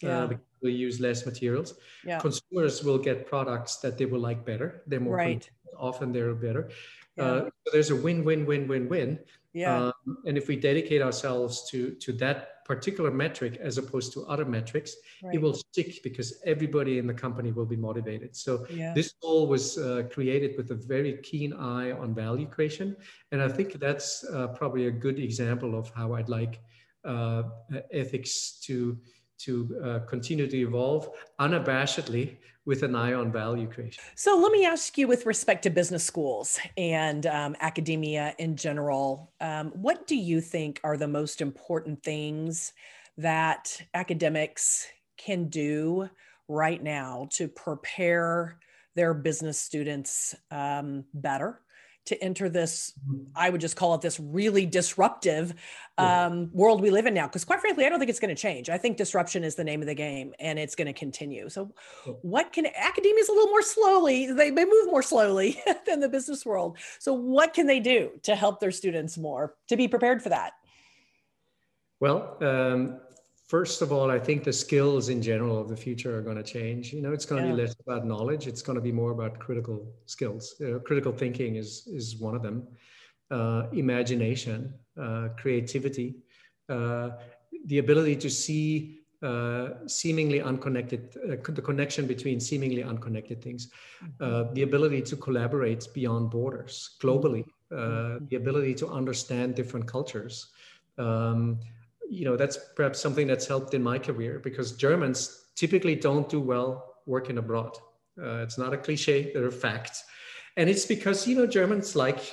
Yeah. 0.00 0.24
Uh, 0.24 0.28
will 0.62 0.70
use 0.70 1.00
less 1.00 1.26
materials. 1.26 1.74
Yeah. 2.04 2.18
Consumers 2.18 2.82
will 2.84 2.98
get 2.98 3.26
products 3.26 3.76
that 3.76 3.98
they 3.98 4.06
will 4.06 4.20
like 4.20 4.44
better. 4.44 4.82
They're 4.86 5.00
more 5.00 5.16
Right. 5.16 5.50
often 5.76 6.12
they're 6.12 6.34
better. 6.34 6.70
Yeah. 7.16 7.24
Uh, 7.24 7.40
so 7.44 7.70
there's 7.72 7.90
a 7.90 7.96
win, 7.96 8.24
win, 8.24 8.46
win, 8.46 8.68
win, 8.68 8.88
win. 8.88 9.18
Yeah. 9.52 9.86
Um, 10.06 10.18
and 10.26 10.38
if 10.38 10.46
we 10.46 10.56
dedicate 10.56 11.02
ourselves 11.02 11.68
to 11.70 11.90
to 12.04 12.12
that 12.24 12.64
particular 12.64 13.10
metric 13.10 13.56
as 13.60 13.78
opposed 13.78 14.12
to 14.12 14.24
other 14.26 14.44
metrics, 14.44 14.94
right. 15.24 15.34
it 15.34 15.40
will 15.42 15.54
stick 15.54 16.04
because 16.04 16.40
everybody 16.44 16.98
in 16.98 17.06
the 17.06 17.14
company 17.14 17.50
will 17.50 17.66
be 17.66 17.76
motivated. 17.76 18.36
So 18.36 18.64
Yeah. 18.70 18.94
this 18.94 19.14
goal 19.20 19.48
was 19.48 19.76
uh, 19.76 20.04
created 20.14 20.56
with 20.56 20.70
a 20.70 20.76
very 20.76 21.18
keen 21.28 21.52
eye 21.52 21.90
on 21.90 22.14
value 22.14 22.46
creation, 22.46 22.96
and 23.32 23.42
I 23.42 23.48
think 23.48 23.68
that's 23.80 24.22
uh, 24.22 24.48
probably 24.60 24.86
a 24.86 24.90
good 25.06 25.18
example 25.18 25.76
of 25.76 25.90
how 25.90 26.12
I'd 26.14 26.28
like 26.28 26.60
uh, 27.04 27.42
ethics 27.90 28.60
to 28.66 28.96
to 29.44 29.80
uh, 29.84 29.98
continue 30.06 30.46
to 30.46 30.56
evolve 30.56 31.08
unabashedly 31.38 32.38
with 32.66 32.82
an 32.82 32.94
eye 32.94 33.14
on 33.14 33.32
value 33.32 33.68
creation. 33.68 34.02
So 34.14 34.36
let 34.38 34.52
me 34.52 34.66
ask 34.66 34.98
you, 34.98 35.08
with 35.08 35.26
respect 35.26 35.62
to 35.62 35.70
business 35.70 36.04
schools 36.04 36.58
and 36.76 37.26
um, 37.26 37.56
academia 37.60 38.34
in 38.38 38.54
general, 38.56 39.32
um, 39.40 39.68
what 39.70 40.06
do 40.06 40.16
you 40.16 40.40
think 40.40 40.80
are 40.84 40.96
the 40.96 41.08
most 41.08 41.40
important 41.40 42.02
things 42.02 42.72
that 43.16 43.80
academics 43.94 44.86
can 45.16 45.48
do 45.48 46.08
right 46.48 46.82
now 46.82 47.28
to 47.32 47.48
prepare 47.48 48.58
their 48.94 49.14
business 49.14 49.58
students 49.58 50.34
um, 50.50 51.04
better 51.14 51.60
to 52.06 52.22
enter 52.22 52.48
this 52.48 52.92
i 53.36 53.48
would 53.48 53.60
just 53.60 53.76
call 53.76 53.94
it 53.94 54.00
this 54.00 54.18
really 54.18 54.66
disruptive 54.66 55.54
um, 55.98 56.50
world 56.52 56.80
we 56.80 56.90
live 56.90 57.06
in 57.06 57.14
now. 57.14 57.26
Because 57.26 57.44
quite 57.44 57.60
frankly 57.60 57.84
i 57.84 57.88
don't 57.88 57.98
think 57.98 58.08
it's 58.08 58.20
going 58.20 58.34
to 58.34 58.40
change. 58.40 58.70
I 58.70 58.78
think 58.78 58.96
disruption 58.96 59.44
is 59.44 59.54
the 59.54 59.64
name 59.64 59.80
of 59.80 59.86
the 59.86 59.94
game 59.94 60.32
and 60.38 60.58
it's 60.58 60.74
going 60.74 60.86
to 60.86 60.92
continue. 60.92 61.48
So 61.48 61.72
what 62.22 62.52
can 62.52 62.66
academia 62.66 63.20
is 63.20 63.28
a 63.28 63.32
little 63.32 63.50
more 63.50 63.62
slowly 63.62 64.32
they, 64.32 64.50
they 64.50 64.64
move 64.64 64.86
more 64.86 65.02
slowly 65.02 65.60
than 65.86 66.00
the 66.00 66.08
business 66.08 66.46
world. 66.46 66.78
So 66.98 67.12
what 67.12 67.54
can 67.54 67.66
they 67.66 67.80
do 67.80 68.10
to 68.22 68.34
help 68.34 68.60
their 68.60 68.70
students 68.70 69.18
more 69.18 69.54
to 69.68 69.76
be 69.76 69.88
prepared 69.88 70.22
for 70.22 70.30
that? 70.30 70.52
Well, 72.00 72.38
um, 72.40 73.00
first 73.50 73.82
of 73.82 73.92
all, 73.92 74.08
I 74.10 74.20
think 74.26 74.44
the 74.44 74.52
skills 74.52 75.08
in 75.08 75.20
general 75.20 75.60
of 75.60 75.68
the 75.68 75.76
future 75.76 76.16
are 76.16 76.22
going 76.28 76.40
to 76.44 76.48
change. 76.56 76.92
You 76.92 77.02
know, 77.02 77.12
it's 77.12 77.26
going 77.26 77.42
to 77.42 77.48
Yeah. 77.48 77.56
be 77.56 77.62
less 77.62 77.74
about 77.84 78.06
knowledge; 78.06 78.46
it's 78.46 78.62
going 78.62 78.78
to 78.80 78.86
be 78.90 78.92
more 78.92 79.12
about 79.18 79.32
critical 79.46 79.78
skills. 80.06 80.54
You 80.60 80.70
know, 80.70 80.80
critical 80.88 81.12
thinking 81.22 81.56
is 81.56 81.70
is 82.00 82.06
one 82.26 82.34
of 82.38 82.42
them. 82.42 82.58
Uh, 83.38 83.62
imagination, 83.84 84.74
uh, 85.04 85.28
creativity, 85.42 86.08
uh, 86.68 87.10
the 87.66 87.78
ability 87.78 88.16
to 88.16 88.28
see 88.28 88.68
uh, 89.22 89.68
seemingly 89.86 90.40
unconnected, 90.50 91.02
uh, 91.16 91.52
the 91.58 91.62
connection 91.70 92.06
between 92.06 92.40
seemingly 92.40 92.82
unconnected 92.82 93.38
things, 93.46 93.62
uh, 94.20 94.44
the 94.54 94.62
ability 94.62 95.00
to 95.10 95.16
collaborate 95.16 95.86
beyond 95.94 96.30
borders 96.30 96.96
globally, 97.02 97.44
uh, 97.80 98.18
the 98.30 98.36
ability 98.42 98.74
to 98.74 98.86
understand 98.88 99.54
different 99.54 99.86
cultures. 99.86 100.34
Um, 100.98 101.60
you 102.10 102.24
know, 102.24 102.36
that's 102.36 102.58
perhaps 102.74 102.98
something 102.98 103.28
that's 103.28 103.46
helped 103.46 103.72
in 103.72 103.82
my 103.82 103.98
career 103.98 104.40
because 104.40 104.72
Germans 104.72 105.46
typically 105.54 105.94
don't 105.94 106.28
do 106.28 106.40
well 106.40 106.96
working 107.06 107.38
abroad. 107.38 107.78
Uh, 108.20 108.42
it's 108.42 108.58
not 108.58 108.74
a 108.74 108.76
cliche; 108.76 109.32
they're 109.32 109.46
a 109.46 109.52
fact, 109.52 110.02
and 110.56 110.68
it's 110.68 110.84
because 110.84 111.26
you 111.26 111.36
know 111.36 111.46
Germans 111.46 111.94
like 111.94 112.32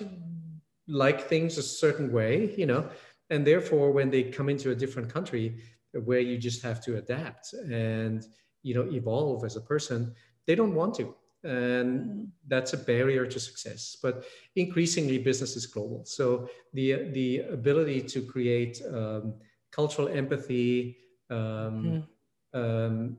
like 0.88 1.28
things 1.28 1.58
a 1.58 1.64
certain 1.64 2.12
way, 2.12 2.56
you 2.58 2.66
know, 2.66 2.90
and 3.30 3.46
therefore 3.46 3.92
when 3.92 4.10
they 4.10 4.24
come 4.24 4.50
into 4.50 4.72
a 4.72 4.76
different 4.76 5.14
country 5.14 5.62
where 6.06 6.20
you 6.20 6.38
just 6.38 6.64
have 6.64 6.82
to 6.82 6.98
adapt 6.98 7.54
and 7.54 8.26
you 8.64 8.74
know 8.74 8.92
evolve 8.92 9.46
as 9.46 9.56
a 9.58 9.62
person, 9.62 10.14
they 10.48 10.56
don't 10.56 10.74
want 10.74 10.96
to, 10.96 11.14
and 11.44 12.28
that's 12.48 12.74
a 12.74 12.78
barrier 12.78 13.28
to 13.28 13.40
success. 13.40 13.96
But 14.02 14.26
increasingly, 14.56 15.20
business 15.20 15.56
is 15.56 15.68
global, 15.68 16.04
so 16.06 16.50
the 16.74 17.12
the 17.12 17.42
ability 17.60 18.02
to 18.02 18.24
create 18.24 18.82
um, 18.92 19.36
cultural 19.72 20.08
empathy. 20.08 20.98
Um, 21.30 22.08
um, 22.54 23.18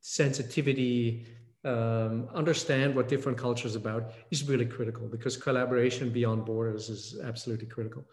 sensitivity, 0.00 1.26
um, 1.64 2.28
understand 2.34 2.96
what 2.96 3.08
different 3.08 3.36
cultures 3.36 3.76
about 3.76 4.12
is 4.30 4.48
really 4.48 4.64
critical 4.64 5.06
because 5.06 5.36
collaboration 5.36 6.10
beyond 6.10 6.44
borders 6.44 6.88
is 6.88 7.20
absolutely 7.22 7.66
critical. 7.66 8.04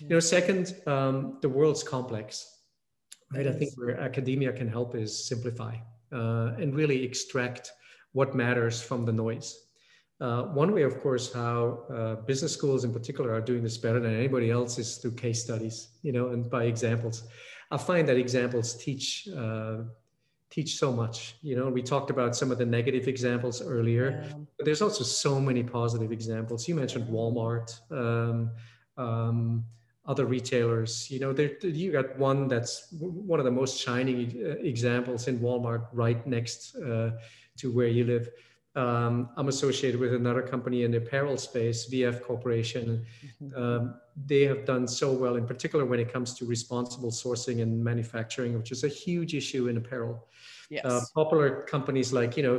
You 0.00 0.08
know, 0.08 0.20
second, 0.20 0.74
um, 0.86 1.38
the 1.42 1.48
world's 1.48 1.82
complex, 1.82 2.60
right? 3.32 3.46
I 3.46 3.52
think 3.52 3.72
where 3.76 4.00
academia 4.00 4.52
can 4.52 4.68
help 4.68 4.94
is 4.94 5.26
simplify 5.26 5.76
uh, 6.12 6.54
and 6.58 6.74
really 6.74 7.02
extract 7.02 7.72
what 8.12 8.34
matters 8.34 8.80
from 8.80 9.04
the 9.04 9.12
noise. 9.12 9.63
Uh, 10.20 10.44
one 10.44 10.72
way, 10.72 10.82
of 10.82 11.00
course, 11.00 11.32
how 11.32 11.80
uh, 11.92 12.14
business 12.26 12.52
schools 12.52 12.84
in 12.84 12.92
particular 12.92 13.32
are 13.32 13.40
doing 13.40 13.62
this 13.62 13.76
better 13.76 13.98
than 14.00 14.14
anybody 14.14 14.50
else 14.50 14.78
is 14.78 14.96
through 14.98 15.10
case 15.12 15.42
studies, 15.42 15.88
you 16.02 16.12
know, 16.12 16.28
and 16.28 16.48
by 16.48 16.64
examples. 16.64 17.24
I 17.70 17.76
find 17.76 18.08
that 18.08 18.16
examples 18.16 18.74
teach 18.76 19.28
uh, 19.36 19.78
teach 20.50 20.76
so 20.78 20.92
much. 20.92 21.34
You 21.42 21.56
know, 21.56 21.68
we 21.68 21.82
talked 21.82 22.10
about 22.10 22.36
some 22.36 22.52
of 22.52 22.58
the 22.58 22.66
negative 22.66 23.08
examples 23.08 23.60
earlier, 23.60 24.22
Yeah. 24.22 24.34
but 24.56 24.64
there's 24.64 24.82
also 24.82 25.02
so 25.02 25.40
many 25.40 25.64
positive 25.64 26.12
examples. 26.12 26.68
You 26.68 26.76
mentioned 26.76 27.08
Walmart, 27.08 27.68
um, 27.90 28.50
um, 28.96 29.64
other 30.06 30.26
retailers. 30.26 31.10
You 31.10 31.18
know, 31.18 31.32
there 31.32 31.50
you 31.66 31.90
got 31.90 32.16
one 32.18 32.46
that's 32.46 32.86
one 33.00 33.40
of 33.40 33.44
the 33.46 33.50
most 33.50 33.80
shining 33.80 34.18
uh, 34.46 34.50
examples 34.62 35.26
in 35.26 35.40
Walmart, 35.40 35.88
right 35.92 36.24
next 36.24 36.76
uh, 36.76 37.10
to 37.58 37.72
where 37.72 37.88
you 37.88 38.04
live. 38.04 38.28
Um, 38.76 39.30
I'm 39.36 39.48
associated 39.48 40.00
with 40.00 40.14
another 40.14 40.42
company 40.42 40.82
in 40.82 40.90
the 40.90 40.98
apparel 40.98 41.36
space, 41.36 41.86
VF 41.88 42.22
Corporation. 42.22 43.06
Mhm. 43.40 43.56
Um, 43.56 43.94
they 44.26 44.42
have 44.42 44.64
done 44.64 44.88
so 44.88 45.12
well, 45.12 45.36
in 45.36 45.46
particular 45.46 45.84
when 45.84 46.00
it 46.00 46.12
comes 46.12 46.34
to 46.34 46.44
responsible 46.44 47.10
sourcing 47.10 47.62
and 47.62 47.82
manufacturing, 47.82 48.56
which 48.56 48.72
is 48.72 48.82
a 48.84 48.88
huge 48.88 49.34
issue 49.34 49.68
in 49.68 49.76
apparel. 49.76 50.28
yes. 50.70 50.84
Uh, 50.84 51.02
popular 51.14 51.62
companies 51.68 52.12
like, 52.12 52.36
you 52.36 52.42
know, 52.42 52.58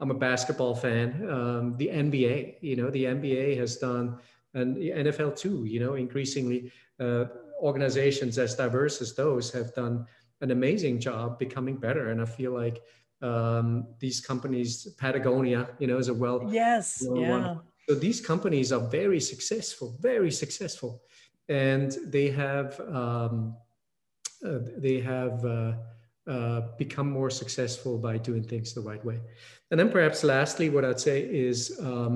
I'm 0.00 0.10
a 0.10 0.14
basketball 0.14 0.74
fan, 0.74 1.28
um, 1.30 1.76
the 1.76 1.88
NBA, 1.88 2.56
you 2.60 2.76
know, 2.76 2.90
the 2.90 3.04
NBA 3.04 3.56
has 3.56 3.76
done, 3.76 4.18
and 4.54 4.76
the 4.76 4.90
NFL 4.90 5.36
too, 5.36 5.64
you 5.64 5.80
know, 5.80 5.94
increasingly 5.94 6.72
uh, 7.00 7.26
organizations 7.62 8.38
as 8.38 8.54
diverse 8.56 9.00
as 9.00 9.14
those 9.14 9.52
have 9.52 9.72
done 9.74 10.04
an 10.40 10.50
amazing 10.50 10.98
job 11.00 11.38
becoming 11.38 11.76
better. 11.76 12.10
And 12.10 12.20
I 12.20 12.24
feel 12.24 12.52
like 12.52 12.82
um, 13.24 13.66
these 13.98 14.20
companies, 14.30 14.70
Patagonia, 14.98 15.60
you 15.80 15.86
know, 15.88 15.98
is 15.98 16.08
a 16.08 16.14
well 16.24 16.38
yes. 16.52 16.86
well, 17.08 17.20
Yeah. 17.22 17.30
one- 17.36 17.60
so 17.88 17.94
these 18.06 18.20
companies 18.32 18.68
are 18.72 18.84
very 19.00 19.20
successful, 19.20 19.88
very 20.00 20.30
successful, 20.42 20.90
and 21.48 21.88
they 22.14 22.28
have 22.44 22.70
um, 23.00 23.34
uh, 24.48 24.58
they 24.86 25.00
have 25.00 25.44
uh, 25.44 25.72
uh, 26.34 26.60
become 26.78 27.08
more 27.20 27.30
successful 27.30 27.98
by 27.98 28.14
doing 28.28 28.42
things 28.42 28.72
the 28.74 28.80
right 28.90 29.04
way. 29.04 29.18
And 29.70 29.76
then 29.78 29.90
perhaps 29.90 30.24
lastly, 30.24 30.70
what 30.70 30.84
I'd 30.84 31.00
say 31.10 31.18
is, 31.48 31.78
um, 31.90 32.14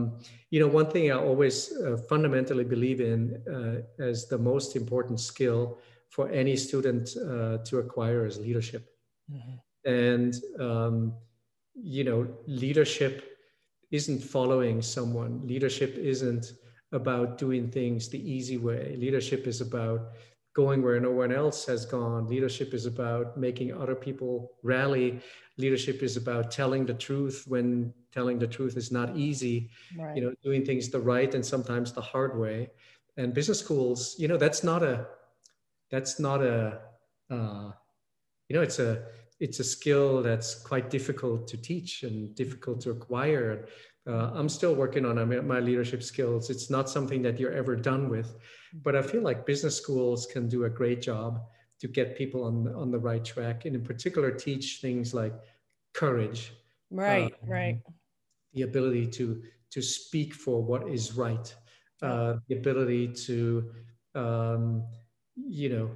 you 0.53 0.59
know, 0.61 0.68
one 0.81 0.88
thing 0.90 1.05
I 1.12 1.16
always 1.31 1.57
uh, 1.73 1.97
fundamentally 2.09 2.64
believe 2.64 3.01
in 3.12 3.21
uh, 3.57 4.03
as 4.03 4.27
the 4.29 4.38
most 4.38 4.77
important 4.77 5.21
skill 5.21 5.79
for 6.09 6.25
any 6.31 6.57
student 6.57 7.05
uh, 7.16 7.59
to 7.68 7.79
acquire 7.85 8.25
is 8.27 8.38
leadership 8.38 8.85
Mhm. 9.31 9.61
And 9.85 10.35
um, 10.59 11.12
you 11.75 12.05
know 12.05 12.27
leadership 12.47 13.38
isn't 13.91 14.23
following 14.23 14.83
someone. 14.83 15.47
Leadership 15.47 15.97
isn't 15.97 16.53
about 16.93 17.38
doing 17.38 17.71
things 17.71 18.09
the 18.09 18.19
easy 18.19 18.57
way. 18.57 18.97
Leadership 18.99 19.47
is 19.47 19.61
about 19.61 20.12
going 20.55 20.83
where 20.83 20.99
no 21.01 21.11
one 21.11 21.33
else 21.33 21.64
has 21.67 21.87
gone. 21.87 22.27
Leadership 22.27 22.75
is 22.75 22.87
about 22.87 23.37
making 23.37 23.73
other 23.73 23.95
people 23.95 24.53
rally. 24.62 25.21
Leadership 25.57 26.03
is 26.03 26.17
about 26.17 26.51
telling 26.51 26.85
the 26.85 26.95
truth 26.95 27.45
when 27.47 27.93
telling 28.12 28.39
the 28.39 28.47
truth 28.47 28.76
is 28.76 28.91
not 28.91 29.16
easy. 29.16 29.70
Right. 29.97 30.16
you 30.16 30.22
know 30.22 30.33
doing 30.43 30.64
things 30.64 30.89
the 30.89 31.01
right 31.01 31.33
and 31.35 31.45
sometimes 31.45 31.93
the 31.93 32.01
hard 32.01 32.39
way. 32.39 32.70
And 33.16 33.35
business 33.35 33.61
schools 33.61 34.16
you 34.18 34.29
know 34.29 34.37
that's 34.37 34.62
not 34.62 34.83
a 34.83 35.07
that's 35.91 36.18
not 36.20 36.43
a 36.43 36.81
uh, 37.31 37.70
you 38.49 38.57
know 38.57 38.62
it's 38.62 38.79
a 38.79 39.05
it's 39.41 39.61
a 39.61 39.64
skill 39.64 40.22
that's 40.22 40.55
quite 40.55 40.91
difficult 40.91 41.47
to 41.49 41.57
teach 41.57 42.03
and 42.03 42.34
difficult 42.34 42.80
to 42.80 42.91
acquire 42.91 43.66
uh, 44.07 44.30
i'm 44.34 44.49
still 44.49 44.74
working 44.74 45.05
on 45.05 45.16
my 45.16 45.41
my 45.41 45.61
leadership 45.61 46.03
skills 46.03 46.51
it's 46.51 46.70
not 46.70 46.89
something 46.89 47.22
that 47.22 47.39
you're 47.39 47.53
ever 47.53 47.76
done 47.76 48.09
with 48.09 48.36
but 48.82 48.97
i 48.97 49.03
feel 49.03 49.22
like 49.22 49.47
business 49.47 49.76
schools 49.76 50.26
can 50.26 50.49
do 50.49 50.64
a 50.64 50.70
great 50.70 51.01
job 51.01 51.41
to 51.80 51.86
get 51.86 52.16
people 52.16 52.45
on 52.45 52.72
on 52.74 52.91
the 52.91 52.99
right 52.99 53.24
track 53.24 53.64
and 53.64 53.74
in 53.74 53.82
particular 53.82 54.30
teach 54.30 54.78
things 54.80 55.14
like 55.14 55.34
courage 55.95 56.53
right. 56.91 57.32
uh, 57.32 57.47
right. 57.47 57.80
the 58.55 58.62
ability 58.62 59.07
to 59.07 59.43
to 59.70 59.82
speak 59.82 60.34
for 60.34 60.62
what 60.62 60.89
is 60.89 61.16
right, 61.16 61.55
uh, 62.03 62.34
the 62.49 62.57
ability 62.57 63.09
to 63.09 63.70
um, 64.14 64.82
you 65.36 65.68
know 65.68 65.91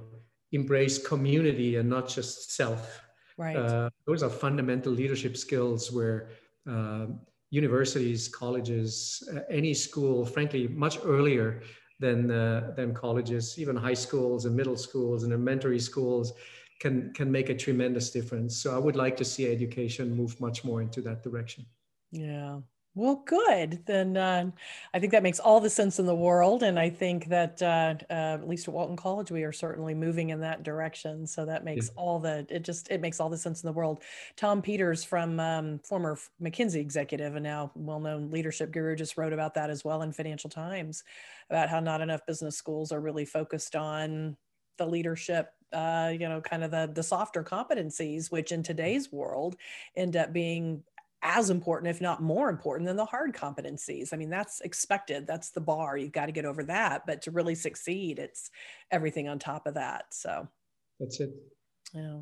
embrace 0.51 1.05
community 1.05 1.77
and 1.77 1.89
not 1.89 2.07
just 2.07 2.55
self. 2.55 3.02
Right. 3.37 3.57
Uh, 3.57 3.89
those 4.05 4.23
are 4.23 4.29
fundamental 4.29 4.91
leadership 4.91 5.37
skills 5.37 5.91
where 5.91 6.29
uh, 6.69 7.07
universities, 7.49 8.27
colleges, 8.27 9.27
uh, 9.33 9.41
any 9.49 9.73
school, 9.73 10.25
frankly, 10.25 10.67
much 10.67 10.97
earlier 11.03 11.61
than 11.99 12.31
uh, 12.31 12.73
than 12.75 12.93
colleges, 12.93 13.57
even 13.59 13.75
high 13.75 13.93
schools 13.93 14.45
and 14.45 14.55
middle 14.55 14.75
schools 14.77 15.23
and 15.23 15.31
elementary 15.31 15.79
schools, 15.79 16.33
can 16.79 17.13
can 17.13 17.31
make 17.31 17.49
a 17.49 17.55
tremendous 17.55 18.11
difference. 18.11 18.57
So 18.57 18.75
I 18.75 18.79
would 18.79 18.95
like 18.95 19.15
to 19.17 19.25
see 19.25 19.51
education 19.51 20.15
move 20.15 20.39
much 20.39 20.63
more 20.63 20.81
into 20.81 21.01
that 21.01 21.21
direction. 21.23 21.65
Yeah, 22.11 22.61
well, 22.95 23.23
good. 23.25 23.83
Then 23.87 24.15
uh, 24.15 24.51
I 24.93 24.99
think 24.99 25.11
that 25.13 25.23
makes 25.23 25.39
all 25.39 25.59
the 25.59 25.69
sense 25.69 25.97
in 25.97 26.05
the 26.05 26.15
world. 26.15 26.61
And 26.61 26.77
I 26.77 26.91
think 26.91 27.27
that 27.29 27.59
uh, 27.61 27.95
uh, 28.09 28.13
at 28.13 28.47
least 28.47 28.67
at 28.67 28.73
Walton 28.73 28.95
College, 28.95 29.31
we 29.31 29.43
are 29.43 29.51
certainly 29.51 29.95
moving 29.95 30.29
in 30.29 30.41
that 30.41 30.61
direction. 30.61 31.25
So 31.25 31.45
that 31.45 31.63
makes 31.63 31.87
yeah. 31.87 32.01
all 32.01 32.19
the, 32.19 32.45
it 32.49 32.63
just, 32.63 32.91
it 32.91 33.01
makes 33.01 33.19
all 33.19 33.29
the 33.29 33.37
sense 33.37 33.63
in 33.63 33.67
the 33.67 33.73
world. 33.73 34.03
Tom 34.35 34.61
Peters 34.61 35.03
from 35.03 35.39
um, 35.39 35.79
former 35.79 36.19
McKinsey 36.39 36.75
executive 36.75 37.35
and 37.35 37.43
now 37.43 37.71
well-known 37.75 38.29
leadership 38.29 38.71
guru 38.71 38.95
just 38.95 39.17
wrote 39.17 39.33
about 39.33 39.55
that 39.55 39.71
as 39.71 39.83
well 39.83 40.03
in 40.03 40.11
Financial 40.11 40.49
Times 40.49 41.03
about 41.49 41.69
how 41.69 41.79
not 41.79 42.01
enough 42.01 42.25
business 42.27 42.55
schools 42.55 42.91
are 42.91 43.01
really 43.01 43.25
focused 43.25 43.75
on 43.75 44.37
the 44.77 44.85
leadership 44.85 45.49
uh, 45.73 46.11
you 46.13 46.29
know, 46.29 46.39
kind 46.39 46.63
of 46.63 46.69
the 46.69 46.89
the 46.93 47.01
softer 47.01 47.43
competencies, 47.43 48.31
which 48.31 48.51
in 48.51 48.61
today's 48.61 49.11
world 49.11 49.55
end 49.95 50.15
up 50.15 50.31
being 50.31 50.83
as 51.23 51.49
important, 51.49 51.89
if 51.89 52.01
not 52.01 52.21
more 52.21 52.49
important, 52.49 52.87
than 52.87 52.97
the 52.97 53.05
hard 53.05 53.33
competencies. 53.33 54.13
I 54.13 54.17
mean, 54.17 54.29
that's 54.29 54.61
expected. 54.61 55.25
That's 55.25 55.49
the 55.49 55.61
bar. 55.61 55.97
You've 55.97 56.11
got 56.11 56.27
to 56.27 56.31
get 56.31 56.45
over 56.45 56.63
that. 56.65 57.05
But 57.07 57.23
to 57.23 57.31
really 57.31 57.55
succeed, 57.55 58.19
it's 58.19 58.51
everything 58.91 59.27
on 59.27 59.39
top 59.39 59.65
of 59.65 59.73
that. 59.75 60.13
So 60.13 60.47
that's 60.99 61.19
it. 61.19 61.33
Yeah. 61.93 62.19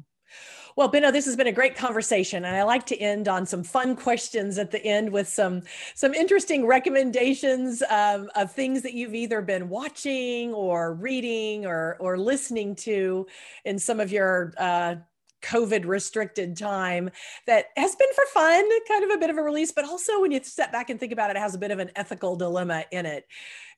Well, 0.76 0.88
Benno, 0.88 1.12
this 1.12 1.26
has 1.26 1.36
been 1.36 1.47
a 1.47 1.52
great 1.52 1.76
conversation, 1.76 2.45
and 2.45 2.56
I 2.56 2.64
like 2.64 2.86
to 2.88 2.97
end 2.97 3.28
on 3.28 3.45
some 3.45 3.64
fun 3.64 3.95
questions 3.95 4.58
at 4.58 4.72
the 4.72 4.82
end 4.84 5.12
with 5.12 5.28
some 5.28 5.64
some 5.95 6.14
interesting 6.14 6.66
recommendations 6.66 7.84
um, 7.89 8.30
of 8.36 8.52
things 8.52 8.82
that 8.84 8.93
you've 8.93 9.14
either 9.14 9.41
been 9.41 9.68
watching 9.68 10.54
or 10.54 10.93
reading 10.93 11.66
or 11.66 11.97
or 11.99 12.18
listening 12.18 12.76
to 12.76 13.28
in 13.66 13.78
some 13.78 13.99
of 13.99 14.12
your 14.12 14.54
uh, 14.58 14.95
COVID 15.41 15.85
restricted 15.85 16.57
time 16.57 17.09
that 17.47 17.65
has 17.77 17.95
been 17.95 18.07
for 18.13 18.25
fun, 18.33 18.63
kind 18.87 19.03
of 19.03 19.11
a 19.11 19.17
bit 19.17 19.29
of 19.29 19.37
a 19.37 19.41
release, 19.41 19.71
but 19.71 19.85
also 19.85 20.21
when 20.21 20.31
you 20.31 20.41
step 20.43 20.71
back 20.71 20.89
and 20.89 20.99
think 20.99 21.11
about 21.11 21.29
it, 21.29 21.35
it 21.35 21.39
has 21.39 21.55
a 21.55 21.57
bit 21.57 21.71
of 21.71 21.79
an 21.79 21.91
ethical 21.95 22.35
dilemma 22.35 22.85
in 22.91 23.05
it. 23.05 23.27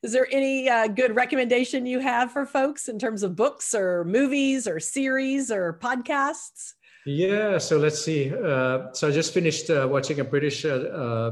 Is 0.02 0.12
there 0.12 0.26
any 0.30 0.68
uh, 0.68 0.88
good 0.88 1.16
recommendation 1.16 1.86
you 1.86 1.98
have 2.00 2.30
for 2.32 2.44
folks 2.46 2.88
in 2.88 2.98
terms 2.98 3.22
of 3.22 3.36
books 3.36 3.74
or 3.74 4.04
movies 4.04 4.66
or 4.66 4.78
series 4.80 5.50
or 5.50 5.78
podcasts? 5.80 6.74
Yeah, 7.06 7.58
so 7.58 7.78
let's 7.78 8.02
see. 8.02 8.32
Uh, 8.32 8.92
so 8.92 9.08
I 9.08 9.10
just 9.10 9.34
finished 9.34 9.68
uh, 9.68 9.86
watching 9.90 10.20
a 10.20 10.24
British 10.24 10.64
uh, 10.64 10.70
uh, 10.70 11.30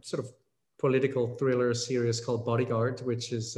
sort 0.00 0.24
of 0.24 0.32
political 0.78 1.36
thriller 1.36 1.72
series 1.74 2.20
called 2.20 2.44
Bodyguard, 2.44 3.00
which 3.00 3.32
is 3.32 3.56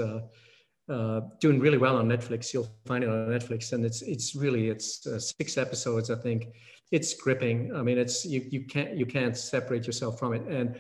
uh, 0.90 1.20
doing 1.38 1.60
really 1.60 1.78
well 1.78 1.96
on 1.96 2.08
Netflix. 2.08 2.52
You'll 2.52 2.68
find 2.84 3.04
it 3.04 3.10
on 3.10 3.28
Netflix, 3.28 3.72
and 3.72 3.84
it's 3.84 4.02
it's 4.02 4.34
really 4.34 4.68
it's 4.68 5.06
uh, 5.06 5.20
six 5.20 5.56
episodes. 5.56 6.10
I 6.10 6.16
think 6.16 6.48
it's 6.90 7.14
gripping. 7.14 7.74
I 7.74 7.82
mean, 7.82 7.96
it's 7.96 8.26
you 8.26 8.44
you 8.50 8.64
can't 8.64 8.96
you 8.96 9.06
can't 9.06 9.36
separate 9.36 9.86
yourself 9.86 10.18
from 10.18 10.34
it. 10.34 10.42
And 10.48 10.76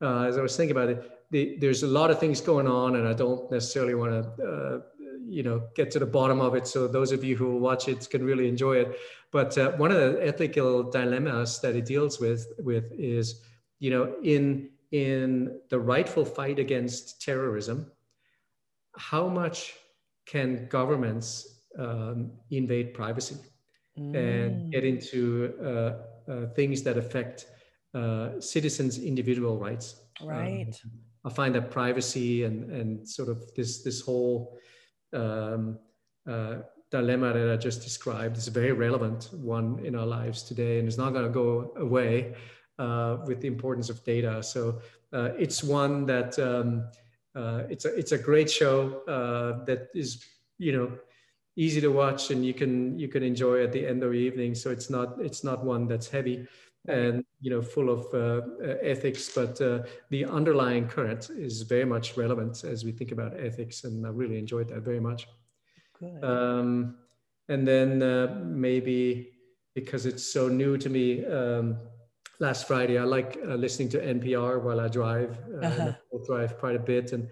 uh, 0.00 0.24
as 0.24 0.36
I 0.36 0.42
was 0.42 0.56
thinking 0.56 0.76
about 0.76 0.88
it, 0.88 1.10
the, 1.30 1.56
there's 1.60 1.84
a 1.84 1.86
lot 1.86 2.10
of 2.10 2.18
things 2.18 2.40
going 2.40 2.66
on, 2.66 2.96
and 2.96 3.06
I 3.06 3.12
don't 3.12 3.50
necessarily 3.50 3.94
want 3.94 4.10
to 4.10 4.44
uh, 4.44 4.80
you 5.28 5.44
know 5.44 5.68
get 5.76 5.90
to 5.92 6.00
the 6.00 6.06
bottom 6.06 6.40
of 6.40 6.54
it. 6.56 6.66
So 6.66 6.88
those 6.88 7.12
of 7.12 7.22
you 7.22 7.36
who 7.36 7.56
watch 7.56 7.88
it 7.88 8.10
can 8.10 8.24
really 8.24 8.48
enjoy 8.48 8.78
it. 8.78 8.98
But 9.30 9.56
uh, 9.56 9.72
one 9.72 9.92
of 9.92 9.98
the 9.98 10.26
ethical 10.26 10.90
dilemmas 10.90 11.60
that 11.60 11.76
it 11.76 11.86
deals 11.86 12.18
with 12.18 12.52
with 12.58 12.90
is 12.92 13.42
you 13.78 13.90
know 13.90 14.14
in 14.24 14.70
in 14.90 15.60
the 15.70 15.78
rightful 15.78 16.24
fight 16.24 16.58
against 16.58 17.22
terrorism 17.22 17.90
how 18.96 19.28
much 19.28 19.74
can 20.26 20.66
governments 20.68 21.62
um, 21.78 22.30
invade 22.50 22.94
privacy 22.94 23.36
mm. 23.98 24.14
and 24.16 24.72
get 24.72 24.84
into 24.84 25.54
uh, 25.62 26.30
uh, 26.30 26.46
things 26.54 26.82
that 26.82 26.96
affect 26.96 27.46
uh, 27.94 28.40
citizens' 28.40 28.98
individual 28.98 29.58
rights? 29.58 29.96
Right. 30.22 30.74
Um, 30.84 30.90
I 31.24 31.30
find 31.30 31.54
that 31.54 31.70
privacy 31.70 32.44
and 32.44 32.70
and 32.70 33.08
sort 33.08 33.28
of 33.28 33.54
this 33.54 33.82
this 33.82 34.00
whole 34.00 34.58
um, 35.12 35.78
uh, 36.28 36.56
dilemma 36.90 37.32
that 37.32 37.50
I 37.50 37.56
just 37.56 37.82
described 37.82 38.36
is 38.36 38.48
a 38.48 38.50
very 38.50 38.72
relevant 38.72 39.30
one 39.32 39.84
in 39.84 39.94
our 39.94 40.06
lives 40.06 40.42
today, 40.42 40.78
and 40.78 40.88
it's 40.88 40.98
not 40.98 41.12
going 41.12 41.24
to 41.24 41.30
go 41.30 41.72
away 41.76 42.34
uh, 42.78 43.18
with 43.26 43.40
the 43.40 43.48
importance 43.48 43.88
of 43.88 44.04
data. 44.04 44.42
So 44.42 44.80
uh, 45.12 45.30
it's 45.38 45.62
one 45.62 46.06
that 46.06 46.38
um, 46.38 46.88
uh, 47.34 47.62
it's 47.68 47.84
a 47.84 47.94
it's 47.94 48.12
a 48.12 48.18
great 48.18 48.50
show 48.50 49.02
uh, 49.08 49.64
that 49.64 49.88
is 49.94 50.24
you 50.58 50.72
know 50.72 50.92
easy 51.56 51.80
to 51.80 51.88
watch 51.88 52.30
and 52.30 52.44
you 52.44 52.54
can 52.54 52.98
you 52.98 53.08
can 53.08 53.22
enjoy 53.22 53.62
at 53.62 53.72
the 53.72 53.86
end 53.86 54.02
of 54.02 54.10
the 54.12 54.18
evening. 54.18 54.54
So 54.54 54.70
it's 54.70 54.90
not 54.90 55.20
it's 55.20 55.44
not 55.44 55.64
one 55.64 55.86
that's 55.86 56.08
heavy 56.08 56.46
and 56.88 57.24
you 57.40 57.50
know 57.50 57.62
full 57.62 57.90
of 57.90 58.06
uh, 58.12 58.42
uh 58.62 58.76
ethics, 58.82 59.30
but 59.34 59.60
uh, 59.60 59.82
the 60.10 60.24
underlying 60.24 60.88
current 60.88 61.30
is 61.30 61.62
very 61.62 61.84
much 61.84 62.16
relevant 62.16 62.64
as 62.64 62.84
we 62.84 62.92
think 62.92 63.12
about 63.12 63.38
ethics, 63.38 63.84
and 63.84 64.06
I 64.06 64.10
really 64.10 64.38
enjoyed 64.38 64.68
that 64.68 64.82
very 64.82 65.00
much. 65.00 65.28
Good. 65.98 66.24
Um, 66.24 66.96
and 67.48 67.66
then 67.66 68.02
uh, 68.02 68.40
maybe 68.44 69.30
because 69.74 70.06
it's 70.06 70.24
so 70.24 70.48
new 70.48 70.76
to 70.76 70.88
me. 70.88 71.24
Um, 71.24 71.78
last 72.38 72.66
Friday. 72.66 72.98
I 72.98 73.04
like 73.04 73.38
uh, 73.46 73.54
listening 73.54 73.88
to 73.90 73.98
NPR 73.98 74.62
while 74.62 74.80
I 74.80 74.88
drive. 74.88 75.38
Uh, 75.54 75.66
uh-huh. 75.66 75.92
I 75.92 76.26
drive 76.26 76.58
quite 76.58 76.76
a 76.76 76.78
bit, 76.78 77.12
and 77.12 77.28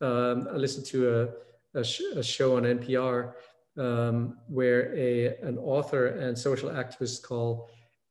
um, 0.00 0.48
I 0.52 0.56
listened 0.56 0.86
to 0.86 1.32
a, 1.74 1.80
a, 1.80 1.84
sh- 1.84 2.14
a 2.16 2.22
show 2.22 2.56
on 2.56 2.64
NPR 2.64 3.34
um, 3.78 4.38
where 4.48 4.94
a 4.96 5.36
an 5.42 5.58
author 5.58 6.06
and 6.06 6.38
social 6.38 6.70
activist 6.70 7.22
called 7.22 7.70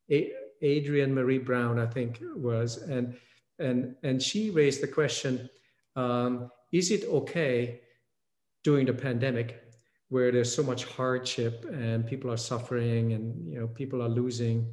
a- 0.10 0.32
Adrienne 0.64 1.14
Maree 1.14 1.44
Brown, 1.44 1.80
I 1.80 1.88
think 1.88 2.20
was, 2.36 2.78
and 2.78 3.16
and 3.60 3.96
and 4.04 4.22
she 4.22 4.50
raised 4.50 4.82
the 4.82 4.88
question: 4.88 5.50
um, 5.96 6.50
Is 6.72 6.92
it 6.92 7.06
okay 7.06 7.82
during 8.64 8.86
the 8.86 8.94
pandemic? 8.94 9.62
where 10.12 10.30
there's 10.30 10.54
so 10.54 10.62
much 10.62 10.84
hardship 10.84 11.66
and 11.72 12.06
people 12.06 12.30
are 12.30 12.36
suffering 12.38 13.14
and 13.14 13.48
you 13.50 13.58
know 13.58 13.68
people 13.68 14.04
are 14.04 14.10
losing 14.10 14.68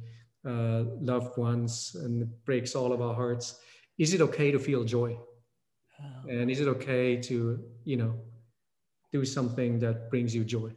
uh, 0.49 0.83
loved 1.13 1.37
ones 1.37 1.95
and 2.03 2.11
it 2.23 2.29
breaks 2.45 2.75
all 2.75 2.91
of 2.93 3.01
our 3.01 3.13
hearts. 3.13 3.59
Is 3.97 4.13
it 4.15 4.21
okay 4.21 4.51
to 4.51 4.59
feel 4.59 4.83
joy? 4.83 5.17
Oh. 6.01 6.29
and 6.29 6.49
is 6.49 6.61
it 6.61 6.67
okay 6.67 7.17
to 7.17 7.59
you 7.83 7.97
know 7.97 8.13
do 9.11 9.25
something 9.25 9.79
that 9.79 10.09
brings 10.09 10.33
you 10.35 10.43
joy? 10.43 10.71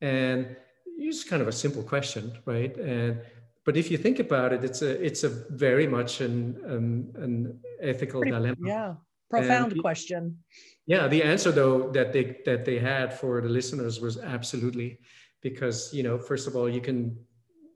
And 0.00 0.56
it's 0.98 1.24
kind 1.24 1.42
of 1.42 1.48
a 1.48 1.52
simple 1.52 1.82
question 1.82 2.32
right? 2.44 2.76
And 2.76 3.20
but 3.64 3.76
if 3.76 3.90
you 3.90 3.98
think 3.98 4.18
about 4.18 4.52
it 4.52 4.64
it's 4.64 4.82
a 4.82 4.90
it's 5.04 5.24
a 5.24 5.30
very 5.50 5.86
much 5.86 6.20
an 6.20 6.58
an, 6.66 7.12
an 7.24 7.60
ethical 7.80 8.20
Pretty, 8.20 8.36
dilemma. 8.36 8.56
yeah 8.64 8.94
profound 9.30 9.72
and, 9.72 9.80
question. 9.80 10.38
Yeah 10.86 11.08
the 11.08 11.22
answer 11.22 11.50
though 11.52 11.90
that 11.92 12.12
they 12.12 12.24
that 12.44 12.64
they 12.64 12.78
had 12.78 13.18
for 13.20 13.40
the 13.40 13.48
listeners 13.48 14.00
was 14.00 14.18
absolutely 14.18 14.98
because 15.40 15.94
you 15.94 16.02
know 16.02 16.18
first 16.18 16.46
of 16.48 16.56
all 16.56 16.68
you 16.68 16.80
can 16.80 17.16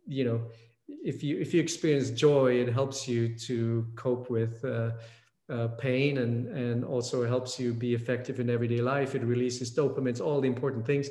you 0.06 0.24
know 0.24 0.38
if 0.88 1.22
you 1.22 1.38
if 1.38 1.54
you 1.54 1.60
experience 1.60 2.10
joy, 2.10 2.54
it 2.54 2.72
helps 2.72 3.08
you 3.08 3.36
to 3.38 3.86
cope 3.96 4.30
with 4.30 4.64
uh, 4.64 4.90
uh, 5.48 5.68
pain 5.78 6.18
and 6.18 6.48
and 6.48 6.84
also 6.84 7.26
helps 7.26 7.58
you 7.58 7.72
be 7.72 7.94
effective 7.94 8.40
in 8.40 8.50
everyday 8.50 8.80
life. 8.80 9.14
It 9.14 9.22
releases 9.22 9.74
dopamine, 9.74 10.08
it's 10.10 10.20
all 10.20 10.40
the 10.40 10.48
important 10.48 10.86
things. 10.86 11.08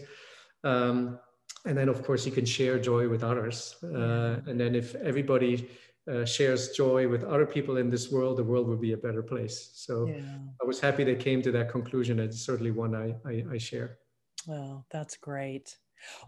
Um, 0.63 1.19
and 1.65 1.77
then 1.77 1.89
of 1.89 2.03
course 2.03 2.25
you 2.25 2.31
can 2.31 2.45
share 2.45 2.79
joy 2.79 3.09
with 3.09 3.23
others. 3.23 3.75
Uh, 3.83 4.39
and 4.45 4.59
then 4.59 4.75
if 4.75 4.95
everybody 4.95 5.69
uh, 6.11 6.25
shares 6.25 6.69
joy 6.69 7.07
with 7.07 7.23
other 7.23 7.45
people 7.45 7.77
in 7.77 7.89
this 7.89 8.11
world, 8.11 8.37
the 8.37 8.43
world 8.43 8.67
will 8.67 8.77
be 8.77 8.93
a 8.93 8.97
better 8.97 9.23
place. 9.23 9.71
So 9.73 10.07
yeah. 10.07 10.21
I 10.61 10.65
was 10.65 10.79
happy 10.79 11.03
they 11.03 11.15
came 11.15 11.41
to 11.41 11.51
that 11.53 11.69
conclusion. 11.69 12.19
It's 12.19 12.39
certainly 12.39 12.71
one 12.71 12.93
I, 12.93 13.15
I, 13.27 13.43
I 13.53 13.57
share. 13.57 13.97
Well, 14.45 14.85
that's 14.91 15.17
great. 15.17 15.77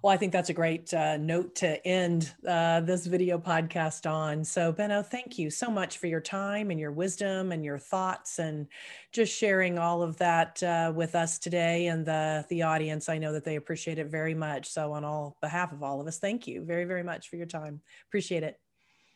Well, 0.01 0.13
I 0.13 0.17
think 0.17 0.31
that's 0.33 0.49
a 0.49 0.53
great 0.53 0.93
uh, 0.93 1.17
note 1.17 1.55
to 1.55 1.85
end 1.85 2.33
uh, 2.47 2.81
this 2.81 3.05
video 3.05 3.37
podcast 3.37 4.09
on. 4.09 4.43
So, 4.43 4.71
Benno, 4.71 5.01
thank 5.01 5.37
you 5.37 5.49
so 5.49 5.69
much 5.69 5.97
for 5.97 6.07
your 6.07 6.21
time 6.21 6.71
and 6.71 6.79
your 6.79 6.91
wisdom 6.91 7.51
and 7.51 7.63
your 7.63 7.77
thoughts 7.77 8.39
and 8.39 8.67
just 9.11 9.35
sharing 9.35 9.77
all 9.77 10.01
of 10.01 10.17
that 10.17 10.61
uh, 10.63 10.91
with 10.95 11.15
us 11.15 11.39
today 11.39 11.87
and 11.87 12.05
the 12.05 12.45
the 12.49 12.63
audience. 12.63 13.09
I 13.09 13.17
know 13.17 13.33
that 13.33 13.43
they 13.43 13.55
appreciate 13.55 13.99
it 13.99 14.07
very 14.07 14.33
much. 14.33 14.67
So, 14.67 14.93
on 14.93 15.03
all 15.03 15.37
behalf 15.41 15.71
of 15.71 15.83
all 15.83 15.99
of 15.99 16.07
us, 16.07 16.19
thank 16.19 16.47
you 16.47 16.63
very, 16.63 16.85
very 16.85 17.03
much 17.03 17.29
for 17.29 17.35
your 17.35 17.47
time. 17.47 17.81
Appreciate 18.09 18.43
it. 18.43 18.59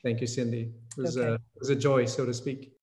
Thank 0.03 0.21
you, 0.21 0.27
Cindy. 0.27 0.71
It 0.97 1.01
was, 1.01 1.17
okay. 1.17 1.27
a, 1.27 1.33
it 1.33 1.41
was 1.59 1.69
a 1.69 1.75
joy, 1.75 2.05
so 2.05 2.25
to 2.25 2.33
speak. 2.33 2.73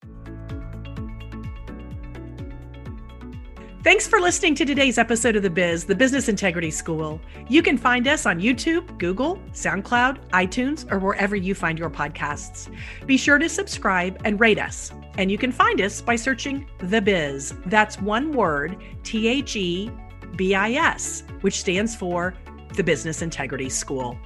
Thanks 3.85 4.09
for 4.09 4.21
listening 4.21 4.57
to 4.57 4.65
today's 4.65 4.99
episode 4.99 5.37
of 5.37 5.45
The 5.45 5.51
Biz, 5.51 5.85
the 5.85 5.95
Business 5.95 6.29
Integrity 6.29 6.71
School. 6.73 7.21
You 7.49 7.63
can 7.63 7.79
find 7.79 8.09
us 8.09 8.27
on 8.27 8.41
YouTube, 8.41 8.99
Google, 8.99 9.37
SoundCloud, 9.53 10.19
iTunes, 10.31 10.91
or 10.91 10.99
wherever 10.99 11.37
you 11.37 11.55
find 11.55 11.79
your 11.79 11.89
podcasts. 11.89 12.69
Be 13.07 13.17
sure 13.17 13.39
to 13.39 13.49
subscribe 13.49 14.21
and 14.25 14.41
rate 14.41 14.59
us. 14.59 14.91
And 15.17 15.31
you 15.31 15.39
can 15.39 15.53
find 15.53 15.81
us 15.81 16.01
by 16.01 16.17
searching 16.17 16.69
The 16.81 17.01
Biz. 17.01 17.55
That's 17.67 18.01
one 18.01 18.33
word, 18.33 18.77
T 19.05 19.29
H 19.29 19.55
E 19.55 19.93
B 20.35 20.57
I 20.57 20.73
S, 20.73 21.23
which 21.43 21.61
stands 21.61 21.95
for 21.95 22.35
the 22.75 22.83
Business 22.83 23.23
Integrity 23.23 23.69
School. 23.69 24.19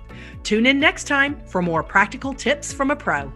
Tune 0.44 0.64
in 0.64 0.80
next 0.80 1.04
time 1.04 1.38
for 1.46 1.60
more 1.60 1.82
practical 1.82 2.32
tips 2.32 2.72
from 2.72 2.90
a 2.90 2.96
pro. 2.96 3.30